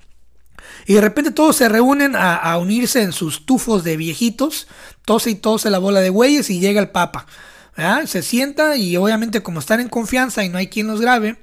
Y 0.88 0.96
de 0.96 1.02
repente 1.02 1.30
todos 1.30 1.58
se 1.58 1.70
reúnen 1.70 2.16
a, 2.16 2.38
a 2.38 2.58
unirse 2.58 3.04
en 3.04 3.12
sus 3.12 3.46
tufos 3.46 3.84
de 3.84 3.98
viejitos, 3.98 4.68
tose 5.06 5.30
y 5.30 5.36
tose 5.36 5.70
la 5.70 5.78
bola 5.78 6.00
de 6.00 6.10
güeyes 6.10 6.50
y 6.50 6.60
llega 6.60 6.82
el 6.82 6.90
Papa. 6.90 7.28
Se 8.06 8.22
sienta 8.22 8.76
y 8.76 8.98
obviamente 8.98 9.42
como 9.42 9.60
están 9.60 9.80
en 9.80 9.90
confianza 9.90 10.44
y 10.44 10.50
no 10.50 10.58
hay 10.58 10.68
quien 10.68 10.88
los 10.88 11.02
grabe, 11.02 11.38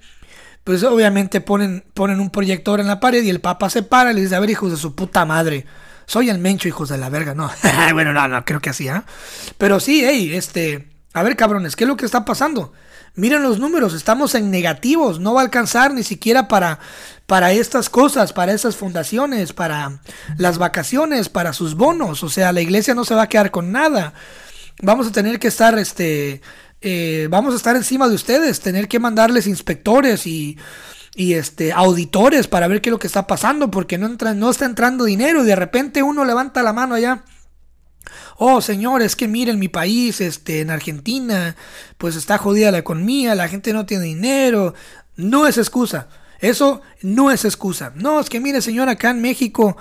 pues 0.65 0.85
obviamente 0.85 1.41
ponen, 1.41 1.85
ponen 1.95 2.21
un 2.21 2.31
proyector 2.31 2.81
en 2.81 2.87
la 2.87 3.01
pared 3.01 3.23
y 3.23 3.31
el 3.31 3.41
Papa 3.41 3.71
se 3.71 3.83
para 3.83 4.13
y 4.13 4.15
les 4.15 4.25
dice, 4.25 4.37
a 4.37 4.41
ver 4.41 4.51
hijos 4.51 4.71
de 4.71 4.77
su 4.77 4.95
puta 4.95 5.25
madre, 5.25 5.65
soy 6.05 6.29
el 6.29 6.39
mencho 6.39 6.69
hijos 6.69 6.91
de 6.91 6.99
la 6.99 7.09
verga, 7.09 7.35
no, 7.35 7.51
bueno, 7.95 8.13
no, 8.13 8.29
no, 8.29 8.45
creo 8.45 8.61
que 8.61 8.71
así, 8.71 8.87
¿ah? 8.89 9.05
Pero 9.57 9.81
sí, 9.81 10.03
hey, 10.05 10.35
este, 10.35 10.89
a 11.15 11.23
ver 11.23 11.37
cabrones, 11.37 11.75
¿qué 11.75 11.85
es 11.85 11.89
lo 11.89 11.97
que 11.97 12.05
está 12.05 12.25
pasando? 12.25 12.73
Miren 13.15 13.43
los 13.43 13.59
números, 13.59 13.95
estamos 13.95 14.35
en 14.35 14.51
negativos, 14.51 15.19
no 15.19 15.35
va 15.35 15.41
a 15.41 15.45
alcanzar 15.45 15.93
ni 15.93 16.03
siquiera 16.03 16.47
para, 16.49 16.79
para 17.27 17.51
estas 17.53 17.89
cosas, 17.89 18.33
para 18.33 18.53
esas 18.53 18.77
fundaciones, 18.77 19.53
para 19.53 20.01
las 20.37 20.59
vacaciones, 20.59 21.29
para 21.29 21.53
sus 21.53 21.75
bonos, 21.75 22.23
o 22.23 22.29
sea, 22.29 22.53
la 22.53 22.61
iglesia 22.61 22.95
no 22.95 23.05
se 23.05 23.15
va 23.15 23.23
a 23.23 23.29
quedar 23.29 23.51
con 23.51 23.73
nada. 23.73 24.13
Vamos 24.83 25.07
a 25.09 25.13
tener 25.13 25.39
que 25.39 25.49
estar, 25.49 25.79
este, 25.79 26.41
eh, 26.81 27.27
vamos 27.31 27.55
a 27.55 27.57
estar 27.57 27.77
encima 27.77 28.09
de 28.09 28.15
ustedes, 28.15 28.61
tener 28.61 28.89
que 28.89 28.99
mandarles 28.99 29.47
inspectores 29.47 30.27
y, 30.27 30.57
y 31.15 31.35
este, 31.35 31.73
auditores 31.73 32.47
para 32.47 32.69
ver 32.69 32.81
qué 32.81 32.91
es 32.91 32.93
lo 32.93 32.99
que 32.99 33.09
está 33.09 33.27
pasando, 33.27 33.71
porque 33.71 33.99
no, 33.99 34.07
entra, 34.07 34.35
no 34.35 34.51
está 34.51 34.67
entrando 34.67 35.05
dinero 35.05 35.43
y 35.43 35.47
de 35.47 35.57
repente 35.57 36.03
uno 36.03 36.25
levanta 36.25 36.63
la 36.63 36.73
mano 36.73 36.95
allá. 36.95 37.25
Oh, 38.37 38.61
señor, 38.61 39.03
es 39.03 39.17
que 39.17 39.27
miren 39.27 39.59
mi 39.59 39.69
país, 39.69 40.21
este, 40.21 40.61
en 40.61 40.71
Argentina, 40.71 41.57
pues 41.99 42.15
está 42.15 42.39
jodida 42.39 42.71
la 42.71 42.79
economía, 42.79 43.35
la 43.35 43.49
gente 43.49 43.73
no 43.73 43.85
tiene 43.85 44.05
dinero. 44.05 44.75
No 45.17 45.49
es 45.49 45.59
excusa. 45.59 46.09
Eso 46.39 46.83
no 47.03 47.33
es 47.33 47.45
excusa. 47.45 47.93
No, 47.97 48.21
es 48.21 48.31
que 48.31 48.39
mire, 48.39 48.63
señor, 48.63 48.89
acá 48.89 49.11
en 49.11 49.21
México, 49.21 49.77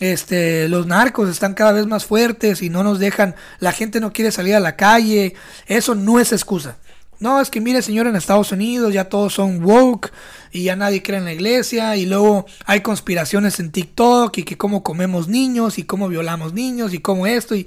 este, 0.00 0.68
los 0.68 0.86
narcos 0.86 1.28
están 1.28 1.54
cada 1.54 1.72
vez 1.72 1.86
más 1.86 2.04
fuertes 2.04 2.62
y 2.62 2.70
no 2.70 2.82
nos 2.82 2.98
dejan, 2.98 3.34
la 3.58 3.72
gente 3.72 4.00
no 4.00 4.12
quiere 4.12 4.30
salir 4.30 4.54
a 4.54 4.60
la 4.60 4.76
calle. 4.76 5.34
Eso 5.66 5.94
no 5.94 6.20
es 6.20 6.32
excusa. 6.32 6.76
No, 7.20 7.40
es 7.40 7.50
que 7.50 7.60
mire, 7.60 7.82
señor, 7.82 8.06
en 8.06 8.14
Estados 8.14 8.52
Unidos 8.52 8.94
ya 8.94 9.08
todos 9.08 9.34
son 9.34 9.64
woke 9.64 10.12
y 10.52 10.62
ya 10.62 10.76
nadie 10.76 11.02
cree 11.02 11.18
en 11.18 11.24
la 11.24 11.32
iglesia 11.32 11.96
y 11.96 12.06
luego 12.06 12.46
hay 12.64 12.80
conspiraciones 12.80 13.58
en 13.58 13.72
TikTok 13.72 14.38
y 14.38 14.44
que 14.44 14.56
cómo 14.56 14.84
comemos 14.84 15.26
niños 15.26 15.78
y 15.78 15.82
cómo 15.82 16.08
violamos 16.08 16.52
niños 16.52 16.94
y 16.94 17.00
cómo 17.00 17.26
esto 17.26 17.56
y, 17.56 17.66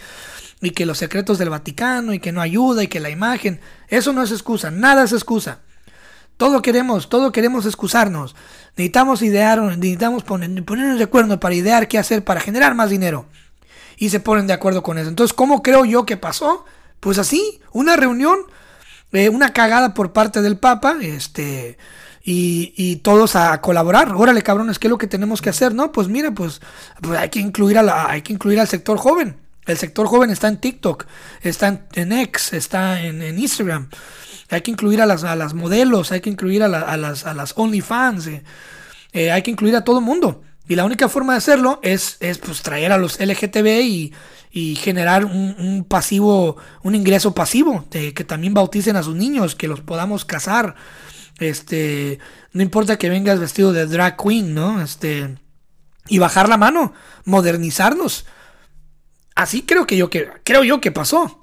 y 0.61 0.71
que 0.71 0.85
los 0.85 0.99
secretos 0.99 1.37
del 1.37 1.49
Vaticano 1.49 2.13
y 2.13 2.19
que 2.19 2.31
no 2.31 2.39
ayuda 2.39 2.81
y 2.83 2.87
que 2.87 3.01
la 3.01 3.09
imagen. 3.09 3.59
Eso 3.89 4.13
no 4.13 4.23
es 4.23 4.31
excusa, 4.31 4.71
nada 4.71 5.03
es 5.03 5.11
excusa. 5.11 5.59
Todo 6.37 6.61
queremos, 6.61 7.09
todo 7.09 7.31
queremos 7.31 7.65
excusarnos. 7.65 8.35
Necesitamos 8.71 9.21
idear, 9.21 9.61
necesitamos 9.61 10.23
poner, 10.23 10.63
ponernos 10.63 10.97
de 10.97 11.03
acuerdo 11.03 11.39
para 11.39 11.55
idear 11.55 11.87
qué 11.87 11.97
hacer 11.97 12.23
para 12.23 12.41
generar 12.41 12.75
más 12.75 12.89
dinero. 12.89 13.25
Y 13.97 14.09
se 14.09 14.19
ponen 14.19 14.47
de 14.47 14.53
acuerdo 14.53 14.81
con 14.81 14.97
eso. 14.97 15.09
Entonces, 15.09 15.33
¿cómo 15.33 15.61
creo 15.61 15.85
yo 15.85 16.05
que 16.05 16.17
pasó? 16.17 16.65
Pues 16.99 17.17
así, 17.17 17.61
una 17.71 17.95
reunión 17.95 18.39
eh, 19.13 19.27
una 19.27 19.51
cagada 19.51 19.93
por 19.93 20.13
parte 20.13 20.41
del 20.41 20.57
Papa, 20.57 20.95
este, 21.01 21.77
y, 22.23 22.73
y, 22.77 22.97
todos 22.97 23.35
a 23.35 23.59
colaborar. 23.59 24.13
Órale, 24.15 24.41
cabrones, 24.41 24.79
¿qué 24.79 24.87
es 24.87 24.91
lo 24.91 24.97
que 24.97 25.07
tenemos 25.07 25.41
que 25.41 25.49
hacer? 25.49 25.73
No, 25.73 25.91
pues 25.91 26.07
mira, 26.07 26.31
pues, 26.31 26.61
pues 27.01 27.19
hay 27.19 27.29
que 27.29 27.39
incluir 27.39 27.77
a 27.77 27.83
la, 27.83 28.09
hay 28.09 28.21
que 28.21 28.31
incluir 28.31 28.59
al 28.59 28.69
sector 28.69 28.97
joven. 28.97 29.35
El 29.65 29.77
sector 29.77 30.07
joven 30.07 30.29
está 30.29 30.47
en 30.47 30.59
TikTok, 30.59 31.05
está 31.41 31.81
en, 31.93 32.11
X, 32.13 32.53
está 32.53 33.01
en, 33.01 33.37
Instagram. 33.37 33.89
Hay 34.51 34.61
que 34.61 34.71
incluir 34.71 35.01
a 35.01 35.05
las, 35.05 35.23
a 35.23 35.35
las 35.35 35.53
modelos, 35.53 36.11
hay 36.11 36.21
que 36.21 36.29
incluir 36.29 36.61
a, 36.61 36.67
la, 36.67 36.81
a 36.81 36.97
las, 36.97 37.25
a 37.25 37.33
las 37.33 37.53
OnlyFans, 37.57 38.27
eh, 38.27 38.43
eh, 39.13 39.31
hay 39.31 39.41
que 39.41 39.51
incluir 39.51 39.75
a 39.75 39.83
todo 39.83 39.99
el 39.99 40.05
mundo. 40.05 40.43
Y 40.67 40.75
la 40.75 40.85
única 40.85 41.09
forma 41.09 41.33
de 41.33 41.37
hacerlo 41.37 41.79
es, 41.81 42.17
es 42.19 42.37
pues, 42.37 42.61
traer 42.61 42.91
a 42.91 42.97
los 42.97 43.19
LGTB 43.19 43.81
y, 43.81 44.13
y 44.51 44.75
generar 44.75 45.25
un, 45.25 45.55
un, 45.57 45.83
pasivo, 45.83 46.57
un 46.83 46.95
ingreso 46.95 47.33
pasivo, 47.33 47.85
que 47.89 48.23
también 48.23 48.53
bauticen 48.53 48.95
a 48.95 49.03
sus 49.03 49.15
niños, 49.15 49.55
que 49.55 49.67
los 49.67 49.81
podamos 49.81 50.23
casar. 50.25 50.75
Este, 51.39 52.19
no 52.53 52.61
importa 52.61 52.97
que 52.97 53.09
vengas 53.09 53.39
vestido 53.39 53.73
de 53.73 53.87
drag 53.87 54.15
queen, 54.15 54.53
¿no? 54.53 54.81
Este, 54.81 55.35
y 56.07 56.19
bajar 56.19 56.49
la 56.49 56.57
mano, 56.57 56.93
modernizarnos. 57.25 58.25
Así 59.35 59.63
creo 59.63 59.87
que 59.87 59.97
yo 59.97 60.09
que 60.09 60.29
creo 60.43 60.63
yo 60.63 60.81
que 60.81 60.91
pasó. 60.91 61.40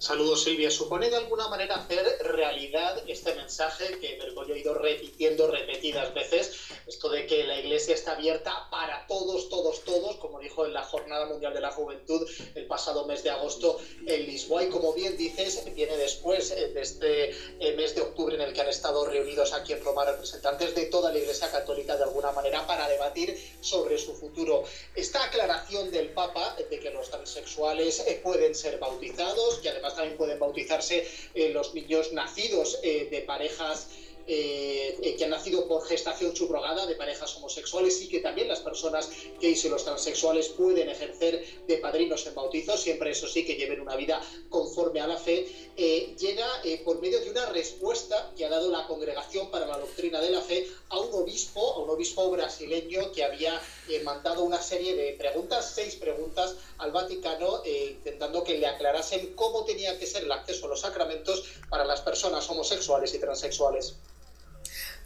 Saludos 0.00 0.44
Silvia. 0.44 0.70
¿Supone 0.70 1.10
de 1.10 1.16
alguna 1.16 1.48
manera 1.48 1.74
hacer 1.74 2.02
realidad 2.22 3.02
este 3.06 3.34
mensaje 3.34 3.98
que 3.98 4.16
Bergoglio 4.16 4.54
ha 4.54 4.58
ido 4.58 4.72
repitiendo 4.72 5.46
repetidas 5.50 6.14
veces? 6.14 6.52
Esto 6.86 7.10
de 7.10 7.26
que 7.26 7.44
la 7.44 7.60
iglesia 7.60 7.94
está 7.94 8.12
abierta 8.12 8.66
para 8.70 9.06
todos, 9.06 9.50
todos, 9.50 9.84
todos, 9.84 10.16
como 10.16 10.40
dijo 10.40 10.64
en 10.64 10.72
la 10.72 10.84
Jornada 10.84 11.26
Mundial 11.26 11.52
de 11.52 11.60
la 11.60 11.70
Juventud 11.72 12.26
el 12.54 12.66
pasado 12.66 13.04
mes 13.04 13.22
de 13.22 13.28
agosto 13.28 13.78
en 14.06 14.24
Lisboa. 14.24 14.64
Y 14.64 14.70
como 14.70 14.94
bien 14.94 15.18
dices, 15.18 15.62
viene 15.74 15.94
después 15.98 16.48
de 16.48 16.80
este 16.80 17.34
mes 17.76 17.94
de 17.94 18.00
octubre 18.00 18.34
en 18.36 18.40
el 18.40 18.54
que 18.54 18.62
han 18.62 18.70
estado 18.70 19.04
reunidos 19.04 19.52
aquí 19.52 19.74
en 19.74 19.84
Roma 19.84 20.06
representantes 20.06 20.74
de 20.74 20.86
toda 20.86 21.12
la 21.12 21.18
iglesia 21.18 21.50
católica 21.50 21.98
de 21.98 22.04
alguna 22.04 22.32
manera 22.32 22.66
para 22.66 22.88
debatir 22.88 23.38
sobre 23.60 23.98
su 23.98 24.14
futuro. 24.14 24.64
Esta 24.94 25.24
aclaración 25.24 25.90
del 25.90 26.08
Papa 26.14 26.56
de 26.70 26.80
que 26.80 26.88
los 26.88 27.10
transexuales 27.10 28.02
pueden 28.22 28.54
ser 28.54 28.78
bautizados 28.78 29.60
y 29.62 29.68
además 29.68 29.89
también 29.94 30.16
pueden 30.16 30.38
bautizarse 30.38 31.06
eh, 31.34 31.50
los 31.50 31.74
niños 31.74 32.12
nacidos 32.12 32.78
eh, 32.82 33.08
de 33.10 33.20
parejas 33.22 33.88
eh, 34.32 35.16
que 35.18 35.24
han 35.24 35.30
nacido 35.30 35.66
por 35.66 35.84
gestación 35.84 36.36
subrogada 36.36 36.86
de 36.86 36.94
parejas 36.94 37.34
homosexuales 37.34 38.00
y 38.00 38.08
que 38.08 38.20
también 38.20 38.46
las 38.46 38.60
personas 38.60 39.10
gays 39.40 39.64
y 39.64 39.68
los 39.68 39.84
transexuales 39.84 40.50
pueden 40.50 40.88
ejercer 40.88 41.44
de 41.66 41.76
padrinos 41.78 42.24
en 42.28 42.36
bautizos, 42.36 42.80
siempre 42.80 43.10
eso 43.10 43.26
sí 43.26 43.44
que 43.44 43.56
lleven 43.56 43.80
una 43.80 43.96
vida 43.96 44.22
conforme 44.48 45.00
a 45.00 45.08
la 45.08 45.16
fe, 45.16 45.48
llega 45.76 46.46
por 46.84 47.00
medio 47.00 47.20
de 47.20 47.30
una 47.30 47.46
respuesta 47.46 48.30
que 48.36 48.44
ha 48.44 48.48
dado 48.48 48.70
la 48.70 48.86
Congregación 48.86 49.50
para 49.50 49.66
la 49.66 49.78
Doctrina 49.78 50.20
de 50.20 50.30
la 50.30 50.40
Fe 50.42 50.68
a 50.90 51.00
un 51.00 51.12
obispo, 51.12 51.74
a 51.74 51.78
un 51.80 51.90
obispo 51.90 52.30
brasileño 52.30 53.10
que 53.12 53.24
había 53.24 53.60
mandado 54.04 54.44
una 54.44 54.62
serie 54.62 54.94
de 54.94 55.12
preguntas, 55.14 55.72
seis 55.74 55.96
preguntas 55.96 56.54
al 56.78 56.92
Vaticano, 56.92 57.62
intentando 57.64 58.44
que 58.44 58.58
le 58.58 58.66
aclarasen 58.66 59.34
cómo 59.34 59.64
tenía 59.64 59.98
que 59.98 60.06
ser 60.06 60.22
el 60.22 60.32
acceso 60.32 60.66
a 60.66 60.68
los 60.68 60.80
sacramentos 60.80 61.44
para 61.68 61.84
las 61.84 62.00
personas 62.00 62.48
homosexuales 62.48 63.12
y 63.14 63.18
transexuales. 63.18 63.96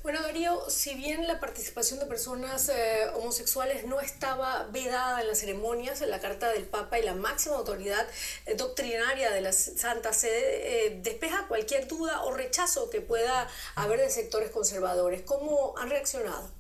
Bueno, 0.04 0.20
Darío, 0.20 0.60
si 0.68 0.94
bien 0.94 1.26
la 1.26 1.40
participación 1.40 1.98
de 1.98 2.04
personas 2.04 2.68
eh, 2.68 3.08
homosexuales 3.14 3.86
no 3.86 4.00
estaba 4.00 4.66
vedada 4.70 5.22
en 5.22 5.28
las 5.28 5.38
ceremonias, 5.38 6.02
en 6.02 6.10
la 6.10 6.20
Carta 6.20 6.52
del 6.52 6.64
Papa 6.64 6.98
y 6.98 7.02
la 7.04 7.14
máxima 7.14 7.56
autoridad 7.56 8.06
eh, 8.44 8.54
doctrinaria 8.54 9.30
de 9.30 9.40
la 9.40 9.54
Santa 9.54 10.12
Sede 10.12 10.88
eh, 10.88 11.00
despeja 11.02 11.48
cualquier 11.48 11.88
duda 11.88 12.22
o 12.24 12.34
rechazo 12.34 12.90
que 12.90 13.00
pueda 13.00 13.48
haber 13.76 13.98
de 13.98 14.10
sectores 14.10 14.50
conservadores. 14.50 15.22
¿Cómo 15.22 15.72
han 15.78 15.88
reaccionado? 15.88 16.53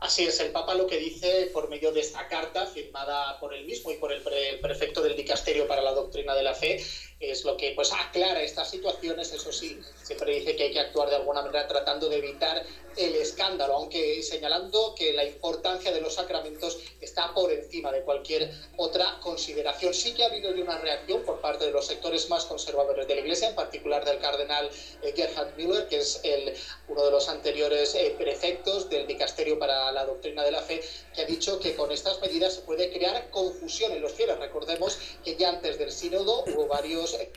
Así 0.00 0.24
es, 0.24 0.40
el 0.40 0.50
Papa 0.50 0.74
lo 0.74 0.86
que 0.86 0.96
dice 0.96 1.50
por 1.52 1.68
medio 1.68 1.92
de 1.92 2.00
esta 2.00 2.26
carta 2.26 2.66
firmada 2.66 3.38
por 3.38 3.52
él 3.52 3.66
mismo 3.66 3.92
y 3.92 3.98
por 3.98 4.10
el, 4.10 4.22
pre- 4.22 4.48
el 4.48 4.58
prefecto 4.58 5.02
del 5.02 5.14
Dicasterio 5.14 5.68
para 5.68 5.82
la 5.82 5.92
Doctrina 5.92 6.34
de 6.34 6.42
la 6.42 6.54
Fe 6.54 6.82
es 7.20 7.44
lo 7.44 7.54
que 7.54 7.72
pues 7.72 7.92
aclara 7.92 8.40
estas 8.40 8.70
situaciones, 8.70 9.30
eso 9.30 9.52
sí, 9.52 9.78
siempre 10.02 10.32
dice 10.32 10.56
que 10.56 10.62
hay 10.64 10.70
que 10.70 10.80
actuar 10.80 11.10
de 11.10 11.16
alguna 11.16 11.42
manera 11.42 11.68
tratando 11.68 12.08
de 12.08 12.16
evitar 12.16 12.64
el 12.96 13.14
escándalo, 13.14 13.74
aunque 13.74 14.22
señalando 14.22 14.94
que 14.96 15.12
la 15.12 15.22
importancia 15.22 15.92
de 15.92 16.00
los 16.00 16.14
sacramentos 16.14 16.78
está 16.98 17.34
por 17.34 17.52
encima 17.52 17.92
de 17.92 18.00
cualquier 18.00 18.50
otra 18.78 19.18
consideración. 19.20 19.92
Sí 19.92 20.14
que 20.14 20.22
ha 20.22 20.26
habido 20.26 20.50
una 20.50 20.78
reacción 20.78 21.22
por 21.22 21.42
parte 21.42 21.66
de 21.66 21.72
los 21.72 21.84
sectores 21.84 22.26
más 22.30 22.46
conservadores 22.46 23.06
de 23.06 23.16
la 23.16 23.20
Iglesia, 23.20 23.48
en 23.48 23.54
particular 23.54 24.02
del 24.02 24.18
cardenal 24.18 24.70
eh, 25.02 25.12
Gerhard 25.14 25.54
Müller, 25.56 25.86
que 25.88 25.98
es 25.98 26.20
el, 26.22 26.54
uno 26.88 27.04
de 27.04 27.10
los 27.10 27.28
anteriores 27.28 27.94
eh, 27.94 28.14
prefectos 28.16 28.88
del 28.88 29.06
Dicasterio 29.06 29.58
para 29.58 29.89
la 29.92 30.04
Doctrina 30.04 30.42
de 30.42 30.52
la 30.52 30.60
Fe, 30.62 30.80
que 31.14 31.22
ha 31.22 31.26
dicho 31.26 31.58
que 31.60 31.74
con 31.74 31.90
estas 31.92 32.20
medidas 32.20 32.54
se 32.54 32.60
puede 32.62 32.92
crear 32.92 33.28
confusión 33.30 33.92
en 33.92 34.02
los 34.02 34.12
fieles. 34.12 34.38
Recordemos 34.38 34.98
que 35.24 35.36
ya 35.36 35.50
antes 35.50 35.78
del 35.78 35.90
sínodo 35.92 36.44
hubo 36.44 36.66
varios 36.68 37.14
eh, 37.14 37.30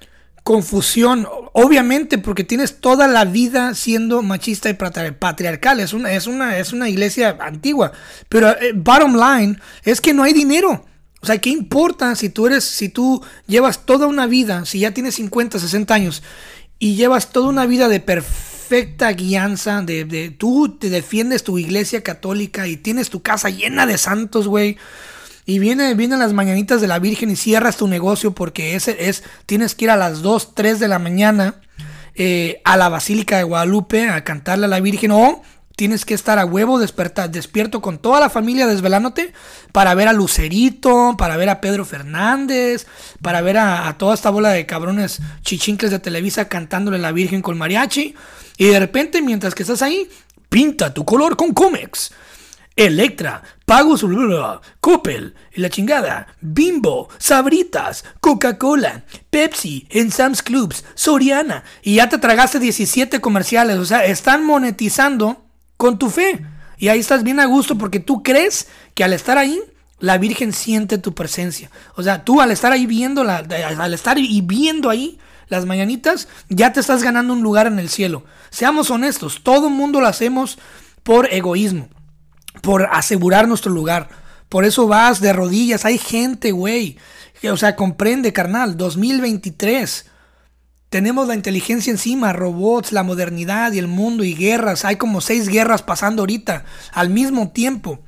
confusión, 0.44 1.26
obviamente, 1.54 2.18
porque 2.18 2.44
tienes 2.44 2.80
toda 2.82 3.08
la 3.08 3.24
vida 3.26 3.74
siendo 3.76 4.22
machista 4.22 4.70
y 4.70 4.74
patri- 4.74 5.18
patriarcal. 5.18 5.80
Es 5.80 5.94
una, 5.94 6.12
es 6.14 6.28
una, 6.28 6.58
es 6.58 6.74
una 6.74 6.90
iglesia 6.90 7.38
antigua. 7.40 7.94
Pero 8.30 8.50
eh, 8.50 8.74
bottom 8.76 9.16
line 9.16 9.58
es 9.84 10.02
que 10.02 10.14
no 10.14 10.24
hay 10.24 10.34
dinero. 10.34 10.86
O 11.22 11.26
sea, 11.26 11.38
¿qué 11.40 11.50
importa 11.50 12.16
si 12.16 12.28
tú 12.28 12.48
eres, 12.48 12.66
si 12.66 12.90
tú 12.90 13.24
llevas 13.48 13.86
toda 13.86 14.08
una 14.08 14.28
vida, 14.28 14.66
si 14.66 14.80
ya 14.80 14.94
tienes 14.94 15.16
50, 15.16 15.58
60 15.58 15.94
años 15.94 16.22
y 16.80 16.96
llevas 16.98 17.32
toda 17.32 17.48
una 17.48 17.66
vida 17.66 17.88
de 17.88 18.02
perfecta 18.74 19.12
guianza, 19.12 19.84
de, 19.84 20.04
de 20.04 20.32
tú 20.32 20.78
te 20.80 20.90
defiendes 20.90 21.44
tu 21.44 21.60
iglesia 21.60 22.02
católica 22.02 22.66
y 22.68 22.76
tienes 22.76 23.12
tu 23.12 23.22
casa 23.22 23.52
llena 23.52 23.86
de 23.86 24.00
santos, 24.00 24.48
güey. 24.48 24.78
Y 25.46 25.60
viene, 25.60 25.94
vienen 25.94 26.18
las 26.18 26.34
mañanitas 26.34 26.82
de 26.82 26.88
la 26.88 26.98
Virgen 26.98 27.30
y 27.30 27.36
cierras 27.36 27.78
tu 27.78 27.88
negocio 27.88 28.32
porque 28.32 28.74
ese 28.74 29.10
es, 29.10 29.24
tienes 29.46 29.76
que 29.76 29.86
ir 29.86 29.92
a 29.92 29.96
las 29.96 30.24
2, 30.24 30.56
3 30.56 30.80
de 30.80 30.88
la 30.88 30.98
mañana 30.98 31.62
eh, 32.16 32.62
a 32.66 32.76
la 32.76 32.90
Basílica 32.90 33.38
de 33.38 33.44
Guadalupe 33.44 34.10
a 34.10 34.24
cantarle 34.24 34.66
a 34.66 34.70
la 34.70 34.80
Virgen 34.80 35.12
o 35.12 35.44
tienes 35.76 36.06
que 36.06 36.14
estar 36.14 36.40
a 36.40 36.46
huevo 36.46 36.80
desperta- 36.80 37.28
despierto 37.28 37.82
con 37.82 37.98
toda 37.98 38.20
la 38.20 38.30
familia 38.30 38.68
desvelándote 38.68 39.34
para 39.72 39.96
ver 39.96 40.08
a 40.08 40.14
Lucerito, 40.14 41.16
para 41.18 41.38
ver 41.38 41.50
a 41.50 41.62
Pedro 41.62 41.86
Fernández, 41.86 42.86
para 43.22 43.42
ver 43.42 43.58
a, 43.58 43.96
toda 43.98 44.14
esta 44.14 44.30
bola 44.30 44.50
de 44.50 44.66
cabrones 44.66 45.20
chichincles 45.42 45.92
de 45.92 46.00
Televisa 46.00 46.48
cantándole 46.48 47.00
la 47.00 47.12
Virgen 47.12 47.42
con 47.42 47.58
mariachi. 47.58 48.16
Y 48.58 48.66
de 48.66 48.80
repente, 48.80 49.22
mientras 49.22 49.56
que 49.56 49.64
estás 49.64 49.82
ahí, 49.82 50.10
pinta 50.50 50.94
tu 50.94 51.06
color 51.06 51.36
con 51.36 51.54
Comex. 51.54 52.12
Electra, 52.76 53.44
bla, 53.68 54.62
Coppel, 54.80 55.36
la 55.54 55.70
chingada, 55.70 56.28
Bimbo, 56.42 57.08
Sabritas, 57.20 58.04
Coca-Cola, 58.20 59.04
Pepsi, 59.30 59.86
en 59.92 60.12
Sam's 60.12 60.42
Clubs, 60.42 60.84
Soriana, 60.96 61.64
y 61.84 61.96
ya 61.96 62.10
te 62.10 62.18
tragaste 62.18 62.60
17 62.60 63.22
comerciales, 63.22 63.78
o 63.78 63.86
sea, 63.86 64.06
están 64.06 64.44
monetizando 64.44 65.46
con 65.84 66.00
tu 66.00 66.10
fe. 66.10 66.40
Y 66.78 66.88
ahí 66.88 67.00
estás 67.00 67.24
bien 67.24 67.42
a 67.42 67.46
gusto 67.46 67.78
porque 67.78 68.00
tú 68.00 68.24
crees 68.24 68.70
que 68.96 69.04
al 69.04 69.12
estar 69.12 69.38
ahí, 69.38 69.60
la 70.00 70.18
Virgen 70.18 70.54
siente 70.54 70.98
tu 70.98 71.14
presencia. 71.14 71.70
O 71.96 72.04
sea, 72.04 72.24
tú 72.24 72.40
al 72.40 72.52
estar 72.52 72.72
ahí 72.72 72.86
viendo, 72.86 73.26
la, 73.26 73.46
al 73.78 73.94
estar 73.94 74.18
y 74.18 74.40
viendo 74.40 74.90
ahí 74.90 75.20
las 75.50 75.66
mañanitas, 75.66 76.30
ya 76.48 76.72
te 76.72 76.80
estás 76.80 77.04
ganando 77.04 77.34
un 77.34 77.44
lugar 77.44 77.68
en 77.68 77.80
el 77.80 77.90
cielo. 77.90 78.24
Seamos 78.50 78.92
honestos, 78.92 79.42
todo 79.44 79.68
el 79.68 79.74
mundo 79.74 80.00
lo 80.00 80.08
hacemos 80.08 80.58
por 81.04 81.28
egoísmo 81.34 81.90
por 82.62 82.88
asegurar 82.94 83.46
nuestro 83.46 83.74
lugar. 83.74 84.08
Por 84.48 84.64
eso 84.64 84.88
vas 84.88 85.20
de 85.20 85.34
rodillas. 85.34 85.84
Hay 85.84 85.98
gente, 85.98 86.54
güey. 86.54 86.98
O 87.52 87.58
sea, 87.58 87.76
comprende, 87.76 88.32
carnal. 88.32 88.78
2023. 88.78 90.06
Tenemos 90.94 91.28
la 91.28 91.34
inteligencia 91.34 91.90
encima, 91.90 92.34
robots, 92.34 92.92
la 92.92 93.02
modernidad 93.02 93.72
y 93.72 93.80
el 93.80 93.88
mundo 93.88 94.24
y 94.24 94.36
guerras. 94.36 94.86
Hay 94.86 94.98
como 94.98 95.22
seis 95.22 95.48
guerras 95.48 95.82
pasando 95.82 96.22
ahorita 96.22 96.66
al 96.92 97.10
mismo 97.10 97.50
tiempo. 97.50 98.02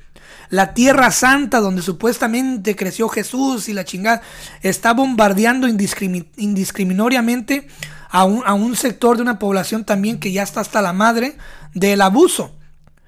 La 0.50 0.72
Tierra 0.72 1.10
Santa, 1.10 1.58
donde 1.58 1.82
supuestamente 1.82 2.76
creció 2.76 3.08
Jesús 3.08 3.68
y 3.68 3.72
la 3.72 3.84
chingada, 3.84 4.22
está 4.62 4.92
bombardeando 4.92 5.66
indiscrimi- 5.66 6.28
indiscriminoriamente 6.36 7.66
a 8.08 8.24
un, 8.24 8.44
a 8.46 8.54
un 8.54 8.76
sector 8.76 9.16
de 9.16 9.22
una 9.22 9.40
población 9.40 9.84
también 9.84 10.20
que 10.20 10.30
ya 10.30 10.44
está 10.44 10.60
hasta 10.60 10.80
la 10.80 10.92
madre 10.92 11.36
del 11.74 12.00
abuso 12.00 12.54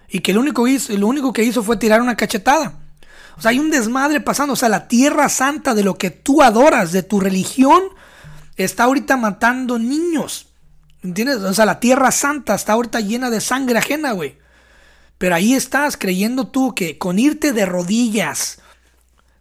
y 0.09 0.19
que 0.23 0.33
lo 0.33 0.41
único, 0.41 0.67
hizo, 0.67 0.93
lo 0.95 1.07
único 1.07 1.33
que 1.33 1.45
hizo 1.45 1.63
fue 1.63 1.77
tirar 1.77 2.03
una 2.03 2.17
cachetada. 2.17 2.81
O 3.37 3.41
sea, 3.41 3.53
hay 3.53 3.61
un 3.61 3.71
desmadre 3.71 4.21
pasando. 4.21 4.55
O 4.55 4.57
sea, 4.57 4.71
la 4.71 4.89
tierra 4.89 5.29
santa 5.29 5.73
de 5.73 5.85
lo 5.85 5.97
que 5.97 6.11
tú 6.11 6.43
adoras, 6.43 6.91
de 6.91 7.05
tu 7.05 7.21
religión, 7.21 7.81
está 8.59 8.85
ahorita 8.85 9.17
matando 9.17 9.79
niños. 9.79 10.49
¿Entiendes? 11.03 11.37
O 11.39 11.55
sea, 11.55 11.65
la 11.65 11.81
tierra 11.81 12.11
santa 12.11 12.55
está 12.55 12.75
ahorita 12.75 13.01
llena 13.01 13.31
de 13.31 13.41
sangre 13.41 13.79
ajena, 13.79 14.13
güey. 14.13 14.37
Pero 15.17 15.35
ahí 15.35 15.55
estás 15.55 15.97
creyendo 15.97 16.49
tú 16.49 16.75
que 16.75 16.99
con 16.99 17.19
irte 17.19 17.53
de 17.53 17.67
rodillas, 17.67 18.61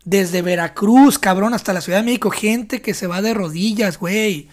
desde 0.05 0.41
Veracruz, 0.41 1.19
cabrón, 1.19 1.53
hasta 1.53 1.73
la 1.73 1.81
Ciudad 1.81 1.99
de 1.99 2.05
México, 2.05 2.29
gente 2.29 2.81
que 2.81 2.93
se 2.93 3.07
va 3.07 3.21
de 3.21 3.33
rodillas, 3.33 3.99
güey. 3.99 4.49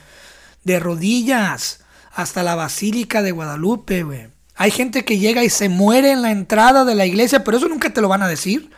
De 0.65 0.81
rodillas. 0.81 1.81
Hasta 2.13 2.43
la 2.43 2.55
Basílica 2.55 3.23
de 3.23 3.33
Guadalupe, 3.33 4.03
güey. 4.03 4.29
Hay 4.57 4.71
gente 4.71 5.05
que 5.05 5.19
llega 5.19 5.45
y 5.45 5.51
se 5.51 5.69
muere 5.69 6.13
en 6.13 6.23
la 6.23 6.31
entrada 6.31 6.85
de 6.85 6.95
la 6.95 7.07
iglesia, 7.07 7.45
pero 7.45 7.57
eso 7.57 7.69
nunca 7.69 7.93
te 7.93 8.01
lo 8.01 8.09
van 8.09 8.23
a 8.23 8.29
decir. 8.29 8.71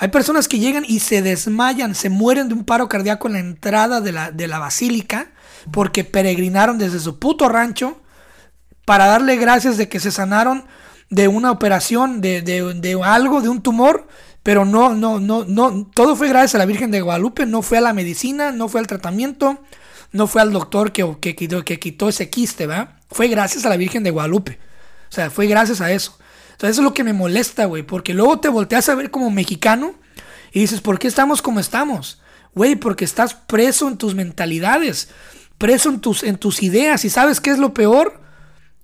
Hay 0.00 0.08
personas 0.08 0.48
que 0.48 0.58
llegan 0.58 0.84
y 0.88 1.00
se 1.00 1.20
desmayan, 1.22 1.94
se 1.94 2.08
mueren 2.08 2.48
de 2.48 2.54
un 2.54 2.64
paro 2.64 2.88
cardíaco 2.88 3.28
en 3.28 3.34
la 3.34 3.40
entrada 3.40 4.00
de 4.00 4.12
la, 4.12 4.30
de 4.32 4.48
la 4.48 4.58
basílica 4.58 5.28
porque 5.70 6.04
peregrinaron 6.04 6.78
desde 6.78 6.98
su 7.00 7.18
puto 7.18 7.48
rancho 7.50 8.00
para 8.86 9.06
darle 9.06 9.36
gracias 9.36 9.76
de 9.76 9.88
que 9.90 10.00
se 10.00 10.10
sanaron 10.10 10.64
de 11.10 11.28
una 11.28 11.50
operación, 11.50 12.20
de, 12.22 12.40
de- 12.40 12.74
de 12.74 13.00
algo, 13.04 13.42
de 13.42 13.50
un 13.50 13.60
tumor, 13.62 14.08
pero 14.42 14.64
no, 14.64 14.94
no, 14.94 15.20
no, 15.20 15.44
no, 15.44 15.86
todo 15.94 16.16
fue 16.16 16.28
gracias 16.28 16.54
a 16.54 16.58
la 16.58 16.66
Virgen 16.66 16.90
de 16.90 17.02
Guadalupe, 17.02 17.44
no 17.44 17.60
fue 17.62 17.78
a 17.78 17.82
la 17.82 17.92
medicina, 17.92 18.52
no 18.52 18.68
fue 18.68 18.80
al 18.80 18.86
tratamiento, 18.86 19.62
no 20.12 20.26
fue 20.28 20.40
al 20.40 20.50
doctor 20.52 20.92
que, 20.92 21.16
que, 21.20 21.36
quitó, 21.36 21.62
que 21.64 21.78
quitó 21.78 22.08
ese 22.08 22.30
quiste, 22.30 22.66
¿verdad? 22.66 22.96
Fue 23.10 23.28
gracias 23.28 23.66
a 23.66 23.68
la 23.68 23.76
Virgen 23.76 24.02
de 24.02 24.10
Guadalupe. 24.10 24.58
O 25.10 25.12
sea, 25.12 25.30
fue 25.30 25.46
gracias 25.46 25.80
a 25.82 25.90
eso. 25.92 26.16
Entonces 26.60 26.76
es 26.76 26.84
lo 26.84 26.92
que 26.92 27.04
me 27.04 27.14
molesta, 27.14 27.64
güey, 27.64 27.82
porque 27.82 28.12
luego 28.12 28.38
te 28.38 28.50
volteas 28.50 28.90
a 28.90 28.94
ver 28.94 29.10
como 29.10 29.30
mexicano 29.30 29.94
y 30.52 30.60
dices, 30.60 30.82
¿por 30.82 30.98
qué 30.98 31.08
estamos 31.08 31.40
como 31.40 31.58
estamos? 31.58 32.20
Güey, 32.54 32.76
porque 32.76 33.06
estás 33.06 33.32
preso 33.32 33.88
en 33.88 33.96
tus 33.96 34.14
mentalidades, 34.14 35.08
preso 35.56 35.88
en 35.88 36.00
tus, 36.00 36.22
en 36.22 36.36
tus 36.36 36.62
ideas. 36.62 37.06
¿Y 37.06 37.08
sabes 37.08 37.40
qué 37.40 37.48
es 37.48 37.58
lo 37.58 37.72
peor? 37.72 38.20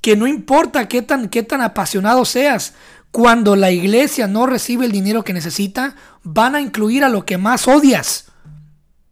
Que 0.01 0.17
no 0.17 0.27
importa 0.27 0.89
qué 0.89 1.03
tan, 1.03 1.29
qué 1.29 1.43
tan 1.43 1.61
apasionado 1.61 2.25
seas, 2.25 2.73
cuando 3.11 3.57
la 3.57 3.71
iglesia 3.71 4.27
no 4.27 4.47
recibe 4.47 4.87
el 4.87 4.93
dinero 4.93 5.23
que 5.23 5.35
necesita, 5.35 5.97
van 6.23 6.55
a 6.55 6.62
incluir 6.62 7.05
a 7.05 7.11
lo 7.11 7.27
que 7.27 7.37
más 7.37 7.69
odias. 7.69 8.29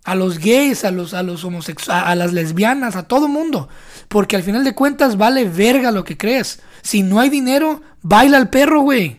A 0.04 0.14
los 0.14 0.38
gays, 0.38 0.86
a 0.86 0.90
los, 0.90 1.12
a 1.12 1.22
los 1.22 1.44
homosexuales, 1.44 2.06
a 2.06 2.14
las 2.14 2.32
lesbianas, 2.32 2.96
a 2.96 3.08
todo 3.08 3.28
mundo. 3.28 3.68
Porque 4.08 4.36
al 4.36 4.42
final 4.42 4.64
de 4.64 4.74
cuentas 4.74 5.18
vale 5.18 5.46
verga 5.46 5.90
lo 5.90 6.04
que 6.04 6.16
crees. 6.16 6.62
Si 6.82 7.02
no 7.02 7.20
hay 7.20 7.28
dinero, 7.28 7.82
baila 8.04 8.36
el 8.38 8.50
perro, 8.50 8.82
güey. 8.82 9.18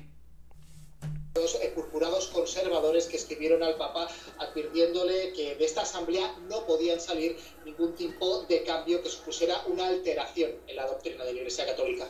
los 1.33 1.57
purpurados 1.73 2.27
conservadores 2.27 3.07
que 3.07 3.17
escribieron 3.17 3.63
al 3.63 3.75
Papa 3.75 4.07
advirtiéndole 4.39 5.33
que 5.33 5.55
de 5.55 5.65
esta 5.65 5.81
asamblea 5.81 6.35
no 6.47 6.65
podían 6.65 7.01
salir 7.01 7.35
ningún 7.65 7.95
tipo 7.95 8.43
de 8.43 8.63
cambio 8.63 9.01
que 9.01 9.09
supusiera 9.09 9.65
una 9.67 9.87
alteración 9.87 10.51
en 10.67 10.75
la 10.75 10.87
doctrina 10.87 11.25
de 11.25 11.33
la 11.33 11.39
Iglesia 11.39 11.65
Católica. 11.65 12.05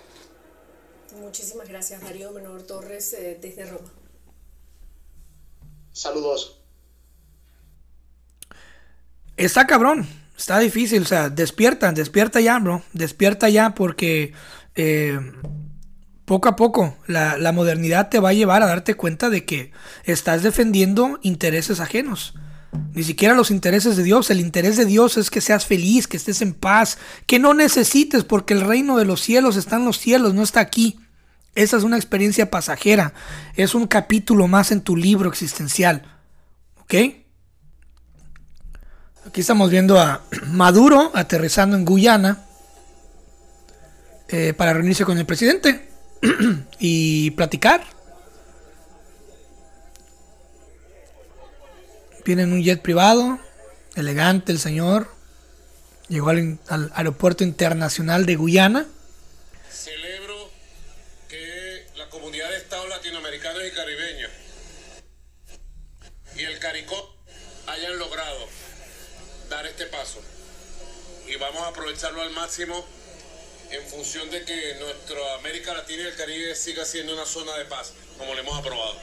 Muchísimas 1.20 1.68
gracias, 1.70 2.02
Darío 2.02 2.32
Menor 2.32 2.64
Torres, 2.64 3.14
eh, 3.14 3.38
desde 3.42 3.66
Roma. 3.66 3.90
Saludos. 5.94 6.60
Está 9.38 9.66
cabrón, 9.66 10.08
está 10.38 10.60
difícil, 10.60 11.04
o 11.04 11.06
sea, 11.06 11.30
despierta, 11.30 11.92
despierta 11.94 12.42
ya, 12.42 12.60
bro, 12.60 12.84
despierta 12.92 13.48
ya 13.50 13.74
porque 13.76 14.34
eh, 14.76 15.20
poco 16.26 16.50
a 16.50 16.56
poco 16.56 16.98
la, 17.08 17.52
modernidad 17.52 18.10
te 18.10 18.20
va 18.20 18.30
a 18.30 18.34
llevar 18.34 18.64
a 18.64 18.68
darte 18.68 18.96
cuenta 18.96 19.30
de 19.30 19.46
que 19.46 19.72
estás 20.04 20.44
defendiendo 20.44 21.20
intereses 21.22 21.80
ajenos. 21.80 22.34
Ni 22.94 23.04
siquiera 23.04 23.36
los 23.36 23.52
intereses 23.52 23.96
de 23.96 24.04
Dios, 24.04 24.30
el 24.30 24.42
interés 24.42 24.76
de 24.76 24.86
Dios 24.86 25.18
es 25.18 25.30
que 25.30 25.40
seas 25.40 25.66
feliz, 25.66 26.08
que 26.08 26.18
estés 26.18 26.42
en 26.42 26.54
paz, 26.54 26.98
que 27.26 27.40
no 27.40 27.54
necesites 27.54 28.24
porque 28.24 28.54
el 28.54 28.62
reino 28.62 28.98
de 28.98 29.06
los 29.06 29.22
cielos 29.22 29.56
está 29.56 29.78
en 29.78 29.86
los 29.86 30.00
cielos, 30.00 30.34
no 30.34 30.44
está 30.44 30.60
aquí. 30.60 31.00
Esa 31.54 31.78
es 31.78 31.84
una 31.84 31.96
experiencia 31.96 32.52
pasajera, 32.52 33.14
es 33.56 33.76
un 33.76 33.88
capítulo 33.88 34.48
más 34.48 34.72
en 34.72 34.82
tu 34.82 34.98
libro 34.98 35.30
existencial. 35.30 36.04
¿Ok? 36.82 36.94
Aquí 39.28 39.42
estamos 39.42 39.70
viendo 39.70 40.00
a 40.00 40.24
Maduro 40.48 41.12
aterrizando 41.14 41.78
en 41.78 41.86
Guyana 41.86 42.44
eh, 44.28 44.54
para 44.58 44.74
reunirse 44.74 45.06
con 45.06 45.18
el 45.18 45.26
presidente 45.26 45.85
y 46.80 47.32
platicar. 47.32 47.84
Tienen 52.24 52.54
un 52.54 52.64
jet 52.64 52.82
privado, 52.82 53.40
elegante 53.96 54.52
el 54.52 54.60
señor. 54.60 55.08
Llegó 56.08 56.30
al, 56.30 56.60
al 56.68 56.92
aeropuerto 56.96 57.44
internacional 57.44 58.26
de 58.26 58.36
Guyana. 58.36 58.86
Celebro 59.72 60.50
que 61.28 61.86
la 61.96 62.10
comunidad 62.10 62.50
de 62.50 62.58
Estados 62.58 62.90
latinoamericanos 62.90 63.62
y 63.66 63.72
caribeños 63.72 64.32
y 66.38 66.44
el 66.44 66.60
CARICOP 66.60 67.10
hayan 67.68 67.98
logrado 67.98 68.48
dar 69.50 69.66
este 69.66 69.86
paso. 69.86 70.22
Y 71.28 71.36
vamos 71.38 71.62
a 71.64 71.68
aprovecharlo 71.70 72.22
al 72.22 72.32
máximo 72.32 72.86
en 73.72 73.84
función 73.90 74.30
de 74.30 74.44
que 74.44 74.76
nuestra 74.80 75.18
América 75.40 75.74
Latina 75.74 76.04
y 76.04 76.06
el 76.08 76.16
Caribe 76.16 76.56
siga 76.56 76.86
siendo 76.86 77.14
una 77.14 77.26
zona 77.26 77.56
de 77.58 77.66
paz, 77.66 77.94
como 78.18 78.34
lo 78.34 78.40
hemos 78.40 78.58
aprobado. 78.58 78.96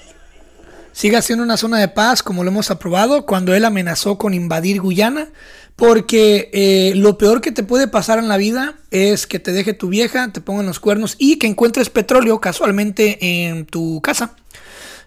siga 0.92 1.22
siendo 1.22 1.44
una 1.44 1.56
zona 1.56 1.78
de 1.78 1.88
paz 1.88 2.22
como 2.22 2.44
lo 2.44 2.50
hemos 2.50 2.70
aprobado 2.70 3.24
cuando 3.24 3.54
él 3.54 3.64
amenazó 3.64 4.18
con 4.18 4.34
invadir 4.34 4.80
Guyana, 4.80 5.28
porque 5.76 6.50
eh, 6.52 6.92
lo 6.96 7.18
peor 7.18 7.40
que 7.40 7.52
te 7.52 7.62
puede 7.62 7.88
pasar 7.88 8.18
en 8.18 8.28
la 8.28 8.36
vida 8.36 8.76
es 8.90 9.26
que 9.26 9.38
te 9.38 9.52
deje 9.52 9.72
tu 9.72 9.88
vieja, 9.88 10.32
te 10.32 10.40
pongan 10.40 10.66
los 10.66 10.80
cuernos 10.80 11.16
y 11.18 11.38
que 11.38 11.46
encuentres 11.46 11.90
petróleo 11.90 12.40
casualmente 12.40 13.46
en 13.46 13.66
tu 13.66 14.00
casa. 14.02 14.36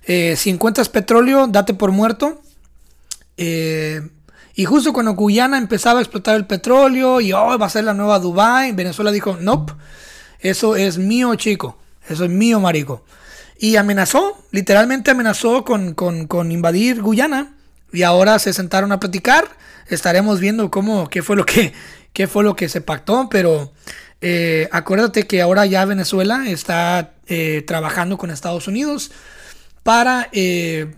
Eh, 0.07 0.35
si 0.37 0.49
encuentras 0.49 0.89
petróleo, 0.89 1.47
date 1.47 1.73
por 1.73 1.91
muerto. 1.91 2.41
Eh, 3.37 4.01
y 4.55 4.63
justo 4.65 4.93
cuando 4.93 5.13
Guyana 5.13 5.57
empezaba 5.57 5.99
a 5.99 6.01
explotar 6.01 6.37
el 6.37 6.45
petróleo 6.45 7.19
y 7.19 7.33
oh, 7.33 7.57
va 7.57 7.65
a 7.65 7.69
ser 7.69 7.83
la 7.83 7.93
nueva 7.93 8.19
Dubai, 8.19 8.71
Venezuela 8.71 9.11
dijo, 9.11 9.37
nope, 9.39 9.73
eso 10.39 10.77
es 10.77 10.97
mío, 10.97 11.35
chico, 11.35 11.77
eso 12.07 12.23
es 12.23 12.31
mío, 12.31 12.61
marico. 12.61 13.03
Y 13.57 13.75
amenazó, 13.75 14.37
literalmente 14.51 15.11
amenazó 15.11 15.65
con, 15.65 15.93
con, 15.93 16.51
invadir 16.51 17.01
Guyana. 17.01 17.53
Y 17.91 18.03
ahora 18.03 18.39
se 18.39 18.53
sentaron 18.53 18.91
a 18.91 18.99
platicar. 18.99 19.47
Estaremos 19.87 20.39
viendo 20.39 20.69
cómo, 20.69 21.09
qué 21.09 21.21
fue 21.21 21.35
lo 21.35 21.45
que, 21.45 21.73
qué 22.13 22.27
fue 22.27 22.43
lo 22.43 22.55
que 22.55 22.67
se 22.67 22.81
pactó. 22.81 23.29
Pero 23.29 23.71
eh, 24.21 24.67
acuérdate 24.71 25.25
que 25.25 25.41
ahora 25.41 25.65
ya 25.65 25.85
Venezuela 25.85 26.49
está 26.49 27.13
eh, 27.27 27.63
trabajando 27.65 28.17
con 28.17 28.29
Estados 28.29 28.67
Unidos 28.67 29.11
para 29.83 30.29
eh, 30.33 30.93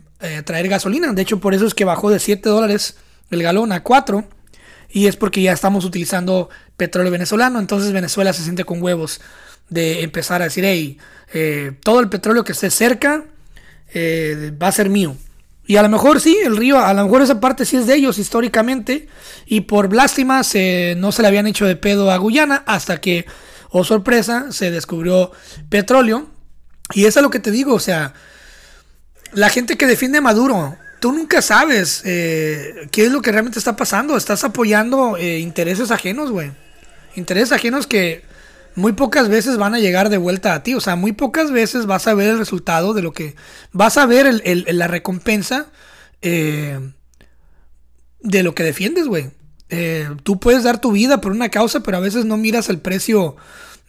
traer 0.46 0.68
gasolina. 0.68 1.14
De 1.14 1.22
hecho, 1.22 1.40
por 1.40 1.54
eso 1.54 1.68
es 1.68 1.76
que 1.76 1.86
bajó 1.86 2.10
de 2.10 2.20
7 2.20 2.50
dólares 2.50 2.98
el 3.30 3.44
galón 3.44 3.72
a 3.72 3.84
4. 3.84 4.24
Y 4.90 5.08
es 5.08 5.16
porque 5.16 5.42
ya 5.42 5.52
estamos 5.52 5.86
utilizando 5.86 6.50
petróleo 6.78 7.12
venezolano. 7.12 7.60
Entonces 7.60 7.92
Venezuela 7.92 8.34
se 8.34 8.44
siente 8.44 8.64
con 8.64 8.82
huevos 8.82 9.22
de 9.70 10.04
empezar 10.04 10.42
a 10.42 10.46
decir, 10.46 10.64
hey, 10.66 10.98
eh, 11.34 11.74
todo 11.84 12.00
el 12.00 12.10
petróleo 12.10 12.44
que 12.44 12.54
esté 12.54 12.70
cerca 12.70 13.26
eh, 13.94 14.54
va 14.62 14.68
a 14.68 14.72
ser 14.72 14.90
mío. 14.90 15.16
Y 15.66 15.76
a 15.76 15.82
lo 15.82 15.90
mejor 15.90 16.22
sí, 16.22 16.38
el 16.44 16.56
río, 16.56 16.80
a 16.80 16.94
lo 16.94 17.04
mejor 17.04 17.22
esa 17.22 17.42
parte 17.42 17.66
sí 17.66 17.76
es 17.76 17.88
de 17.88 17.96
ellos 17.96 18.18
históricamente. 18.18 19.10
Y 19.46 19.62
por 19.62 19.94
lástima 19.94 20.44
se, 20.46 20.96
no 20.98 21.12
se 21.12 21.22
le 21.22 21.28
habían 21.28 21.48
hecho 21.48 21.66
de 21.66 21.76
pedo 21.76 22.10
a 22.10 22.18
Guyana 22.18 22.64
hasta 22.66 23.02
que, 23.02 23.26
oh 23.70 23.84
sorpresa, 23.84 24.52
se 24.52 24.72
descubrió 24.72 25.32
petróleo. 25.70 26.28
Y 26.94 27.04
eso 27.06 27.20
es 27.20 27.24
lo 27.24 27.30
que 27.30 27.42
te 27.42 27.52
digo, 27.52 27.74
o 27.74 27.80
sea, 27.80 28.14
la 29.34 29.50
gente 29.50 29.78
que 29.78 29.88
defiende 29.88 30.20
a 30.20 30.22
Maduro, 30.22 30.78
tú 31.00 31.12
nunca 31.12 31.42
sabes 31.42 32.02
eh, 32.06 32.88
qué 32.92 33.06
es 33.06 33.12
lo 33.12 33.22
que 33.22 33.32
realmente 33.32 33.60
está 33.60 33.76
pasando. 33.76 34.18
Estás 34.18 34.44
apoyando 34.44 35.18
eh, 35.18 35.40
intereses 35.40 35.92
ajenos, 35.92 36.32
güey. 36.32 36.52
Intereses 37.16 37.52
ajenos 37.52 37.88
que 37.88 38.24
muy 38.76 38.94
pocas 38.94 39.28
veces 39.30 39.58
van 39.58 39.74
a 39.74 39.80
llegar 39.80 40.10
de 40.10 40.18
vuelta 40.18 40.54
a 40.54 40.64
ti. 40.64 40.76
O 40.76 40.82
sea, 40.82 40.96
muy 40.96 41.12
pocas 41.12 41.52
veces 41.52 41.86
vas 41.86 42.08
a 42.08 42.14
ver 42.14 42.30
el 42.30 42.38
resultado 42.38 42.94
de 42.94 43.02
lo 43.02 43.14
que... 43.14 43.36
Vas 43.72 43.98
a 43.98 44.06
ver 44.06 44.42
la 44.46 44.88
recompensa 44.88 45.68
eh, 46.22 46.80
de 48.22 48.44
lo 48.44 48.56
que 48.56 48.64
defiendes, 48.64 49.08
güey. 49.08 49.32
Eh, 49.70 50.10
tú 50.24 50.40
puedes 50.40 50.64
dar 50.64 50.80
tu 50.80 50.92
vida 50.92 51.22
por 51.22 51.32
una 51.32 51.50
causa, 51.50 51.82
pero 51.82 51.98
a 51.98 52.02
veces 52.02 52.26
no 52.26 52.38
miras 52.38 52.70
el 52.70 52.80
precio, 52.80 53.36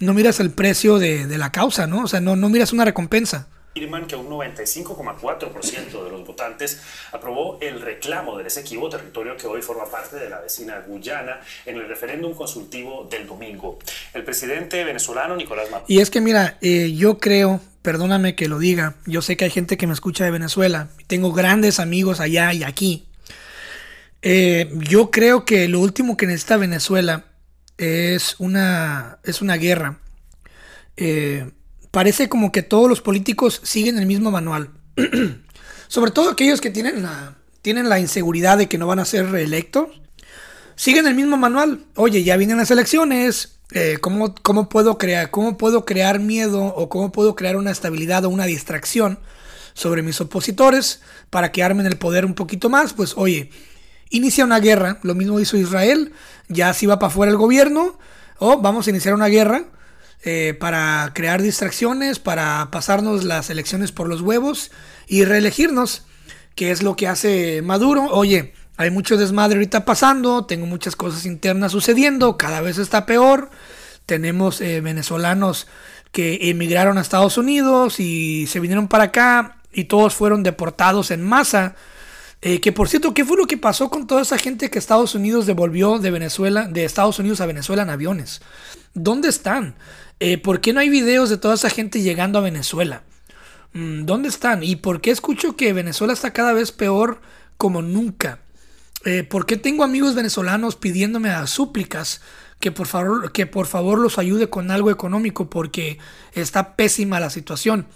no 0.00 0.14
miras 0.14 0.40
el 0.40 0.50
precio 0.50 0.98
de, 0.98 1.38
la 1.38 1.52
causa, 1.52 1.86
¿no? 1.86 2.04
O 2.04 2.08
sea, 2.08 2.20
no 2.20 2.36
miras 2.48 2.72
una 2.72 2.84
recompensa. 2.84 3.48
Afirman 3.78 4.06
que 4.06 4.16
un 4.16 4.28
95,4% 4.28 6.04
de 6.04 6.10
los 6.10 6.26
votantes 6.26 6.80
aprobó 7.12 7.58
el 7.60 7.80
reclamo 7.80 8.36
del 8.36 8.48
Esequibo, 8.48 8.88
territorio 8.88 9.36
que 9.36 9.46
hoy 9.46 9.62
forma 9.62 9.84
parte 9.84 10.16
de 10.16 10.28
la 10.28 10.40
vecina 10.40 10.80
Guyana, 10.86 11.40
en 11.64 11.76
el 11.76 11.86
referéndum 11.86 12.34
consultivo 12.34 13.06
del 13.08 13.26
domingo. 13.26 13.78
El 14.14 14.24
presidente 14.24 14.82
venezolano 14.82 15.36
Nicolás 15.36 15.70
Maduro 15.70 15.86
Y 15.88 16.00
es 16.00 16.10
que 16.10 16.20
mira, 16.20 16.58
eh, 16.60 16.92
yo 16.96 17.18
creo, 17.18 17.60
perdóname 17.82 18.34
que 18.34 18.48
lo 18.48 18.58
diga, 18.58 18.96
yo 19.06 19.22
sé 19.22 19.36
que 19.36 19.44
hay 19.44 19.50
gente 19.50 19.76
que 19.76 19.86
me 19.86 19.92
escucha 19.92 20.24
de 20.24 20.32
Venezuela, 20.32 20.88
tengo 21.06 21.32
grandes 21.32 21.78
amigos 21.78 22.18
allá 22.20 22.52
y 22.52 22.64
aquí. 22.64 23.06
Eh, 24.22 24.68
yo 24.88 25.12
creo 25.12 25.44
que 25.44 25.68
lo 25.68 25.78
último 25.78 26.16
que 26.16 26.26
necesita 26.26 26.56
Venezuela 26.56 27.26
es 27.76 28.34
una, 28.40 29.18
es 29.22 29.40
una 29.40 29.56
guerra. 29.56 29.98
Eh, 30.96 31.48
parece 31.90 32.28
como 32.28 32.52
que 32.52 32.62
todos 32.62 32.88
los 32.88 33.00
políticos 33.00 33.60
siguen 33.62 33.98
el 33.98 34.06
mismo 34.06 34.30
manual. 34.30 34.70
Sobre 35.88 36.10
todo 36.10 36.30
aquellos 36.30 36.60
que 36.60 36.70
tienen 36.70 37.02
la, 37.02 37.36
tienen 37.62 37.88
la 37.88 37.98
inseguridad 37.98 38.58
de 38.58 38.68
que 38.68 38.78
no 38.78 38.86
van 38.86 38.98
a 38.98 39.04
ser 39.04 39.30
reelectos. 39.30 39.88
Siguen 40.76 41.06
el 41.06 41.14
mismo 41.14 41.36
manual. 41.36 41.84
Oye, 41.96 42.22
ya 42.22 42.36
vienen 42.36 42.58
las 42.58 42.70
elecciones. 42.70 43.58
eh, 43.72 43.98
¿cómo, 44.00 44.34
cómo 44.42 44.68
puedo 44.68 44.98
crear, 44.98 45.30
¿Cómo 45.30 45.56
puedo 45.58 45.84
crear 45.84 46.20
miedo 46.20 46.62
o 46.64 46.88
cómo 46.88 47.10
puedo 47.10 47.34
crear 47.34 47.56
una 47.56 47.70
estabilidad 47.70 48.24
o 48.24 48.30
una 48.30 48.44
distracción 48.44 49.18
sobre 49.74 50.02
mis 50.02 50.20
opositores 50.20 51.02
para 51.30 51.52
que 51.52 51.62
armen 51.62 51.86
el 51.86 51.96
poder 51.96 52.24
un 52.24 52.34
poquito 52.34 52.68
más? 52.68 52.92
Pues 52.92 53.14
oye, 53.16 53.50
inicia 54.10 54.44
una 54.44 54.60
guerra. 54.60 54.98
Lo 55.02 55.14
mismo 55.14 55.40
hizo 55.40 55.56
Israel. 55.56 56.12
Ya 56.48 56.72
si 56.74 56.86
va 56.86 56.98
para 56.98 57.08
afuera 57.08 57.32
el 57.32 57.38
gobierno. 57.38 57.98
O 58.38 58.58
vamos 58.58 58.86
a 58.86 58.90
iniciar 58.90 59.14
una 59.14 59.26
guerra 59.26 59.64
eh, 60.24 60.56
para 60.58 61.12
crear 61.14 61.42
distracciones, 61.42 62.18
para 62.18 62.70
pasarnos 62.70 63.24
las 63.24 63.50
elecciones 63.50 63.92
por 63.92 64.08
los 64.08 64.20
huevos 64.20 64.70
y 65.06 65.24
reelegirnos, 65.24 66.02
que 66.54 66.70
es 66.70 66.82
lo 66.82 66.96
que 66.96 67.06
hace 67.06 67.62
Maduro. 67.62 68.06
Oye, 68.10 68.52
hay 68.76 68.90
mucho 68.90 69.16
desmadre 69.16 69.56
ahorita 69.56 69.84
pasando, 69.84 70.44
tengo 70.44 70.66
muchas 70.66 70.96
cosas 70.96 71.26
internas 71.26 71.72
sucediendo, 71.72 72.36
cada 72.36 72.60
vez 72.60 72.78
está 72.78 73.06
peor. 73.06 73.50
Tenemos 74.06 74.60
eh, 74.60 74.80
venezolanos 74.80 75.66
que 76.12 76.50
emigraron 76.50 76.98
a 76.98 77.02
Estados 77.02 77.38
Unidos 77.38 78.00
y 78.00 78.46
se 78.46 78.60
vinieron 78.60 78.88
para 78.88 79.04
acá 79.04 79.58
y 79.72 79.84
todos 79.84 80.14
fueron 80.14 80.42
deportados 80.42 81.10
en 81.10 81.22
masa. 81.22 81.76
Eh, 82.40 82.60
que 82.60 82.72
por 82.72 82.88
cierto, 82.88 83.14
¿qué 83.14 83.24
fue 83.24 83.36
lo 83.36 83.46
que 83.46 83.56
pasó 83.56 83.90
con 83.90 84.06
toda 84.06 84.22
esa 84.22 84.38
gente 84.38 84.70
que 84.70 84.78
Estados 84.78 85.14
Unidos 85.14 85.46
devolvió 85.46 85.98
de 85.98 86.10
Venezuela, 86.10 86.68
de 86.68 86.84
Estados 86.84 87.18
Unidos 87.18 87.40
a 87.40 87.46
Venezuela 87.46 87.82
en 87.82 87.90
aviones? 87.90 88.40
¿Dónde 88.94 89.28
están? 89.28 89.76
Eh, 90.20 90.38
¿Por 90.38 90.60
qué 90.60 90.72
no 90.72 90.80
hay 90.80 90.88
videos 90.88 91.30
de 91.30 91.38
toda 91.38 91.54
esa 91.54 91.70
gente 91.70 92.02
llegando 92.02 92.38
a 92.38 92.42
Venezuela? 92.42 93.04
Mm, 93.72 94.04
¿Dónde 94.04 94.28
están? 94.28 94.62
¿Y 94.62 94.76
por 94.76 95.00
qué 95.00 95.10
escucho 95.10 95.56
que 95.56 95.72
Venezuela 95.72 96.12
está 96.12 96.32
cada 96.32 96.52
vez 96.52 96.72
peor 96.72 97.20
como 97.56 97.82
nunca? 97.82 98.40
Eh, 99.04 99.22
¿Por 99.22 99.46
qué 99.46 99.56
tengo 99.56 99.84
amigos 99.84 100.14
venezolanos 100.14 100.76
pidiéndome 100.76 101.30
a 101.30 101.46
súplicas 101.46 102.20
que 102.58 102.72
por, 102.72 102.88
favor, 102.88 103.30
que 103.30 103.46
por 103.46 103.66
favor 103.66 103.98
los 103.98 104.18
ayude 104.18 104.50
con 104.50 104.70
algo 104.70 104.90
económico 104.90 105.48
porque 105.48 105.98
está 106.32 106.74
pésima 106.74 107.20
la 107.20 107.30
situación? 107.30 107.86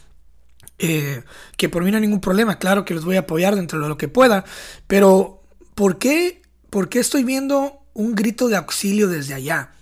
Eh, 0.78 1.22
que 1.57 1.68
por 1.68 1.84
mí 1.84 1.90
no 1.90 1.97
hay 1.97 2.03
ningún 2.03 2.20
problema, 2.20 2.59
claro 2.59 2.84
que 2.84 2.95
los 2.95 3.05
voy 3.05 3.16
a 3.16 3.20
apoyar 3.20 3.55
dentro 3.55 3.80
de 3.80 3.88
lo 3.88 3.97
que 3.97 4.09
pueda, 4.09 4.45
pero 4.86 5.43
¿por 5.74 5.99
qué, 5.99 6.43
por 6.70 6.88
qué 6.88 6.99
estoy 6.99 7.24
viendo 7.24 7.84
un 7.95 8.14
grito 8.14 8.49
de 8.49 8.57
auxilio 8.57 9.09
desde 9.09 9.34
allá? 9.34 9.72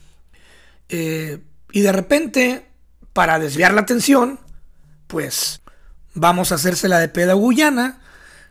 Eh, 0.90 1.38
y 1.72 1.80
de 1.80 1.92
repente, 1.92 2.66
para 3.12 3.38
desviar 3.38 3.72
la 3.72 3.80
atención, 3.82 4.38
pues 5.06 5.60
vamos 6.14 6.52
a 6.52 6.56
hacérsela 6.56 6.98
de 6.98 7.08
pedo 7.08 7.30
a 7.32 7.34
Guyana, 7.34 8.00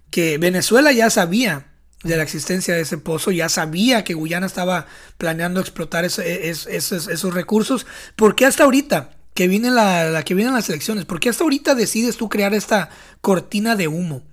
que 0.09 0.37
Venezuela 0.37 0.91
ya 0.91 1.09
sabía 1.09 1.67
de 2.03 2.15
la 2.15 2.23
existencia 2.23 2.73
de 2.75 2.81
ese 2.81 2.97
pozo, 2.97 3.31
ya 3.31 3.49
sabía 3.49 4.03
que 4.05 4.13
Guyana 4.13 4.47
estaba 4.47 4.87
planeando 5.17 5.59
explotar 5.59 6.05
es- 6.05 6.17
esos, 6.19 7.33
recursos. 7.33 7.85
¿Por 8.15 8.35
qué 8.35 8.45
hasta 8.45 8.63
ahorita? 8.63 9.11
Que 9.33 9.47
viene 9.47 9.69
la, 9.69 10.23
vienen 10.27 10.53
las 10.53 10.69
elecciones. 10.69 11.05
¿Por 11.05 11.19
qué 11.19 11.29
hasta 11.29 11.43
ahorita 11.43 11.75
decides 11.75 12.15
tú 12.17 12.29
crear 12.29 12.53
esta 12.53 12.89
cortina 13.21 13.75
de 13.75 13.87
humo? 13.89 14.23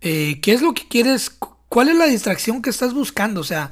Eh, 0.00 0.40
¿Qué 0.42 0.52
es 0.52 0.62
lo 0.62 0.74
que 0.74 0.86
quieres? 0.88 1.30
Cu- 1.30 1.56
¿Cuál 1.68 1.88
es 1.88 1.96
la 1.96 2.06
distracción 2.06 2.60
que 2.62 2.70
estás 2.70 2.92
buscando? 2.92 3.40
O 3.40 3.44
sea, 3.44 3.70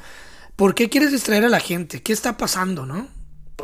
¿por 0.56 0.74
qué 0.74 0.88
quieres 0.88 1.12
distraer 1.12 1.44
a 1.44 1.48
la 1.48 1.60
gente? 1.60 2.02
¿Qué 2.02 2.12
está 2.12 2.36
pasando, 2.36 2.86
no? 2.86 3.08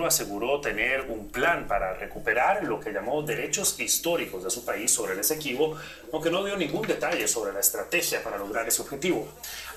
Aseguró 0.07 0.61
tener 0.61 1.03
un 1.11 1.28
plan 1.28 1.66
para 1.66 1.94
recuperar 1.94 2.64
lo 2.64 2.80
que 2.80 2.92
llamó 2.92 3.22
derechos 3.22 3.78
históricos 3.78 4.44
de 4.44 4.51
su 4.51 4.64
país 4.64 4.90
sobre 4.90 5.14
el 5.14 5.20
Esequibo, 5.20 5.76
aunque 6.12 6.30
no 6.30 6.44
dio 6.44 6.57
ningún 6.57 6.86
detalle 6.86 7.26
sobre 7.28 7.53
la 7.53 7.61
estrategia 7.61 8.22
para 8.22 8.38
lograr 8.38 8.66
ese 8.68 8.82
objetivo. 8.82 9.28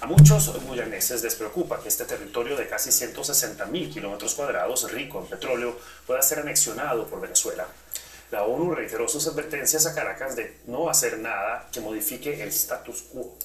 A 0.02 0.06
muchos 0.06 0.54
guyaneses 0.66 1.24
les 1.24 1.36
preocupa 1.36 1.82
que 1.82 1.90
este 1.90 2.06
territorio 2.06 2.56
de 2.56 2.68
casi 2.68 2.92
160 2.92 3.66
mil 3.68 3.90
kilómetros 3.92 4.34
cuadrados, 4.34 4.92
rico 4.92 5.20
en 5.20 5.28
petróleo, 5.28 5.78
pueda 6.06 6.22
ser 6.22 6.40
anexionado 6.40 7.08
por 7.08 7.22
Venezuela. 7.22 7.68
La 8.32 8.44
ONU 8.46 8.74
reiteró 8.74 9.08
sus 9.08 9.28
advertencias 9.28 9.86
a 9.86 9.94
Caracas 9.94 10.36
de 10.36 10.58
no 10.66 10.90
hacer 10.90 11.20
nada 11.20 11.68
que 11.72 11.82
modifique 11.82 12.42
el 12.42 12.50
status 12.50 13.04
quo. 13.04 13.38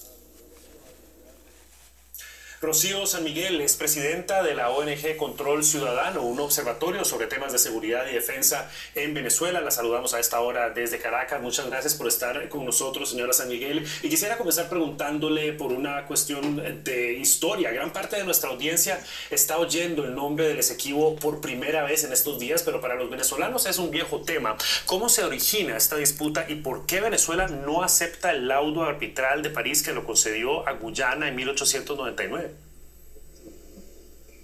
Rocío 2.61 3.07
San 3.07 3.23
Miguel 3.23 3.61
es 3.61 3.77
presidenta 3.77 4.43
de 4.43 4.53
la 4.53 4.71
ONG 4.71 5.17
Control 5.17 5.63
Ciudadano, 5.63 6.23
un 6.23 6.41
observatorio 6.41 7.05
sobre 7.05 7.29
temas 7.29 7.53
de 7.53 7.59
seguridad 7.61 8.05
y 8.11 8.15
defensa 8.15 8.69
en 8.97 9.15
Venezuela. 9.15 9.61
La 9.61 9.71
saludamos 9.71 10.13
a 10.13 10.19
esta 10.19 10.41
hora 10.41 10.71
desde 10.71 10.99
Caracas. 10.99 11.41
Muchas 11.41 11.71
gracias 11.71 11.95
por 11.95 12.09
estar 12.09 12.49
con 12.49 12.65
nosotros, 12.65 13.11
señora 13.11 13.33
San 13.33 13.49
Miguel. 13.49 13.87
Y 14.03 14.09
quisiera 14.09 14.37
comenzar 14.37 14.69
preguntándole 14.69 15.53
por 15.53 15.73
una 15.73 16.05
cuestión 16.07 16.83
de 16.83 17.13
historia. 17.13 17.71
Gran 17.71 17.93
parte 17.93 18.17
de 18.17 18.25
nuestra 18.25 18.51
audiencia 18.51 18.99
está 19.31 19.59
oyendo 19.59 20.05
el 20.05 20.17
nombre 20.17 20.49
del 20.49 20.59
Esequibo 20.59 21.15
por 21.15 21.41
primera 21.41 21.85
vez 21.85 22.03
en 22.03 22.13
estos 22.13 22.41
días, 22.41 22.65
pero 22.65 22.81
para 22.81 22.97
los 22.97 23.09
venezolanos 23.09 23.67
es 23.67 23.79
un 23.79 23.93
viejo 23.93 24.23
tema. 24.23 24.57
¿Cómo 24.85 25.09
se 25.09 25.23
origina 25.23 25.77
esta 25.77 25.95
disputa 25.95 26.47
y 26.49 26.57
por 26.57 26.87
qué 26.87 27.01
Venezuela 27.01 27.47
no 27.47 27.85
acepta 27.85 28.33
el 28.33 28.49
laudo 28.49 28.83
arbitral 28.83 29.43
de 29.43 29.51
París 29.51 29.85
que 29.85 29.93
lo 29.93 30.05
concedió 30.05 30.67
a 30.67 30.73
Guyana 30.73 31.29
en 31.29 31.37
1899? 31.37 32.49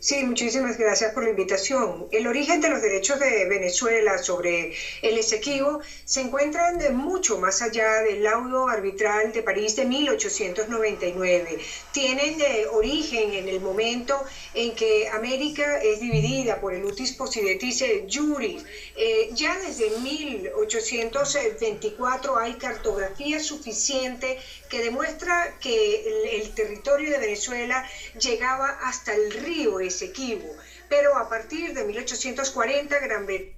Sí, 0.05 0.23
muchísimas 0.23 0.77
gracias 0.77 1.15
por 1.15 1.25
la 1.25 1.31
invitación. 1.31 2.09
El 2.11 2.27
origen 2.27 2.61
de 2.61 2.69
los 2.69 2.83
derechos 2.83 3.19
de 3.19 3.47
Venezuela 3.47 4.19
sobre 4.19 4.75
el 5.01 5.17
Esequibo 5.17 5.81
se 6.05 6.21
encuentran 6.21 6.77
de 6.77 6.91
mucho 6.91 7.39
más 7.39 7.63
allá 7.63 8.03
del 8.03 8.23
laudo 8.23 8.69
arbitral 8.69 9.33
de 9.33 9.41
París 9.41 9.77
de 9.77 9.87
1899. 9.87 11.59
Tienen 11.91 12.37
de 12.37 12.67
origen 12.67 13.33
en 13.33 13.49
el 13.49 13.61
momento 13.61 14.27
en 14.53 14.75
que 14.75 15.09
América 15.09 15.79
es 15.79 16.01
dividida 16.01 16.61
por 16.61 16.75
el 16.75 16.85
utis 16.85 17.13
possidetis 17.13 17.83
juris. 18.07 18.63
Eh, 18.97 19.31
ya 19.33 19.57
desde 19.57 19.89
1824 19.89 22.39
hay 22.39 22.57
cartografía 22.57 23.41
suficiente 23.41 24.37
que 24.75 24.83
demuestra 24.83 25.55
que 25.61 26.41
el, 26.41 26.51
territorio 26.51 27.13
de 27.13 27.19
Venezuela 27.19 27.85
llegaba 28.21 28.71
hasta 28.83 29.15
el 29.15 29.33
río 29.45 29.79
Esequibo, 29.79 30.49
pero 30.89 31.17
a 31.17 31.29
partir 31.29 31.73
de 31.75 31.85
1840 31.85 32.99
Gran 32.99 33.25
Bretaña 33.25 33.53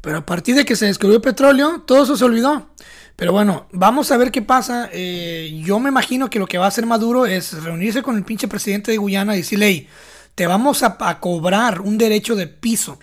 Pero 0.00 0.18
a 0.18 0.24
partir 0.24 0.54
de 0.54 0.64
que 0.64 0.76
se 0.76 0.86
descubrió 0.86 1.16
el 1.16 1.22
petróleo, 1.22 1.82
todo 1.84 2.04
eso 2.04 2.16
se 2.16 2.24
olvidó. 2.24 2.70
Pero 3.16 3.32
bueno, 3.32 3.66
vamos 3.72 4.12
a 4.12 4.16
ver 4.16 4.30
qué 4.30 4.42
pasa. 4.42 4.88
Eh, 4.92 5.60
yo 5.64 5.80
me 5.80 5.88
imagino 5.88 6.30
que 6.30 6.38
lo 6.38 6.46
que 6.46 6.58
va 6.58 6.66
a 6.66 6.68
hacer 6.68 6.86
Maduro 6.86 7.26
es 7.26 7.52
reunirse 7.64 8.02
con 8.02 8.16
el 8.16 8.22
pinche 8.22 8.46
presidente 8.46 8.92
de 8.92 8.98
Guyana 8.98 9.34
y 9.34 9.38
decirle, 9.38 9.88
te 10.36 10.46
vamos 10.46 10.84
a, 10.84 10.96
a 11.00 11.18
cobrar 11.18 11.80
un 11.80 11.98
derecho 11.98 12.36
de 12.36 12.46
piso. 12.46 13.00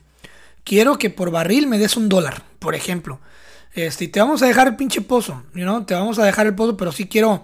Quiero 0.63 0.97
que 0.97 1.09
por 1.09 1.31
barril 1.31 1.67
me 1.67 1.79
des 1.79 1.97
un 1.97 2.07
dólar, 2.07 2.43
por 2.59 2.75
ejemplo. 2.75 3.19
Este, 3.77 4.05
y 4.05 4.07
te 4.07 4.19
vamos 4.19 4.41
a 4.41 4.47
dejar 4.47 4.67
el 4.67 4.75
pinche 4.75 5.01
pozo, 5.01 5.43
you? 5.53 5.83
Te 5.85 5.93
vamos 5.93 6.17
a 6.17 6.25
dejar 6.25 6.47
el 6.47 6.55
pozo, 6.55 6.75
pero 6.75 6.91
sí 6.91 7.05
quiero, 7.05 7.43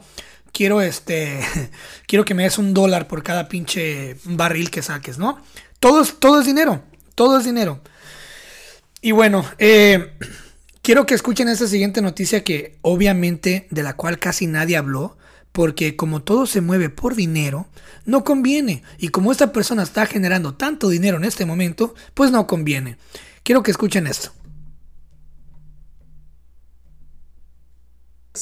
quiero 0.51 0.81
este, 0.81 1.39
quiero 2.07 2.25
que 2.25 2.33
me 2.33 2.41
des 2.41 2.57
un 2.57 2.73
dólar 2.73 3.07
por 3.07 3.21
cada 3.21 3.47
pinche 3.47 4.17
barril 4.23 4.71
que 4.71 4.81
saques, 4.81 5.19
¿no? 5.19 5.37
Todo 5.79 6.01
es, 6.01 6.19
todo 6.19 6.39
es 6.39 6.47
dinero, 6.47 6.81
todo 7.13 7.37
es 7.37 7.45
dinero. 7.45 7.81
Y 8.99 9.11
bueno, 9.11 9.45
eh, 9.59 10.17
quiero 10.81 11.05
que 11.05 11.13
escuchen 11.13 11.49
esta 11.49 11.67
siguiente 11.67 12.01
noticia 12.01 12.43
que 12.43 12.79
obviamente 12.81 13.67
de 13.69 13.83
la 13.83 13.95
cual 13.95 14.17
casi 14.17 14.47
nadie 14.47 14.75
habló, 14.75 15.15
porque 15.51 15.95
como 15.95 16.23
todo 16.23 16.47
se 16.47 16.61
mueve 16.61 16.89
por 16.89 17.13
dinero, 17.13 17.67
no 18.05 18.23
conviene. 18.23 18.81
Y 18.97 19.09
como 19.09 19.31
esta 19.31 19.51
persona 19.51 19.83
está 19.83 20.07
generando 20.07 20.55
tanto 20.55 20.89
dinero 20.89 21.17
en 21.17 21.25
este 21.25 21.45
momento, 21.45 21.93
pues 22.15 22.31
no 22.31 22.47
conviene. 22.47 22.97
Quiero 23.43 23.61
que 23.61 23.69
escuchen 23.69 24.07
esto. 24.07 24.31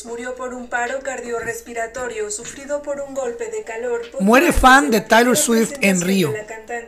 Murió 0.05 0.35
por 0.35 0.53
un 0.53 0.69
paro 0.69 1.01
cardiorrespiratorio 1.01 2.31
sufrido 2.31 2.81
por 2.81 3.01
un 3.01 3.13
golpe 3.13 3.51
de 3.51 3.63
calor. 3.63 4.01
Muere 4.21 4.53
fan 4.53 4.89
de 4.89 5.01
Taylor 5.01 5.35
Swift 5.35 5.73
en 5.81 5.99
Río 5.99 6.33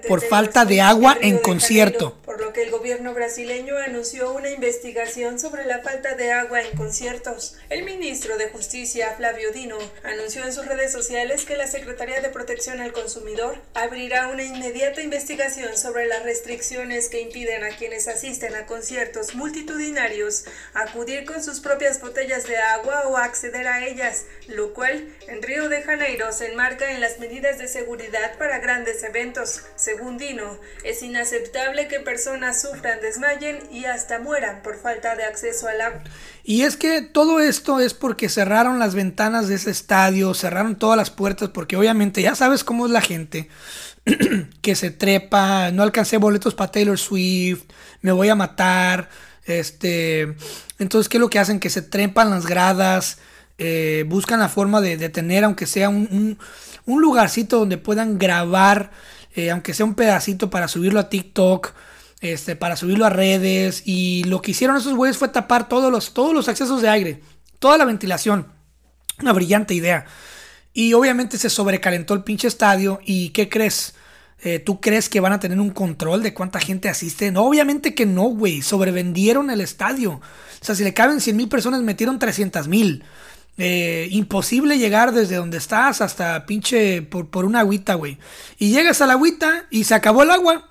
por 0.08 0.22
falta 0.22 0.64
de 0.64 0.80
agua 0.80 1.18
en 1.20 1.38
concierto. 1.40 2.18
Por 2.24 2.40
lo 2.40 2.54
que 2.54 2.64
el 2.64 2.72
gobierno 2.72 3.14
brasileño 3.14 3.76
anunció 3.78 4.32
una 4.32 4.52
investigación 4.52 5.38
sobre 5.38 5.66
la 5.66 5.80
falta 5.80 6.16
de 6.16 6.32
agua 6.32 6.62
en 6.62 6.78
conciertos. 6.78 7.58
El 7.70 7.84
ministro 7.84 8.38
de 8.38 8.48
Justicia, 8.48 9.14
Flavio 9.18 9.52
Dino, 9.52 9.78
anunció 10.06 10.46
en 10.46 10.54
sus 10.54 10.66
redes 10.66 10.94
sociales 10.94 11.44
que 11.44 11.58
la 11.58 11.68
Secretaría 11.68 12.22
de 12.22 12.30
Protección 12.30 12.80
al 12.80 12.94
Consumidor 12.94 13.58
abrirá 13.74 14.30
una 14.30 14.44
inmediata 14.44 15.02
investigación 15.02 15.76
sobre 15.76 16.08
las 16.08 16.24
restricciones 16.24 17.10
que 17.10 17.20
impiden 17.20 17.66
a 17.66 17.76
quienes 17.76 18.08
asisten 18.08 18.56
a 18.56 18.66
conciertos 18.66 19.36
multitudinarios 19.36 20.46
acudir 20.74 21.26
con 21.26 21.44
sus 21.44 21.60
propias 21.60 22.00
botellas 22.00 22.48
de 22.48 22.56
agua 22.56 22.93
o 23.08 23.18
acceder 23.18 23.68
a 23.68 23.86
ellas, 23.86 24.26
lo 24.48 24.74
cual 24.74 25.08
en 25.28 25.42
Río 25.42 25.70
de 25.70 25.82
Janeiro 25.82 26.32
se 26.32 26.52
enmarca 26.52 26.92
en 26.92 27.02
las 27.02 27.20
medidas 27.20 27.58
de 27.58 27.68
seguridad 27.68 28.38
para 28.38 28.60
grandes 28.60 29.04
eventos. 29.04 29.64
Según 29.76 30.18
Dino, 30.18 30.58
es 30.84 31.02
inaceptable 31.04 31.88
que 31.88 32.00
personas 32.00 32.62
sufran, 32.62 33.02
desmayen 33.02 33.60
y 33.72 33.86
hasta 33.86 34.20
mueran 34.20 34.62
por 34.62 34.78
falta 34.78 35.16
de 35.16 35.24
acceso 35.24 35.68
al 35.68 35.82
agua. 35.82 36.04
Y 36.44 36.64
es 36.64 36.78
que 36.78 37.02
todo 37.02 37.40
esto 37.40 37.80
es 37.80 37.94
porque 37.94 38.30
cerraron 38.30 38.80
las 38.80 38.96
ventanas 38.96 39.48
de 39.48 39.56
ese 39.56 39.72
estadio, 39.72 40.34
cerraron 40.34 40.78
todas 40.78 40.98
las 40.98 41.10
puertas, 41.10 41.50
porque 41.50 41.76
obviamente 41.78 42.22
ya 42.22 42.36
sabes 42.36 42.64
cómo 42.64 42.86
es 42.86 42.92
la 42.92 43.02
gente 43.02 43.50
que 44.62 44.76
se 44.76 44.92
trepa, 44.92 45.72
no 45.72 45.84
alcancé 45.84 46.18
boletos 46.18 46.54
para 46.54 46.72
Taylor 46.72 47.00
Swift, 47.00 47.64
me 48.02 48.12
voy 48.12 48.30
a 48.30 48.36
matar. 48.36 49.10
Este, 49.46 50.36
entonces, 50.84 51.10
¿qué 51.10 51.18
es 51.18 51.22
lo 51.22 51.30
que 51.30 51.40
hacen? 51.40 51.60
Que 51.60 51.70
se 51.70 51.82
trepan 51.82 52.30
las 52.30 52.46
gradas, 52.46 53.18
eh, 53.58 54.06
buscan 54.08 54.40
la 54.40 54.50
forma 54.50 54.82
de, 54.82 55.10
tener, 55.10 55.44
aunque 55.44 55.66
sea 55.66 55.90
un, 55.90 56.08
un, 56.12 56.38
un 56.86 57.02
lugarcito 57.02 57.58
donde 57.58 57.78
puedan 57.78 58.20
grabar, 58.20 58.92
eh, 59.36 59.50
aunque 59.50 59.74
sea 59.74 59.86
un 59.86 59.96
pedacito 59.96 60.50
para 60.50 60.68
subirlo 60.68 61.00
a 61.00 61.10
TikTok, 61.10 61.74
este, 62.22 62.56
para 62.56 62.76
subirlo 62.76 63.06
a 63.06 63.10
redes. 63.10 63.84
Y 63.86 64.24
lo 64.26 64.42
que 64.42 64.52
hicieron 64.52 64.78
esos 64.78 64.96
güeyes 64.96 65.18
fue 65.18 65.30
tapar 65.30 65.68
todos 65.68 65.92
los, 65.92 66.14
todos 66.14 66.34
los 66.34 66.48
accesos 66.48 66.82
de 66.82 66.90
aire, 66.90 67.22
toda 67.60 67.78
la 67.78 67.86
ventilación. 67.86 68.48
Una 69.20 69.34
brillante 69.34 69.74
idea. 69.74 70.06
Y 70.74 70.94
obviamente 70.94 71.38
se 71.38 71.50
sobrecalentó 71.50 72.14
el 72.14 72.24
pinche 72.24 72.48
estadio. 72.48 73.00
¿Y 73.06 73.30
qué 73.30 73.50
crees? 73.50 73.96
Eh, 74.46 74.60
¿Tú 74.60 74.82
crees 74.82 75.08
que 75.08 75.22
van 75.22 75.32
a 75.32 75.40
tener 75.40 75.60
un 75.60 75.70
control 75.70 76.22
de 76.22 76.34
cuánta 76.34 76.60
gente 76.60 76.90
asiste? 76.90 77.32
No, 77.32 77.44
obviamente 77.44 77.96
que 77.96 78.06
no, 78.06 78.24
güey. 78.24 78.62
Sobrevendieron 78.62 79.50
el 79.50 79.62
estadio. 79.62 80.14
O 80.14 80.66
sea, 80.66 80.76
si 80.76 80.84
le 80.84 80.94
caben 80.94 81.22
100 81.22 81.38
mil 81.38 81.48
personas, 81.48 81.82
metieron 81.82 82.20
300 82.20 82.68
mil. 82.68 83.04
Eh, 83.58 84.08
imposible 84.12 84.78
llegar 84.78 85.14
desde 85.14 85.36
donde 85.36 85.58
estás 85.58 86.02
hasta 86.02 86.46
pinche 86.46 87.04
por, 87.04 87.30
por 87.30 87.46
una 87.46 87.62
agüita, 87.62 87.94
güey. 87.94 88.18
Y 88.58 88.72
llegas 88.72 89.00
a 89.02 89.08
la 89.08 89.14
agüita 89.14 89.66
y 89.70 89.86
se 89.86 89.96
acabó 89.96 90.24
el 90.24 90.32
agua. 90.32 90.70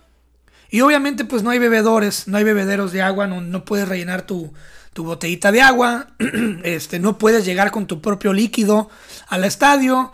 Y 0.68 0.80
obviamente 0.80 1.24
pues 1.24 1.42
no 1.42 1.50
hay 1.50 1.58
bebedores, 1.58 2.28
no 2.28 2.38
hay 2.38 2.44
bebederos 2.44 2.92
de 2.92 3.02
agua, 3.02 3.26
no, 3.26 3.40
no 3.40 3.64
puedes 3.64 3.86
rellenar 3.88 4.22
tu, 4.22 4.52
tu 4.92 5.04
botellita 5.04 5.52
de 5.52 5.62
agua. 5.62 6.08
este, 6.64 6.98
no 6.98 7.18
puedes 7.18 7.44
llegar 7.44 7.70
con 7.70 7.86
tu 7.86 8.00
propio 8.00 8.32
líquido 8.32 8.90
al 9.28 9.44
estadio. 9.44 10.12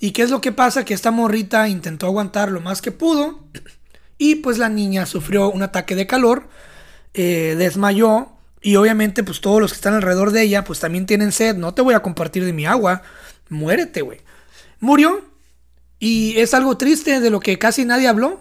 ¿Y 0.00 0.12
qué 0.12 0.22
es 0.22 0.30
lo 0.30 0.40
que 0.40 0.52
pasa? 0.52 0.84
Que 0.84 0.94
esta 0.94 1.10
morrita 1.10 1.68
intentó 1.68 2.06
aguantar 2.06 2.50
lo 2.50 2.60
más 2.60 2.82
que 2.82 2.92
pudo. 2.92 3.40
Y 4.16 4.36
pues 4.36 4.58
la 4.58 4.68
niña 4.68 5.06
sufrió 5.06 5.50
un 5.50 5.62
ataque 5.62 5.94
de 5.94 6.06
calor. 6.06 6.48
Eh, 7.14 7.56
desmayó. 7.58 8.28
Y 8.60 8.76
obviamente 8.76 9.22
pues 9.22 9.40
todos 9.40 9.60
los 9.60 9.72
que 9.72 9.76
están 9.76 9.94
alrededor 9.94 10.32
de 10.32 10.42
ella 10.42 10.64
pues 10.64 10.80
también 10.80 11.06
tienen 11.06 11.32
sed. 11.32 11.56
No 11.56 11.74
te 11.74 11.82
voy 11.82 11.94
a 11.94 12.00
compartir 12.00 12.44
de 12.44 12.52
mi 12.52 12.66
agua. 12.66 13.02
Muérete, 13.48 14.02
güey. 14.02 14.20
Murió. 14.80 15.24
Y 15.98 16.38
es 16.38 16.54
algo 16.54 16.76
triste 16.76 17.20
de 17.20 17.30
lo 17.30 17.40
que 17.40 17.58
casi 17.58 17.84
nadie 17.84 18.08
habló. 18.08 18.40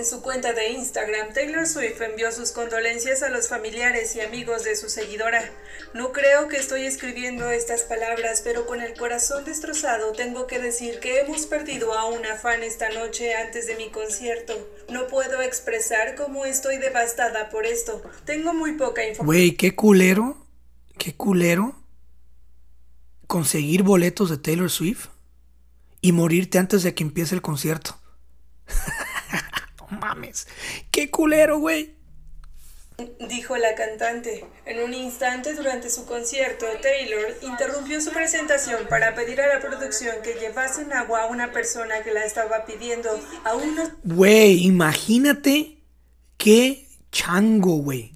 En 0.00 0.06
su 0.06 0.22
cuenta 0.22 0.54
de 0.54 0.70
Instagram, 0.70 1.34
Taylor 1.34 1.66
Swift 1.66 2.00
envió 2.00 2.32
sus 2.32 2.52
condolencias 2.52 3.22
a 3.22 3.28
los 3.28 3.48
familiares 3.48 4.16
y 4.16 4.22
amigos 4.22 4.64
de 4.64 4.74
su 4.74 4.88
seguidora. 4.88 5.44
No 5.92 6.10
creo 6.12 6.48
que 6.48 6.56
estoy 6.56 6.86
escribiendo 6.86 7.50
estas 7.50 7.82
palabras, 7.82 8.40
pero 8.42 8.64
con 8.64 8.80
el 8.80 8.94
corazón 8.94 9.44
destrozado 9.44 10.12
tengo 10.12 10.46
que 10.46 10.58
decir 10.58 11.00
que 11.00 11.20
hemos 11.20 11.44
perdido 11.44 11.92
a 11.92 12.06
una 12.06 12.36
fan 12.36 12.62
esta 12.62 12.88
noche 12.88 13.34
antes 13.34 13.66
de 13.66 13.76
mi 13.76 13.90
concierto. 13.90 14.54
No 14.88 15.06
puedo 15.06 15.42
expresar 15.42 16.14
cómo 16.14 16.46
estoy 16.46 16.78
devastada 16.78 17.50
por 17.50 17.66
esto. 17.66 18.02
Tengo 18.24 18.54
muy 18.54 18.78
poca 18.78 19.02
información. 19.02 19.26
Güey, 19.26 19.54
qué 19.54 19.76
culero, 19.76 20.46
qué 20.96 21.14
culero 21.14 21.78
conseguir 23.26 23.82
boletos 23.82 24.30
de 24.30 24.38
Taylor 24.38 24.70
Swift 24.70 25.08
y 26.00 26.12
morirte 26.12 26.56
antes 26.56 26.84
de 26.84 26.94
que 26.94 27.02
empiece 27.02 27.34
el 27.34 27.42
concierto. 27.42 27.98
Qué 30.90 31.10
culero, 31.10 31.58
güey. 31.58 31.94
Dijo 33.28 33.56
la 33.56 33.74
cantante. 33.74 34.44
En 34.66 34.82
un 34.82 34.92
instante 34.92 35.54
durante 35.54 35.88
su 35.88 36.04
concierto, 36.04 36.66
Taylor 36.82 37.34
interrumpió 37.42 38.00
su 38.00 38.10
presentación 38.10 38.86
para 38.88 39.14
pedir 39.14 39.40
a 39.40 39.46
la 39.46 39.60
producción 39.60 40.16
que 40.22 40.34
llevasen 40.34 40.92
agua 40.92 41.22
a 41.22 41.26
una 41.26 41.50
persona 41.52 42.02
que 42.02 42.12
la 42.12 42.24
estaba 42.24 42.66
pidiendo. 42.66 43.08
A 43.44 43.54
uno... 43.54 43.90
Güey, 44.04 44.66
imagínate 44.66 45.78
qué 46.36 46.86
chango, 47.10 47.76
güey. 47.76 48.12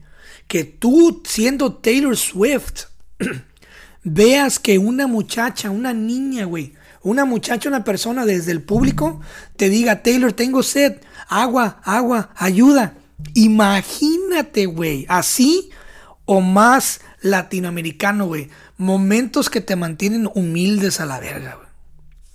Que 0.49 0.65
tú, 0.65 1.23
siendo 1.27 1.77
Taylor 1.77 2.17
Swift, 2.17 2.87
veas 4.03 4.59
que 4.59 4.79
una 4.79 5.07
muchacha, 5.07 5.71
una 5.71 5.93
niña, 5.93 6.45
güey, 6.45 6.75
una 7.03 7.25
muchacha, 7.25 7.69
una 7.69 7.85
persona 7.85 8.25
desde 8.25 8.53
el 8.53 8.63
público 8.63 9.21
te 9.57 9.69
diga, 9.69 10.03
Taylor, 10.03 10.33
tengo 10.33 10.63
sed, 10.63 11.01
agua, 11.29 11.81
agua, 11.85 12.31
ayuda. 12.37 12.95
Imagínate, 13.35 14.67
güey, 14.67 15.07
así 15.09 15.71
o 16.25 16.41
más 16.41 17.01
latinoamericano, 17.21 18.27
güey. 18.27 18.51
Momentos 18.77 19.49
que 19.51 19.61
te 19.61 19.77
mantienen 19.77 20.29
humildes 20.35 21.01
a 21.01 21.07
la 21.07 21.21
verga, 21.21 21.55
güey. 21.57 21.65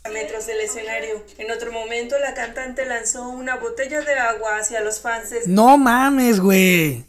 a 0.05 0.09
metros 0.09 0.47
del 0.47 0.61
escenario. 0.61 1.23
En 1.37 1.51
otro 1.51 1.71
momento, 1.73 2.15
la 2.19 2.33
cantante 2.33 2.85
lanzó 2.85 3.27
una 3.29 3.57
botella 3.57 4.01
de 4.01 4.13
agua 4.17 4.57
hacia 4.59 4.79
los 4.81 5.01
fans. 5.01 5.29
de- 5.29 5.41
No 5.47 5.77
mames, 5.77 6.39
güey. 6.39 7.03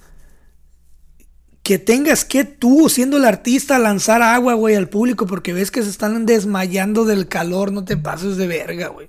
Que 1.62 1.78
tengas 1.78 2.24
que 2.24 2.45
tú, 2.45 2.89
siendo 2.89 3.16
el 3.16 3.24
artista, 3.24 3.78
lanzar 3.78 4.22
agua, 4.22 4.55
güey, 4.55 4.74
al 4.74 4.89
público 4.89 5.26
porque 5.26 5.53
ves 5.53 5.70
que 5.70 5.83
se 5.83 5.89
están 5.91 6.26
desmayando 6.26 7.05
del 7.05 7.28
calor. 7.28 7.70
No 7.70 7.85
te 7.85 7.97
pases 7.97 8.37
de 8.37 8.47
verga, 8.49 8.89
güey. 8.89 9.09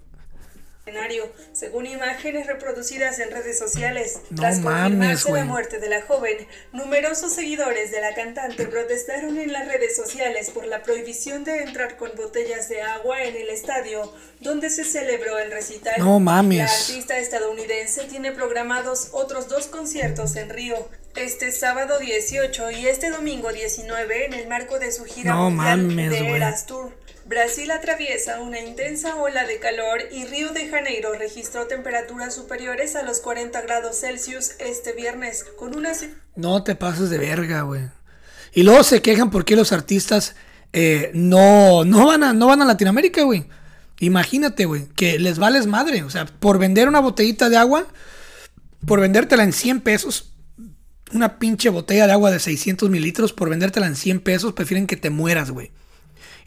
Escenario, 0.91 1.31
según 1.53 1.85
imágenes 1.85 2.47
reproducidas 2.47 3.19
en 3.19 3.31
redes 3.31 3.57
sociales. 3.57 4.19
No 4.29 4.41
Tras 4.41 4.59
mames, 4.59 5.25
la 5.25 5.45
muerte 5.45 5.79
de 5.79 5.89
la 5.89 6.01
joven, 6.01 6.37
numerosos 6.73 7.33
seguidores 7.33 7.91
de 7.91 8.01
la 8.01 8.13
cantante 8.13 8.67
protestaron 8.67 9.37
en 9.37 9.53
las 9.53 9.67
redes 9.67 9.95
sociales 9.95 10.49
por 10.49 10.65
la 10.65 10.83
prohibición 10.83 11.43
de 11.43 11.63
entrar 11.63 11.97
con 11.97 12.11
botellas 12.15 12.69
de 12.69 12.81
agua 12.81 13.23
en 13.23 13.35
el 13.35 13.49
estadio 13.49 14.11
donde 14.41 14.69
se 14.69 14.83
celebró 14.83 15.39
el 15.39 15.51
recital. 15.51 15.95
No 15.99 16.19
mames. 16.19 16.57
La 16.59 16.65
artista 16.65 17.17
estadounidense 17.19 18.03
tiene 18.05 18.31
programados 18.31 19.09
otros 19.13 19.47
dos 19.47 19.67
conciertos 19.67 20.35
en 20.35 20.49
Río. 20.49 20.89
Este 21.15 21.51
sábado 21.51 21.99
18 21.99 22.71
y 22.71 22.87
este 22.87 23.09
domingo 23.09 23.51
19 23.51 24.25
en 24.27 24.33
el 24.33 24.47
marco 24.47 24.79
de 24.79 24.93
su 24.93 25.03
gira 25.03 25.33
No 25.33 25.49
mundial 25.49 25.81
mames, 25.81 26.09
de. 26.09 26.35
Eras 26.37 26.65
Tour. 26.65 26.93
Brasil 27.31 27.71
atraviesa 27.71 28.41
una 28.41 28.59
intensa 28.59 29.15
ola 29.15 29.45
de 29.45 29.57
calor 29.57 30.01
y 30.11 30.25
Río 30.25 30.51
de 30.51 30.67
Janeiro 30.67 31.13
registró 31.13 31.65
temperaturas 31.65 32.35
superiores 32.35 32.97
a 32.97 33.03
los 33.03 33.21
40 33.21 33.61
grados 33.61 34.01
Celsius 34.01 34.51
este 34.59 34.91
viernes, 34.91 35.45
con 35.57 35.73
una 35.73 35.93
No 36.35 36.61
te 36.61 36.75
pases 36.75 37.09
de 37.09 37.17
verga, 37.17 37.61
güey. 37.61 37.83
Y 38.53 38.63
luego 38.63 38.83
se 38.83 39.01
quejan 39.01 39.31
porque 39.31 39.55
los 39.55 39.71
artistas 39.71 40.35
eh, 40.73 41.09
no, 41.13 41.85
no, 41.85 42.07
van 42.07 42.25
a, 42.25 42.33
no 42.33 42.47
van 42.47 42.63
a 42.63 42.65
Latinoamérica, 42.65 43.23
güey. 43.23 43.45
Imagínate, 44.01 44.65
güey, 44.65 44.87
que 44.97 45.17
les 45.17 45.39
vales 45.39 45.67
madre. 45.67 46.03
O 46.03 46.09
sea, 46.09 46.25
por 46.25 46.59
vender 46.59 46.89
una 46.89 46.99
botellita 46.99 47.47
de 47.47 47.55
agua, 47.55 47.87
por 48.85 48.99
vendértela 48.99 49.45
en 49.45 49.53
100 49.53 49.79
pesos, 49.79 50.33
una 51.13 51.39
pinche 51.39 51.69
botella 51.69 52.07
de 52.07 52.11
agua 52.11 52.29
de 52.29 52.39
600 52.39 52.89
mililitros, 52.89 53.31
por 53.31 53.49
vendértela 53.49 53.87
en 53.87 53.95
100 53.95 54.19
pesos, 54.19 54.51
prefieren 54.51 54.85
que 54.85 54.97
te 54.97 55.09
mueras, 55.09 55.49
güey. 55.49 55.71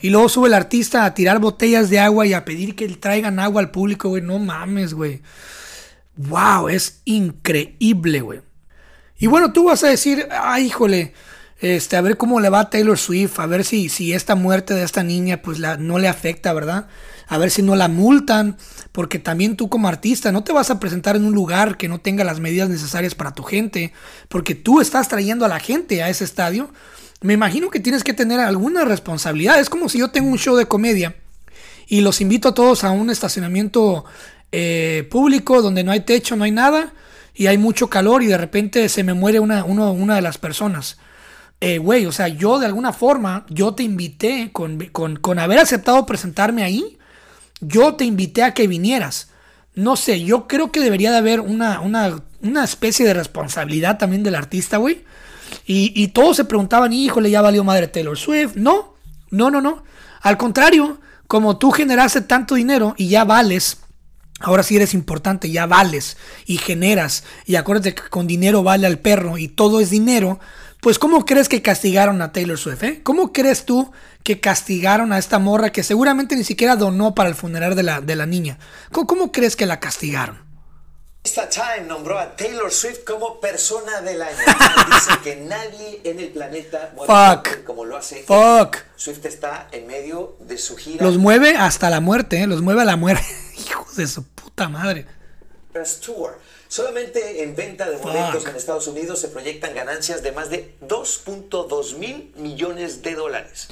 Y 0.01 0.11
luego 0.11 0.29
sube 0.29 0.49
el 0.49 0.55
artista 0.55 1.05
a 1.05 1.15
tirar 1.15 1.39
botellas 1.39 1.91
de 1.91 2.01
agua 2.01 2.27
y 2.27 2.35
a 2.35 2.45
pedir 2.45 2.75
que 2.75 2.89
traigan 2.89 3.39
agua 3.39 3.61
al 3.63 3.71
público, 3.71 4.09
güey. 4.09 4.23
No 4.23 4.39
mames, 4.39 4.95
güey. 4.95 5.23
Wow, 6.17 6.69
es 6.69 7.01
increíble, 7.05 8.21
güey. 8.21 8.41
Y 9.19 9.27
bueno, 9.27 9.53
tú 9.53 9.65
vas 9.65 9.83
a 9.85 9.89
decir, 9.89 10.29
ay, 10.31 10.67
híjole, 10.67 11.15
este, 11.61 11.97
a 11.97 12.01
ver 12.01 12.17
cómo 12.17 12.41
le 12.41 12.51
va 12.51 12.61
a 12.61 12.71
Taylor 12.71 12.99
Swift, 12.99 13.39
a 13.39 13.47
ver 13.47 13.65
si, 13.65 13.89
si 13.89 14.13
esta 14.13 14.35
muerte 14.35 14.75
de 14.75 14.83
esta 14.83 15.03
niña, 15.03 15.41
pues 15.41 15.59
la, 15.59 15.77
no 15.77 15.99
le 15.99 16.09
afecta, 16.09 16.53
¿verdad? 16.53 16.89
A 17.27 17.39
ver 17.39 17.51
si 17.51 17.63
no 17.63 17.75
la 17.75 17.89
multan, 17.89 18.59
porque 18.93 19.19
también 19.19 19.57
tú 19.57 19.69
como 19.69 19.89
artista 19.89 20.31
no 20.31 20.45
te 20.45 20.53
vas 20.53 20.71
a 20.71 20.79
presentar 20.79 21.17
en 21.17 21.25
un 21.25 21.33
lugar 21.33 21.77
que 21.77 21.89
no 21.89 22.01
tenga 22.01 22.23
las 22.23 22.39
medidas 22.39 22.69
necesarias 22.69 23.15
para 23.15 23.33
tu 23.33 23.45
gente, 23.45 23.93
porque 24.29 24.55
tú 24.55 24.81
estás 24.81 25.09
trayendo 25.09 25.45
a 25.45 25.49
la 25.49 25.59
gente 25.59 26.03
a 26.03 26.11
ese 26.11 26.25
estadio. 26.25 26.71
Me 27.25 27.33
imagino 27.33 27.70
que 27.70 27.81
tienes 27.81 28.05
que 28.05 28.12
tener 28.12 28.39
alguna 28.39 28.85
responsabilidad. 28.85 29.59
Es 29.59 29.70
como 29.70 29.89
si 29.89 29.99
yo 29.99 30.11
tengo 30.11 30.29
un 30.29 30.37
show 30.37 30.57
de 30.57 30.66
comedia 30.66 31.16
y 31.87 32.03
los 32.03 32.20
invito 32.20 32.51
a 32.51 32.55
todos 32.55 32.85
a 32.85 32.91
un 32.91 33.09
estacionamiento 33.09 34.05
eh, 34.53 35.09
público 35.11 35.62
donde 35.62 35.85
no 35.85 35.91
hay 35.91 36.01
techo, 36.01 36.37
no 36.37 36.45
hay 36.45 36.51
nada 36.51 36.93
y 37.35 37.47
hay 37.47 37.57
mucho 37.57 37.89
calor 37.89 38.22
y 38.22 38.27
de 38.27 38.37
repente 38.37 38.91
se 38.91 39.03
me 39.05 39.14
muere 39.14 39.41
una, 39.41 39.64
una 39.64 40.14
de 40.16 40.20
las 40.20 40.37
personas. 40.37 40.99
Eh, 41.62 41.79
Güey, 41.79 42.05
o 42.05 42.12
sea, 42.12 42.29
yo 42.29 42.59
de 42.59 42.66
alguna 42.66 42.93
forma, 42.93 43.47
yo 43.49 43.75
te 43.75 43.85
invité 43.85 44.51
con, 44.53 44.79
con, 44.93 45.16
con 45.16 45.39
haber 45.39 45.61
aceptado 45.61 46.05
presentarme 46.05 46.62
ahí, 46.62 46.99
yo 47.62 47.95
te 47.95 48.05
invité 48.05 48.43
a 48.43 48.53
que 48.53 48.66
vinieras. 48.66 49.31
No 49.75 49.97
sé, 49.97 50.22
yo 50.22 50.47
creo 50.47 50.70
que 50.70 50.81
debería 50.81 51.11
de 51.11 51.16
haber 51.16 51.41
una, 51.41 51.81
una, 51.81 52.20
una 52.43 52.64
especie 52.64 53.07
de 53.07 53.14
responsabilidad 53.14 53.97
también 53.97 54.22
del 54.22 54.35
artista, 54.35 54.77
güey. 54.77 55.05
Y, 55.67 56.09
todos 56.09 56.37
se 56.37 56.45
preguntaban, 56.45 56.93
híjole, 56.93 57.31
ya 57.31 57.43
valió 57.43 57.65
madre 57.65 57.89
Taylor 57.89 58.19
Swift. 58.19 58.55
No, 58.57 58.95
no, 59.31 59.51
no, 59.51 59.61
no. 59.61 59.83
Al 60.21 60.37
contrario, 60.37 61.01
como 61.27 61.59
tú 61.59 61.71
generaste 61.71 62.21
tanto 62.21 62.55
dinero 62.55 62.95
y 62.97 63.09
ya 63.09 63.25
vales, 63.25 63.79
ahora 64.41 64.63
sí 64.63 64.77
eres 64.77 64.95
importante, 64.95 65.51
ya 65.51 65.67
vales 65.67 66.17
y 66.47 66.59
generas. 66.59 67.25
Y 67.47 67.57
acuérdate 67.57 67.95
que 67.95 68.09
con 68.11 68.27
dinero 68.27 68.63
vale 68.63 68.87
al 68.87 68.99
perro 68.99 69.39
y 69.39 69.49
todo 69.49 69.81
es 69.81 69.91
dinero. 69.91 70.39
Pues, 70.81 70.99
¿cómo 70.99 71.25
crees 71.25 71.49
que 71.49 71.63
castigaron 71.63 72.21
a 72.21 72.33
Taylor 72.33 72.59
Swift? 72.59 72.83
eh? 72.83 73.01
¿Cómo 73.03 73.33
crees 73.33 73.65
tú 73.65 73.91
que 74.23 74.41
castigaron 74.41 75.15
a 75.15 75.19
esta 75.19 75.39
morra 75.39 75.73
que 75.73 75.83
seguramente 75.83 76.37
ni 76.37 76.45
siquiera 76.45 76.77
donó 76.77 77.15
para 77.15 77.31
el 77.31 77.35
funeral 77.35 77.75
de 77.75 77.83
la, 77.83 78.03
de 78.03 78.17
la 78.17 78.27
niña? 78.27 78.59
¿Cómo, 78.93 79.07
cómo 79.07 79.33
crees 79.33 79.57
que 79.57 79.65
la 79.65 79.81
castigaron? 79.81 80.44
Esta 81.25 81.49
Time 81.49 81.87
nombró 81.89 82.18
a 82.18 82.37
Taylor 82.37 82.70
Swift 82.70 83.03
como 83.03 83.41
persona 83.41 84.03
del 84.03 84.20
año. 84.20 84.37
Dice 84.93 85.11
que 85.25 85.37
nadie 85.37 86.03
en 86.05 86.20
el 86.20 86.29
planeta 86.29 86.93
mueve 86.95 87.64
como 87.64 87.87
lo 87.87 87.97
hace. 87.97 88.25
Fuck. 88.25 88.77
Swift 88.95 89.25
está 89.25 89.68
en 89.72 89.87
medio 89.87 90.37
de 90.41 90.59
su 90.59 90.77
gira 90.77 91.03
Los 91.03 91.16
mueve 91.16 91.57
hasta 91.57 91.89
la 91.89 92.01
muerte, 92.01 92.43
¿eh? 92.43 92.47
los 92.47 92.61
mueve 92.61 92.83
a 92.83 92.85
la 92.85 92.97
muerte. 92.97 93.25
Hijos 93.57 93.97
de 93.97 94.07
su 94.07 94.22
puta 94.22 94.68
madre. 94.68 95.07
Tour. 96.05 96.39
Solamente 96.68 97.43
en 97.43 97.57
venta 97.57 97.89
de 97.89 97.97
boletos 97.97 98.43
Fuck. 98.43 98.49
en 98.49 98.57
Estados 98.57 98.87
Unidos 98.87 99.18
se 99.18 99.29
proyectan 99.29 99.75
ganancias 99.75 100.22
de 100.22 100.31
más 100.31 100.51
de 100.51 100.77
2.2 100.83 101.97
mil 101.97 102.35
millones 102.37 103.01
de 103.03 103.14
dólares. 103.14 103.68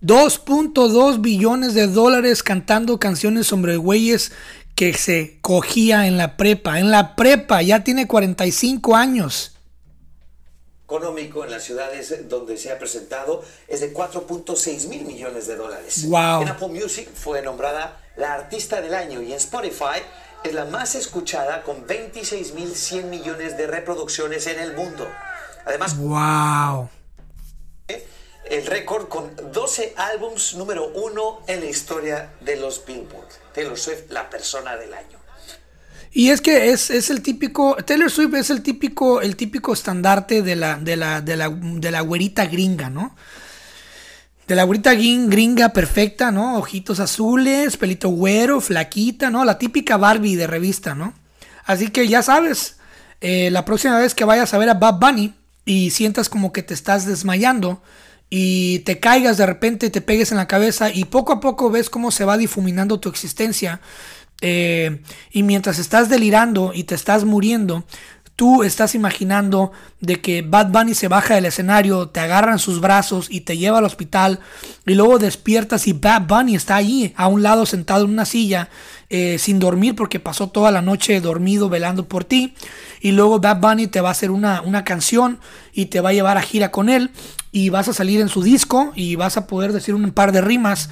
2.2 0.00 1.20
billones 1.20 1.74
de 1.74 1.88
dólares 1.88 2.44
cantando 2.44 3.00
canciones 3.00 3.48
sobre 3.48 3.76
güeyes 3.76 4.30
que 4.78 4.94
se 4.94 5.40
cogía 5.40 6.06
en 6.06 6.16
la 6.16 6.36
prepa. 6.36 6.78
En 6.78 6.92
la 6.92 7.16
prepa, 7.16 7.62
ya 7.62 7.82
tiene 7.82 8.06
45 8.06 8.94
años. 8.94 9.56
Económico 10.84 11.42
en 11.42 11.50
las 11.50 11.64
ciudades 11.64 12.28
donde 12.28 12.56
se 12.56 12.70
ha 12.70 12.78
presentado 12.78 13.42
es 13.66 13.80
de 13.80 13.92
4.6 13.92 14.86
mil 14.86 15.04
millones 15.04 15.48
de 15.48 15.56
dólares. 15.56 16.06
Wow. 16.06 16.42
En 16.42 16.48
Apple 16.48 16.68
Music 16.68 17.08
fue 17.12 17.42
nombrada 17.42 18.00
la 18.16 18.34
artista 18.34 18.80
del 18.80 18.94
año 18.94 19.20
y 19.20 19.32
en 19.32 19.38
Spotify 19.38 20.00
es 20.44 20.54
la 20.54 20.64
más 20.66 20.94
escuchada 20.94 21.64
con 21.64 21.84
26 21.84 22.54
mil 22.54 22.72
100 22.72 23.10
millones 23.10 23.56
de 23.58 23.66
reproducciones 23.66 24.46
en 24.46 24.60
el 24.60 24.76
mundo. 24.76 25.08
Además, 25.66 25.96
Wow. 25.98 26.88
el 28.48 28.64
récord 28.64 29.08
con 29.08 29.34
12 29.52 29.94
álbums 29.96 30.54
número 30.54 30.86
uno 30.94 31.40
en 31.48 31.58
la 31.58 31.66
historia 31.66 32.30
de 32.40 32.54
los 32.54 32.86
Billboard. 32.86 33.47
Taylor 33.58 33.76
Swift, 33.78 34.10
la 34.10 34.30
persona 34.30 34.76
del 34.76 34.94
año. 34.94 35.18
Y 36.12 36.30
es 36.30 36.40
que 36.40 36.70
es, 36.70 36.90
es 36.90 37.10
el 37.10 37.22
típico, 37.22 37.76
Taylor 37.84 38.10
Swift 38.10 38.34
es 38.34 38.50
el 38.50 38.62
típico, 38.62 39.20
el 39.20 39.34
típico 39.36 39.72
estandarte 39.72 40.42
de 40.42 40.54
la, 40.56 40.76
de 40.76 40.96
la, 40.96 41.20
de 41.20 41.36
la, 41.36 41.50
de 41.50 41.90
la 41.90 42.00
güerita 42.02 42.46
gringa, 42.46 42.88
¿no? 42.88 43.14
De 44.46 44.54
la 44.54 44.62
güerita 44.62 44.94
grin- 44.94 45.28
gringa 45.28 45.70
perfecta, 45.70 46.30
¿no? 46.30 46.56
Ojitos 46.58 47.00
azules, 47.00 47.76
pelito 47.76 48.08
güero, 48.08 48.60
flaquita, 48.60 49.28
¿no? 49.28 49.44
La 49.44 49.58
típica 49.58 49.96
Barbie 49.96 50.36
de 50.36 50.46
revista, 50.46 50.94
¿no? 50.94 51.12
Así 51.64 51.88
que 51.88 52.08
ya 52.08 52.22
sabes, 52.22 52.76
eh, 53.20 53.50
la 53.50 53.64
próxima 53.64 53.98
vez 53.98 54.14
que 54.14 54.24
vayas 54.24 54.54
a 54.54 54.58
ver 54.58 54.70
a 54.70 54.74
Bad 54.74 55.00
Bunny 55.00 55.34
y 55.66 55.90
sientas 55.90 56.28
como 56.28 56.52
que 56.52 56.62
te 56.62 56.72
estás 56.74 57.04
desmayando 57.06 57.82
y 58.30 58.80
te 58.80 59.00
caigas 59.00 59.36
de 59.36 59.46
repente, 59.46 59.90
te 59.90 60.00
pegues 60.00 60.30
en 60.30 60.36
la 60.36 60.48
cabeza 60.48 60.90
y 60.92 61.04
poco 61.06 61.32
a 61.32 61.40
poco 61.40 61.70
ves 61.70 61.88
cómo 61.90 62.10
se 62.10 62.24
va 62.24 62.36
difuminando 62.36 63.00
tu 63.00 63.08
existencia. 63.08 63.80
Eh, 64.40 65.02
y 65.32 65.42
mientras 65.42 65.78
estás 65.78 66.08
delirando 66.08 66.72
y 66.72 66.84
te 66.84 66.94
estás 66.94 67.24
muriendo, 67.24 67.84
tú 68.36 68.62
estás 68.62 68.94
imaginando 68.94 69.72
de 70.00 70.20
que 70.20 70.42
Bad 70.42 70.68
Bunny 70.68 70.94
se 70.94 71.08
baja 71.08 71.34
del 71.34 71.46
escenario, 71.46 72.10
te 72.10 72.20
agarra 72.20 72.52
en 72.52 72.60
sus 72.60 72.80
brazos 72.80 73.26
y 73.30 73.40
te 73.40 73.56
lleva 73.56 73.78
al 73.78 73.84
hospital 73.84 74.38
y 74.86 74.94
luego 74.94 75.18
despiertas 75.18 75.88
y 75.88 75.92
Bad 75.92 76.28
Bunny 76.28 76.54
está 76.54 76.76
ahí 76.76 77.12
a 77.16 77.26
un 77.26 77.42
lado 77.42 77.66
sentado 77.66 78.04
en 78.04 78.12
una 78.12 78.26
silla 78.26 78.68
eh, 79.10 79.38
sin 79.38 79.58
dormir 79.58 79.94
porque 79.94 80.20
pasó 80.20 80.48
toda 80.48 80.70
la 80.70 80.82
noche 80.82 81.20
dormido 81.20 81.68
velando 81.68 82.06
por 82.06 82.24
ti 82.24 82.54
y 83.00 83.12
luego 83.12 83.40
Bad 83.40 83.60
Bunny 83.60 83.86
te 83.86 84.00
va 84.00 84.10
a 84.10 84.12
hacer 84.12 84.30
una, 84.30 84.60
una 84.62 84.84
canción 84.84 85.40
y 85.72 85.86
te 85.86 86.00
va 86.00 86.10
a 86.10 86.12
llevar 86.12 86.36
a 86.36 86.42
gira 86.42 86.70
con 86.70 86.88
él 86.88 87.10
y 87.50 87.70
vas 87.70 87.88
a 87.88 87.94
salir 87.94 88.20
en 88.20 88.28
su 88.28 88.42
disco 88.42 88.92
y 88.94 89.16
vas 89.16 89.36
a 89.36 89.46
poder 89.46 89.72
decir 89.72 89.94
un 89.94 90.10
par 90.10 90.32
de 90.32 90.40
rimas 90.40 90.90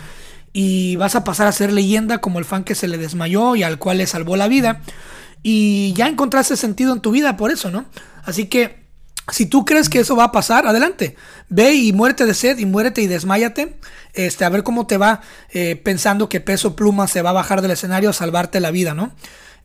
y 0.58 0.96
vas 0.96 1.14
a 1.14 1.24
pasar 1.24 1.46
a 1.46 1.52
ser 1.52 1.70
leyenda 1.70 2.18
como 2.22 2.38
el 2.38 2.46
fan 2.46 2.64
que 2.64 2.74
se 2.74 2.88
le 2.88 2.96
desmayó 2.96 3.56
y 3.56 3.62
al 3.62 3.78
cual 3.78 3.98
le 3.98 4.06
salvó 4.06 4.36
la 4.36 4.48
vida. 4.48 4.80
Y 5.42 5.92
ya 5.92 6.08
encontraste 6.08 6.56
sentido 6.56 6.94
en 6.94 7.00
tu 7.00 7.10
vida 7.10 7.36
por 7.36 7.50
eso, 7.50 7.70
¿no? 7.70 7.84
Así 8.24 8.46
que 8.46 8.85
Si 9.32 9.46
tú 9.46 9.64
crees 9.64 9.88
que 9.88 10.00
eso 10.00 10.14
va 10.14 10.24
a 10.24 10.32
pasar, 10.32 10.66
adelante. 10.66 11.16
Ve 11.48 11.74
y 11.74 11.92
muérete 11.92 12.26
de 12.26 12.34
sed 12.34 12.58
y 12.58 12.66
muérete 12.66 13.02
y 13.02 13.08
desmáyate. 13.08 13.76
Este, 14.12 14.44
a 14.44 14.48
ver 14.48 14.62
cómo 14.62 14.86
te 14.86 14.98
va 14.98 15.20
eh, 15.50 15.76
pensando 15.76 16.28
que 16.28 16.40
Peso 16.40 16.76
Pluma 16.76 17.08
se 17.08 17.22
va 17.22 17.30
a 17.30 17.34
bajar 17.34 17.60
del 17.60 17.72
escenario 17.72 18.10
a 18.10 18.12
salvarte 18.12 18.60
la 18.60 18.70
vida, 18.70 18.94
¿no? 18.94 19.12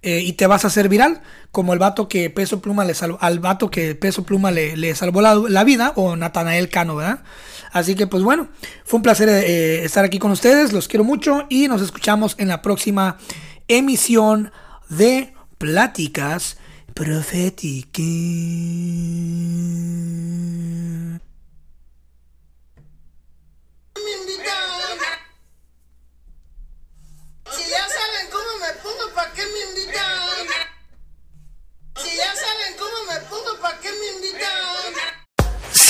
Eh, 0.04 0.22
y 0.22 0.34
te 0.34 0.48
vas 0.48 0.64
a 0.66 0.68
hacer 0.68 0.90
viral, 0.90 1.22
como 1.52 1.74
el 1.74 1.80
vato 1.80 2.08
que 2.08 2.32
Peso 2.32 2.60
Pluma 2.60 2.86
le 2.86 2.96
salvó, 2.96 3.20
al 3.22 3.40
vato 3.40 3.70
que 3.70 3.94
Peso 3.94 4.24
Pluma 4.24 4.50
le, 4.50 4.96
salvó 4.96 5.22
la, 5.22 5.36
la, 5.36 5.64
vida, 5.64 5.94
o 5.96 6.16
Natanael 6.16 6.70
Cano, 6.70 6.96
¿verdad? 6.96 7.20
Así 7.72 7.94
que 7.94 8.08
pues 8.08 8.24
bueno, 8.24 8.50
fue 8.84 8.98
un 8.98 9.04
placer 9.04 9.30
eh, 9.30 9.86
estar 9.86 10.04
aquí 10.04 10.18
con 10.18 10.32
ustedes, 10.32 10.74
los 10.74 10.88
quiero 10.88 11.04
mucho 11.04 11.46
y 11.50 11.68
nos 11.68 11.84
escuchamos 11.84 12.36
en 12.40 12.48
la 12.48 12.64
próxima 12.64 13.18
emisión 13.68 14.52
de 14.90 15.36
Pláticas 15.60 16.58
Proféticas. 16.94 18.04
Si 27.52 27.70
ya 27.70 27.88
saben 27.90 28.30
cómo 28.32 28.58
me 28.60 28.74
pongo, 28.84 29.14
¿para 29.16 29.32
qué 29.34 29.44
me 29.44 29.60
invitan? 29.70 30.48
Si 31.98 32.16
ya 32.18 32.36
saben 32.36 32.78
cómo 32.78 33.06
me 33.12 33.20
pongo, 33.30 33.60
¿para 33.62 33.80
qué 33.80 33.90
me 33.92 34.08
invitan? 34.18 34.81